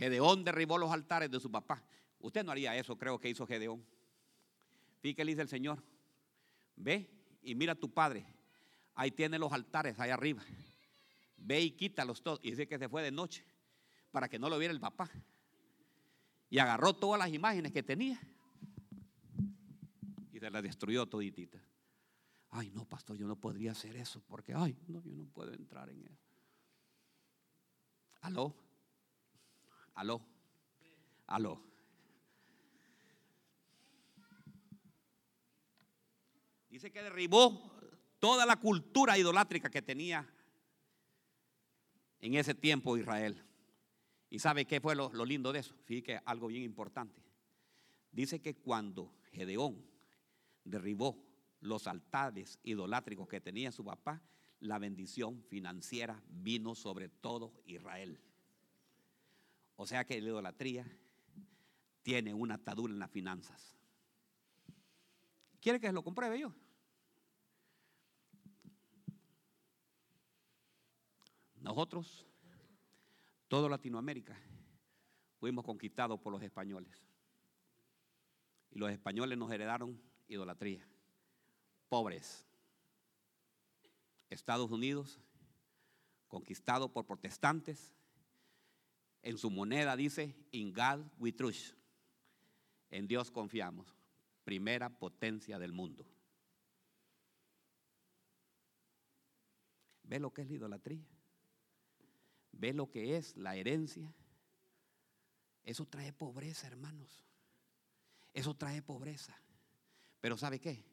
Gedeón 0.00 0.44
derribó 0.44 0.78
los 0.78 0.90
altares 0.90 1.30
de 1.30 1.38
su 1.38 1.50
papá. 1.50 1.84
Usted 2.20 2.42
no 2.42 2.52
haría 2.52 2.74
eso, 2.74 2.96
creo 2.96 3.20
que 3.20 3.28
hizo 3.28 3.46
Gedeón. 3.46 3.84
Fíjate, 5.00 5.26
dice 5.26 5.42
el 5.42 5.48
Señor, 5.48 5.82
ve 6.74 7.10
y 7.42 7.54
mira 7.54 7.72
a 7.72 7.74
tu 7.74 7.92
padre. 7.92 8.24
Ahí 8.94 9.10
tiene 9.10 9.38
los 9.38 9.52
altares, 9.52 10.00
ahí 10.00 10.08
arriba. 10.08 10.42
Ve 11.36 11.60
y 11.60 11.72
quítalos 11.72 12.22
todos. 12.22 12.40
Y 12.42 12.52
dice 12.52 12.66
que 12.66 12.78
se 12.78 12.88
fue 12.88 13.02
de 13.02 13.10
noche 13.10 13.44
para 14.10 14.26
que 14.26 14.38
no 14.38 14.48
lo 14.48 14.58
viera 14.58 14.72
el 14.72 14.80
papá. 14.80 15.10
Y 16.48 16.58
agarró 16.58 16.94
todas 16.94 17.18
las 17.18 17.30
imágenes 17.30 17.70
que 17.70 17.82
tenía 17.82 18.18
y 20.32 20.38
se 20.38 20.50
las 20.50 20.62
destruyó 20.62 21.06
toditita. 21.06 21.62
Ay, 22.48 22.70
no, 22.70 22.86
pastor, 22.86 23.18
yo 23.18 23.26
no 23.26 23.36
podría 23.36 23.72
hacer 23.72 23.96
eso 23.96 24.22
porque, 24.26 24.54
ay, 24.54 24.74
no, 24.88 25.02
yo 25.04 25.14
no 25.14 25.26
puedo 25.26 25.52
entrar 25.52 25.90
en 25.90 26.06
eso. 26.06 26.26
Aló. 28.22 28.69
Aló. 30.00 30.22
Aló. 31.26 31.62
Dice 36.70 36.90
que 36.90 37.02
derribó 37.02 37.70
toda 38.18 38.46
la 38.46 38.56
cultura 38.56 39.18
idolátrica 39.18 39.68
que 39.68 39.82
tenía 39.82 40.26
en 42.18 42.34
ese 42.34 42.54
tiempo 42.54 42.96
Israel. 42.96 43.44
¿Y 44.30 44.38
sabe 44.38 44.64
qué 44.64 44.80
fue 44.80 44.96
lo, 44.96 45.10
lindo 45.26 45.52
de 45.52 45.58
eso? 45.58 45.74
Fíjate 45.84 46.22
algo 46.24 46.46
bien 46.46 46.62
importante. 46.62 47.22
Dice 48.10 48.40
que 48.40 48.54
cuando 48.54 49.12
Gedeón 49.32 49.84
derribó 50.64 51.22
los 51.60 51.86
altares 51.86 52.58
idolátricos 52.62 53.28
que 53.28 53.42
tenía 53.42 53.70
su 53.70 53.84
papá, 53.84 54.22
la 54.60 54.78
bendición 54.78 55.42
financiera 55.42 56.22
vino 56.26 56.74
sobre 56.74 57.10
todo 57.10 57.52
Israel. 57.66 58.18
O 59.82 59.86
sea 59.86 60.04
que 60.04 60.20
la 60.20 60.28
idolatría 60.28 60.86
tiene 62.02 62.34
una 62.34 62.56
atadura 62.56 62.92
en 62.92 62.98
las 62.98 63.10
finanzas. 63.10 63.74
¿Quiere 65.58 65.80
que 65.80 65.90
lo 65.90 66.04
compruebe 66.04 66.38
yo? 66.38 66.52
Nosotros, 71.62 72.26
toda 73.48 73.70
Latinoamérica, 73.70 74.38
fuimos 75.38 75.64
conquistados 75.64 76.20
por 76.20 76.30
los 76.30 76.42
españoles. 76.42 77.02
Y 78.72 78.78
los 78.78 78.90
españoles 78.90 79.38
nos 79.38 79.50
heredaron 79.50 79.98
idolatría. 80.28 80.86
Pobres. 81.88 82.46
Estados 84.28 84.70
Unidos, 84.70 85.18
conquistado 86.28 86.92
por 86.92 87.06
protestantes, 87.06 87.94
en 89.22 89.38
su 89.38 89.50
moneda 89.50 89.96
dice, 89.96 90.34
In 90.52 90.72
God 90.72 91.06
we 91.18 91.32
trust. 91.32 91.74
En 92.90 93.06
Dios 93.06 93.30
confiamos. 93.30 93.94
Primera 94.44 94.88
potencia 94.88 95.58
del 95.58 95.72
mundo. 95.72 96.06
¿Ve 100.04 100.18
lo 100.18 100.32
que 100.32 100.42
es 100.42 100.48
la 100.48 100.56
idolatría? 100.56 101.06
¿Ve 102.52 102.72
lo 102.72 102.90
que 102.90 103.16
es 103.16 103.36
la 103.36 103.54
herencia? 103.54 104.12
Eso 105.62 105.86
trae 105.86 106.12
pobreza, 106.12 106.66
hermanos. 106.66 107.24
Eso 108.34 108.54
trae 108.54 108.82
pobreza. 108.82 109.40
Pero 110.20 110.36
¿sabe 110.36 110.58
qué? 110.58 110.84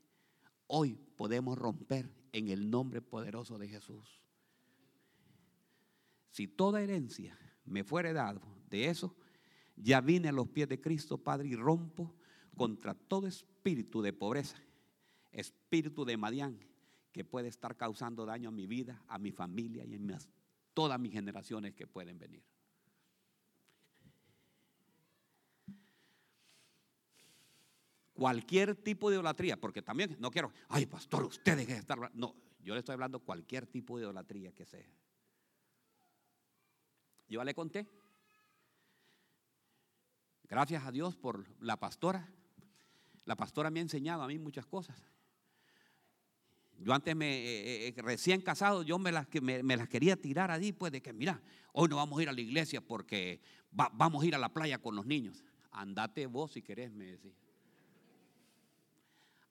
Hoy 0.68 0.96
podemos 1.16 1.58
romper 1.58 2.12
en 2.32 2.50
el 2.50 2.70
nombre 2.70 3.02
poderoso 3.02 3.58
de 3.58 3.70
Jesús. 3.70 4.22
Si 6.30 6.48
toda 6.48 6.82
herencia 6.82 7.38
me 7.68 7.84
fuere 7.84 8.14
dado 8.14 8.42
de 8.70 8.88
eso, 8.88 9.16
ya 9.76 10.02
vine 10.02 10.30
a 10.30 10.32
los 10.32 10.48
pies 10.48 10.68
de 10.68 10.82
Cristo, 10.82 11.18
Padre, 11.18 11.50
y 11.50 11.56
rompo 11.56 12.14
contra 12.56 12.96
todo 12.96 13.28
espíritu 13.28 14.02
de 14.02 14.14
pobreza, 14.14 14.58
espíritu 15.32 16.04
de 16.04 16.18
Madián, 16.18 16.60
que 17.12 17.24
puede 17.24 17.48
estar 17.48 17.76
causando 17.76 18.26
daño 18.26 18.50
a 18.50 18.52
mi 18.52 18.66
vida, 18.68 19.04
a 19.08 19.20
mi 19.20 19.32
familia 19.32 19.86
y 19.86 19.96
a 19.96 20.20
todas 20.74 21.00
mis 21.00 21.12
generaciones 21.12 21.74
que 21.74 21.88
pueden 21.88 22.18
venir. 22.18 22.44
Cualquier 28.14 28.76
tipo 28.76 29.10
de 29.10 29.16
idolatría, 29.16 29.60
porque 29.60 29.84
también 29.84 30.18
no 30.20 30.32
quiero, 30.32 30.52
ay 30.70 30.88
pastor, 30.88 31.24
usted 31.24 31.56
deje 31.56 31.74
de 31.74 31.80
estar. 31.80 32.12
No, 32.16 32.36
yo 32.64 32.74
le 32.74 32.80
estoy 32.80 32.94
hablando 32.94 33.20
cualquier 33.20 33.68
tipo 33.68 33.98
de 33.98 34.04
idolatría 34.06 34.52
que 34.54 34.66
sea. 34.66 34.90
Yo 37.28 37.44
le 37.44 37.54
conté. 37.54 37.88
Gracias 40.50 40.86
a 40.86 40.92
Dios 40.92 41.16
por 41.16 41.46
la 41.62 41.78
pastora. 41.78 42.28
La 43.26 43.36
pastora 43.36 43.70
me 43.70 43.80
ha 43.80 43.84
enseñado 43.84 44.24
a 44.24 44.28
mí 44.28 44.40
muchas 44.40 44.66
cosas. 44.66 44.98
Yo 46.80 46.94
antes 46.94 47.16
me, 47.16 47.38
eh, 47.38 47.88
eh, 47.88 47.94
eh, 47.98 48.02
recién 48.02 48.42
casado, 48.42 48.84
yo 48.84 49.00
me 49.00 49.12
las, 49.12 49.28
quería 49.28 50.16
tirar 50.16 50.52
allí, 50.52 50.72
pues 50.72 50.92
de 50.92 51.02
que, 51.02 51.12
mira, 51.12 51.42
hoy 51.74 51.90
no 51.90 51.96
vamos 51.96 52.20
a 52.20 52.24
ir 52.24 52.30
a 52.30 52.34
la 52.34 52.42
iglesia 52.42 52.82
porque 52.82 53.42
vamos 53.72 54.24
a 54.24 54.28
ir 54.28 54.36
a 54.36 54.38
la 54.38 54.50
playa 54.50 54.78
con 54.78 54.96
los 54.96 55.06
niños. 55.06 55.44
Andate 55.72 56.28
vos 56.28 56.52
si 56.52 56.62
querés, 56.62 56.92
me 56.92 57.06
decía. 57.06 57.34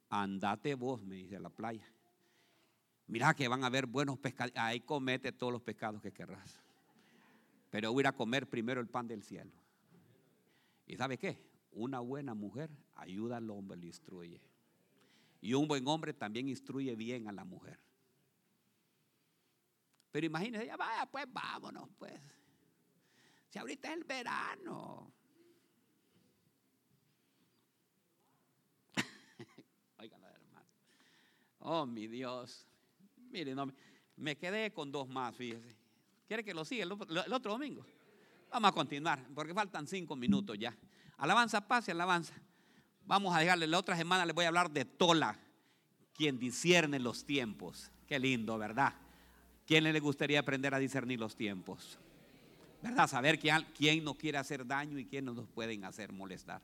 Andate 0.09 0.75
vos, 0.75 1.03
me 1.03 1.17
dice, 1.17 1.37
a 1.37 1.41
la 1.41 1.51
playa. 1.51 1.85
Mira 3.09 3.35
que 3.35 3.49
van 3.49 3.65
a 3.65 3.67
haber 3.67 3.87
buenos 3.87 4.19
pescados. 4.19 4.53
Ahí 4.57 4.81
comete 4.81 5.33
todos 5.33 5.53
los 5.53 5.63
pecados 5.63 6.01
que 6.01 6.13
querrás. 6.13 6.61
Pero 7.77 7.93
voy 7.93 8.07
a 8.07 8.13
comer 8.13 8.49
primero 8.49 8.81
el 8.81 8.89
pan 8.89 9.07
del 9.07 9.23
cielo. 9.23 9.53
¿Y 10.87 10.97
sabe 10.97 11.19
qué? 11.19 11.47
Una 11.73 12.01
buena 12.01 12.33
mujer 12.33 12.71
ayuda 12.95 13.37
al 13.37 13.51
hombre, 13.51 13.77
le 13.77 13.89
instruye. 13.89 14.41
Y 15.43 15.53
un 15.53 15.69
buen 15.69 15.87
hombre 15.87 16.15
también 16.15 16.49
instruye 16.49 16.97
bien 16.97 17.29
a 17.29 17.33
la 17.33 17.45
mujer. 17.45 17.79
Pero 20.11 20.25
imagínese, 20.25 20.65
ya 20.65 20.79
vaya, 20.79 21.05
pues 21.05 21.27
vámonos, 21.31 21.91
pues. 21.99 22.19
Si 23.51 23.59
ahorita 23.59 23.89
es 23.89 23.99
el 23.99 24.05
verano. 24.05 25.13
Oigan, 29.99 30.25
hermano. 30.25 30.67
Oh, 31.59 31.85
mi 31.85 32.07
Dios. 32.07 32.67
Mire, 33.29 33.55
no, 33.55 33.71
me 34.17 34.35
quedé 34.39 34.73
con 34.73 34.91
dos 34.91 35.07
más, 35.07 35.37
fíjese. 35.37 35.76
¿Quiere 36.27 36.45
que 36.45 36.53
lo 36.53 36.65
siga 36.65 36.85
el, 36.85 36.93
otro 37.33 37.53
domingo? 37.53 37.85
Vamos 38.51 38.71
a 38.71 38.73
continuar, 38.73 39.25
porque 39.35 39.55
faltan 39.55 39.87
cinco 39.87 40.17
minutos 40.17 40.59
ya. 40.59 40.77
Alabanza, 41.19 41.67
paz 41.67 41.89
y 41.89 41.93
alabanza. 41.93 42.35
Vamos 43.05 43.35
a 43.35 43.39
dejarle, 43.39 43.67
la 43.67 43.79
otra 43.79 43.97
semana 43.97 44.27
les 44.27 44.35
voy 44.35 44.45
a 44.45 44.49
hablar 44.49 44.71
de 44.71 44.85
Tola, 44.85 45.39
quien 46.15 46.39
discierne 46.39 46.99
los 46.99 47.25
tiempos. 47.25 47.91
Qué 48.07 48.19
lindo, 48.19 48.59
¿verdad? 48.59 48.95
¿Quién 49.67 49.85
le 49.85 50.01
gustaría 50.01 50.41
aprender 50.41 50.75
a 50.75 50.79
discernir 50.79 51.21
los 51.21 51.37
tiempos? 51.37 51.99
¿Verdad? 52.83 53.09
Saber 53.09 53.39
quién, 53.39 53.65
quién 53.77 54.05
no 54.05 54.15
quiere 54.15 54.39
hacer 54.39 54.67
daño 54.67 54.99
y 54.99 55.07
quién 55.07 55.25
no 55.25 55.35
nos 55.35 55.49
pueden 55.49 55.85
hacer 55.85 56.13
molestar. 56.13 56.61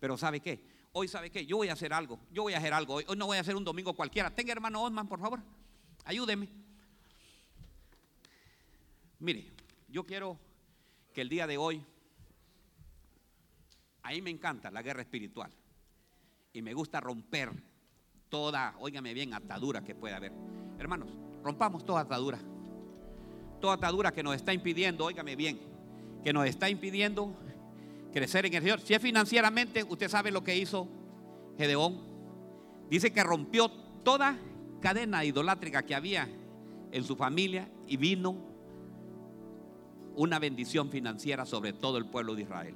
Pero 0.00 0.16
¿sabe 0.18 0.40
qué? 0.40 0.62
Hoy, 0.92 1.08
¿sabe 1.08 1.30
qué? 1.30 1.46
Yo 1.46 1.58
voy 1.58 1.68
a 1.68 1.74
hacer 1.74 1.92
algo. 1.92 2.20
Yo 2.32 2.42
voy 2.42 2.54
a 2.54 2.58
hacer 2.58 2.72
algo 2.72 2.94
hoy. 2.94 3.04
Hoy 3.08 3.16
no 3.16 3.26
voy 3.26 3.38
a 3.38 3.40
hacer 3.40 3.56
un 3.56 3.64
domingo 3.64 3.94
cualquiera. 3.94 4.34
Tenga 4.34 4.52
hermano 4.52 4.82
Osman, 4.82 5.08
por 5.08 5.20
favor. 5.20 5.40
Ayúdeme. 6.04 6.65
Mire, 9.18 9.50
yo 9.88 10.04
quiero 10.04 10.38
que 11.12 11.22
el 11.22 11.28
día 11.28 11.46
de 11.46 11.56
hoy, 11.56 11.82
a 14.02 14.10
mí 14.10 14.20
me 14.20 14.30
encanta 14.30 14.70
la 14.70 14.82
guerra 14.82 15.00
espiritual 15.00 15.50
y 16.52 16.62
me 16.62 16.74
gusta 16.74 17.00
romper 17.00 17.50
toda, 18.28 18.74
óigame 18.78 19.14
bien, 19.14 19.32
atadura 19.32 19.82
que 19.82 19.94
pueda 19.94 20.16
haber. 20.16 20.32
Hermanos, 20.78 21.08
rompamos 21.42 21.84
toda 21.84 22.02
atadura. 22.02 22.38
Toda 23.60 23.74
atadura 23.74 24.12
que 24.12 24.22
nos 24.22 24.34
está 24.34 24.52
impidiendo, 24.52 25.06
óigame 25.06 25.34
bien, 25.34 25.58
que 26.22 26.32
nos 26.32 26.46
está 26.46 26.68
impidiendo 26.68 27.34
crecer 28.12 28.44
en 28.46 28.54
el 28.54 28.62
Señor. 28.62 28.80
Si 28.80 28.92
es 28.94 29.00
financieramente, 29.00 29.82
usted 29.82 30.08
sabe 30.08 30.30
lo 30.30 30.44
que 30.44 30.56
hizo 30.56 30.88
Gedeón. 31.56 32.00
Dice 32.90 33.12
que 33.12 33.24
rompió 33.24 33.70
toda 34.04 34.38
cadena 34.80 35.24
idolátrica 35.24 35.84
que 35.84 35.94
había 35.94 36.28
en 36.92 37.04
su 37.04 37.16
familia 37.16 37.68
y 37.86 37.96
vino 37.96 38.55
una 40.16 40.38
bendición 40.38 40.90
financiera 40.90 41.44
sobre 41.44 41.72
todo 41.72 41.98
el 41.98 42.06
pueblo 42.06 42.34
de 42.34 42.42
Israel. 42.42 42.74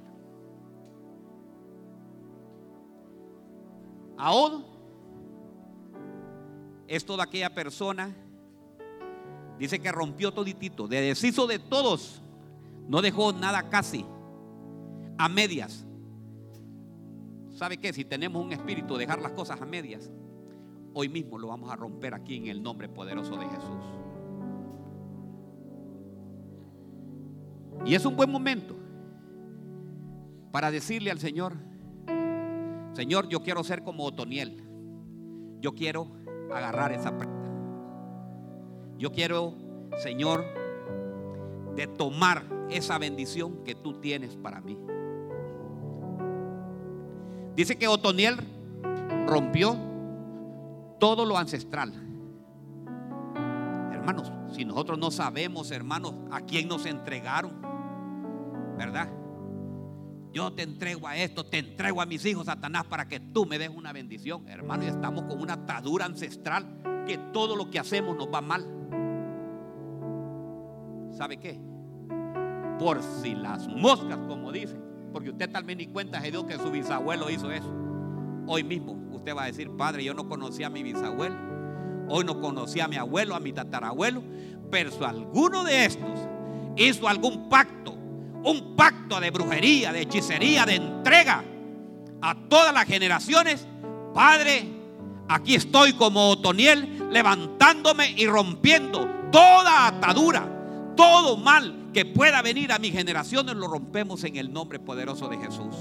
Ahora 4.17 4.59
es 6.87 7.05
toda 7.05 7.23
aquella 7.23 7.53
persona, 7.53 8.15
dice 9.57 9.79
que 9.79 9.91
rompió 9.91 10.31
toditito, 10.31 10.87
de 10.87 11.01
deshizo 11.01 11.47
de 11.47 11.57
todos, 11.57 12.21
no 12.87 13.01
dejó 13.01 13.33
nada 13.33 13.69
casi, 13.69 14.05
a 15.17 15.27
medias. 15.27 15.85
¿Sabe 17.49 17.77
qué? 17.77 17.93
Si 17.93 18.05
tenemos 18.05 18.43
un 18.43 18.53
espíritu 18.53 18.93
de 18.95 19.05
dejar 19.05 19.21
las 19.21 19.31
cosas 19.31 19.61
a 19.61 19.65
medias, 19.65 20.11
hoy 20.93 21.09
mismo 21.09 21.39
lo 21.39 21.47
vamos 21.47 21.71
a 21.71 21.75
romper 21.75 22.13
aquí 22.13 22.35
en 22.35 22.47
el 22.47 22.61
nombre 22.61 22.89
poderoso 22.89 23.37
de 23.37 23.45
Jesús. 23.47 24.10
Y 27.85 27.95
es 27.95 28.05
un 28.05 28.15
buen 28.15 28.31
momento 28.31 28.75
para 30.51 30.69
decirle 30.71 31.11
al 31.11 31.19
Señor, 31.19 31.53
Señor, 32.93 33.27
yo 33.29 33.41
quiero 33.41 33.63
ser 33.63 33.83
como 33.83 34.03
Otoniel. 34.05 34.63
Yo 35.61 35.73
quiero 35.73 36.07
agarrar 36.53 36.91
esa 36.91 37.17
prenda. 37.17 37.49
Yo 38.97 39.11
quiero, 39.11 39.55
Señor, 39.97 40.43
de 41.75 41.87
tomar 41.87 42.43
esa 42.69 42.97
bendición 42.97 43.63
que 43.63 43.75
tú 43.75 43.99
tienes 44.01 44.35
para 44.35 44.61
mí. 44.61 44.77
Dice 47.55 47.77
que 47.77 47.87
Otoniel 47.87 48.37
rompió 49.27 49.75
todo 50.99 51.25
lo 51.25 51.37
ancestral. 51.37 51.93
Hermanos, 53.91 54.31
si 54.53 54.65
nosotros 54.65 54.99
no 54.99 55.11
sabemos, 55.11 55.71
hermanos, 55.71 56.13
a 56.31 56.41
quién 56.41 56.67
nos 56.67 56.85
entregaron, 56.85 57.70
¿verdad? 58.85 59.07
Yo 60.33 60.51
te 60.53 60.63
entrego 60.63 61.07
a 61.07 61.15
esto, 61.15 61.45
te 61.45 61.59
entrego 61.59 62.01
a 62.01 62.05
mis 62.07 62.25
hijos, 62.25 62.47
Satanás, 62.47 62.85
para 62.85 63.07
que 63.07 63.19
tú 63.19 63.45
me 63.45 63.59
des 63.59 63.69
una 63.69 63.93
bendición. 63.93 64.47
Hermano, 64.47 64.83
y 64.83 64.87
estamos 64.87 65.25
con 65.25 65.39
una 65.39 65.53
atadura 65.53 66.05
ancestral 66.05 67.03
que 67.05 67.19
todo 67.31 67.55
lo 67.55 67.69
que 67.69 67.77
hacemos 67.77 68.17
nos 68.17 68.27
va 68.27 68.41
mal. 68.41 68.65
¿Sabe 71.15 71.37
qué? 71.37 71.59
Por 72.79 73.03
si 73.03 73.35
las 73.35 73.67
moscas, 73.67 74.17
como 74.27 74.51
dicen, 74.51 74.81
porque 75.13 75.29
usted 75.29 75.51
tal 75.51 75.63
vez 75.63 75.77
ni 75.77 75.85
cuenta 75.85 76.19
se 76.19 76.31
dio 76.31 76.47
que 76.47 76.57
su 76.57 76.71
bisabuelo 76.71 77.29
hizo 77.29 77.51
eso. 77.51 77.71
Hoy 78.47 78.63
mismo 78.63 78.93
usted 79.11 79.35
va 79.35 79.43
a 79.43 79.47
decir, 79.47 79.69
padre, 79.77 80.03
yo 80.03 80.15
no 80.15 80.27
conocía 80.27 80.67
a 80.67 80.69
mi 80.71 80.81
bisabuelo, 80.81 81.35
hoy 82.07 82.23
no 82.23 82.41
conocía 82.41 82.85
a 82.85 82.87
mi 82.87 82.95
abuelo, 82.95 83.35
a 83.35 83.39
mi 83.39 83.53
tatarabuelo, 83.53 84.23
pero 84.71 84.89
si 84.89 85.03
alguno 85.03 85.63
de 85.65 85.85
estos 85.85 86.19
hizo 86.77 87.07
algún 87.07 87.47
pacto 87.47 87.90
un 88.43 88.75
pacto 88.75 89.19
de 89.19 89.31
brujería, 89.31 89.91
de 89.93 90.01
hechicería, 90.01 90.65
de 90.65 90.75
entrega 90.75 91.43
a 92.21 92.35
todas 92.35 92.73
las 92.73 92.85
generaciones, 92.85 93.67
Padre, 94.13 94.67
aquí 95.27 95.55
estoy 95.55 95.93
como 95.93 96.29
Otoniel, 96.29 97.07
levantándome 97.11 98.11
y 98.11 98.27
rompiendo 98.27 99.07
toda 99.31 99.87
atadura, 99.87 100.93
todo 100.95 101.37
mal 101.37 101.89
que 101.93 102.05
pueda 102.05 102.41
venir 102.41 102.71
a 102.71 102.79
mis 102.79 102.93
generaciones, 102.93 103.55
lo 103.55 103.67
rompemos 103.67 104.23
en 104.23 104.37
el 104.37 104.51
nombre 104.51 104.79
poderoso 104.79 105.27
de 105.27 105.37
Jesús. 105.37 105.75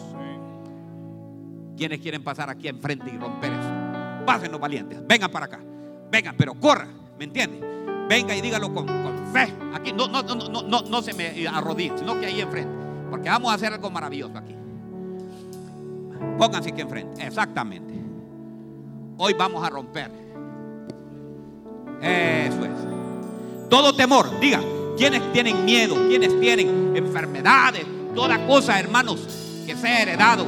¿Quiénes 1.77 2.01
quieren 2.01 2.23
pasar 2.23 2.51
aquí 2.51 2.69
enfrente 2.69 3.11
y 3.13 3.19
romper 3.19 3.53
eso? 3.53 4.25
Pásenlos 4.27 4.61
valientes, 4.61 5.07
vengan 5.07 5.31
para 5.31 5.47
acá, 5.47 5.61
vengan, 6.11 6.37
pero 6.37 6.55
corra, 6.55 6.89
¿me 7.19 7.25
entiende? 7.25 7.61
Venga 8.11 8.35
y 8.35 8.41
dígalo 8.41 8.75
con, 8.75 8.89
fe. 9.33 9.55
Aquí 9.73 9.93
no, 9.93 10.09
no, 10.09 10.21
no, 10.25 10.63
no, 10.65 10.83
no 10.83 11.01
se 11.01 11.15
me 11.15 11.47
arrodille, 11.47 11.97
sino 11.97 12.19
que 12.19 12.27
ahí 12.27 12.41
enfrente. 12.41 12.75
Porque 13.09 13.29
vamos 13.29 13.53
a 13.53 13.55
hacer 13.55 13.73
algo 13.73 13.89
maravilloso 13.89 14.37
aquí. 14.37 14.57
Pónganse 16.37 16.71
aquí 16.71 16.81
enfrente. 16.81 17.25
Exactamente. 17.25 17.95
Hoy 19.17 19.33
vamos 19.35 19.65
a 19.65 19.71
romper. 19.71 20.11
Eso 22.03 22.65
es. 22.65 23.69
Todo 23.69 23.95
temor. 23.95 24.41
Diga, 24.41 24.61
quienes 24.97 25.33
tienen 25.33 25.65
miedo, 25.65 25.95
quienes 26.09 26.41
tienen 26.41 26.97
enfermedades, 26.97 27.87
toda 28.13 28.45
cosa, 28.45 28.81
hermanos, 28.81 29.63
que 29.65 29.77
sea 29.77 30.03
heredado 30.03 30.45